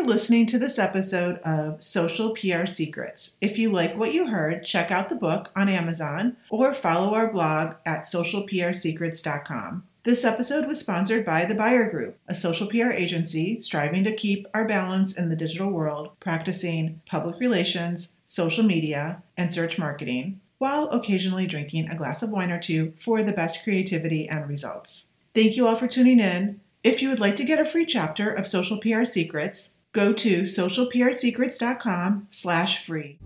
For 0.00 0.06
listening 0.06 0.46
to 0.46 0.58
this 0.58 0.78
episode 0.78 1.38
of 1.40 1.82
Social 1.82 2.30
PR 2.30 2.64
Secrets. 2.64 3.36
If 3.42 3.58
you 3.58 3.70
like 3.70 3.96
what 3.96 4.14
you 4.14 4.28
heard, 4.28 4.64
check 4.64 4.90
out 4.90 5.10
the 5.10 5.14
book 5.14 5.50
on 5.54 5.68
Amazon 5.68 6.38
or 6.48 6.72
follow 6.74 7.14
our 7.14 7.30
blog 7.30 7.74
at 7.84 8.04
socialprsecrets.com. 8.04 9.82
This 10.04 10.24
episode 10.24 10.66
was 10.66 10.80
sponsored 10.80 11.26
by 11.26 11.44
The 11.44 11.54
Buyer 11.54 11.90
Group, 11.90 12.16
a 12.26 12.34
social 12.34 12.66
PR 12.66 12.88
agency 12.88 13.60
striving 13.60 14.02
to 14.04 14.16
keep 14.16 14.46
our 14.54 14.64
balance 14.64 15.14
in 15.14 15.28
the 15.28 15.36
digital 15.36 15.68
world, 15.68 16.12
practicing 16.18 17.02
public 17.04 17.38
relations, 17.38 18.12
social 18.24 18.64
media, 18.64 19.22
and 19.36 19.52
search 19.52 19.76
marketing, 19.78 20.40
while 20.56 20.88
occasionally 20.88 21.46
drinking 21.46 21.90
a 21.90 21.96
glass 21.96 22.22
of 22.22 22.30
wine 22.30 22.50
or 22.50 22.58
two 22.58 22.94
for 22.98 23.22
the 23.22 23.32
best 23.32 23.62
creativity 23.62 24.26
and 24.26 24.48
results. 24.48 25.08
Thank 25.34 25.58
you 25.58 25.66
all 25.66 25.76
for 25.76 25.88
tuning 25.88 26.20
in. 26.20 26.60
If 26.82 27.02
you 27.02 27.10
would 27.10 27.20
like 27.20 27.36
to 27.36 27.44
get 27.44 27.60
a 27.60 27.64
free 27.66 27.84
chapter 27.84 28.30
of 28.30 28.46
Social 28.46 28.78
PR 28.78 29.04
Secrets, 29.04 29.69
go 29.92 30.12
to 30.12 30.42
socialprsecrets.com 30.42 32.26
slash 32.30 32.84
free. 32.84 33.18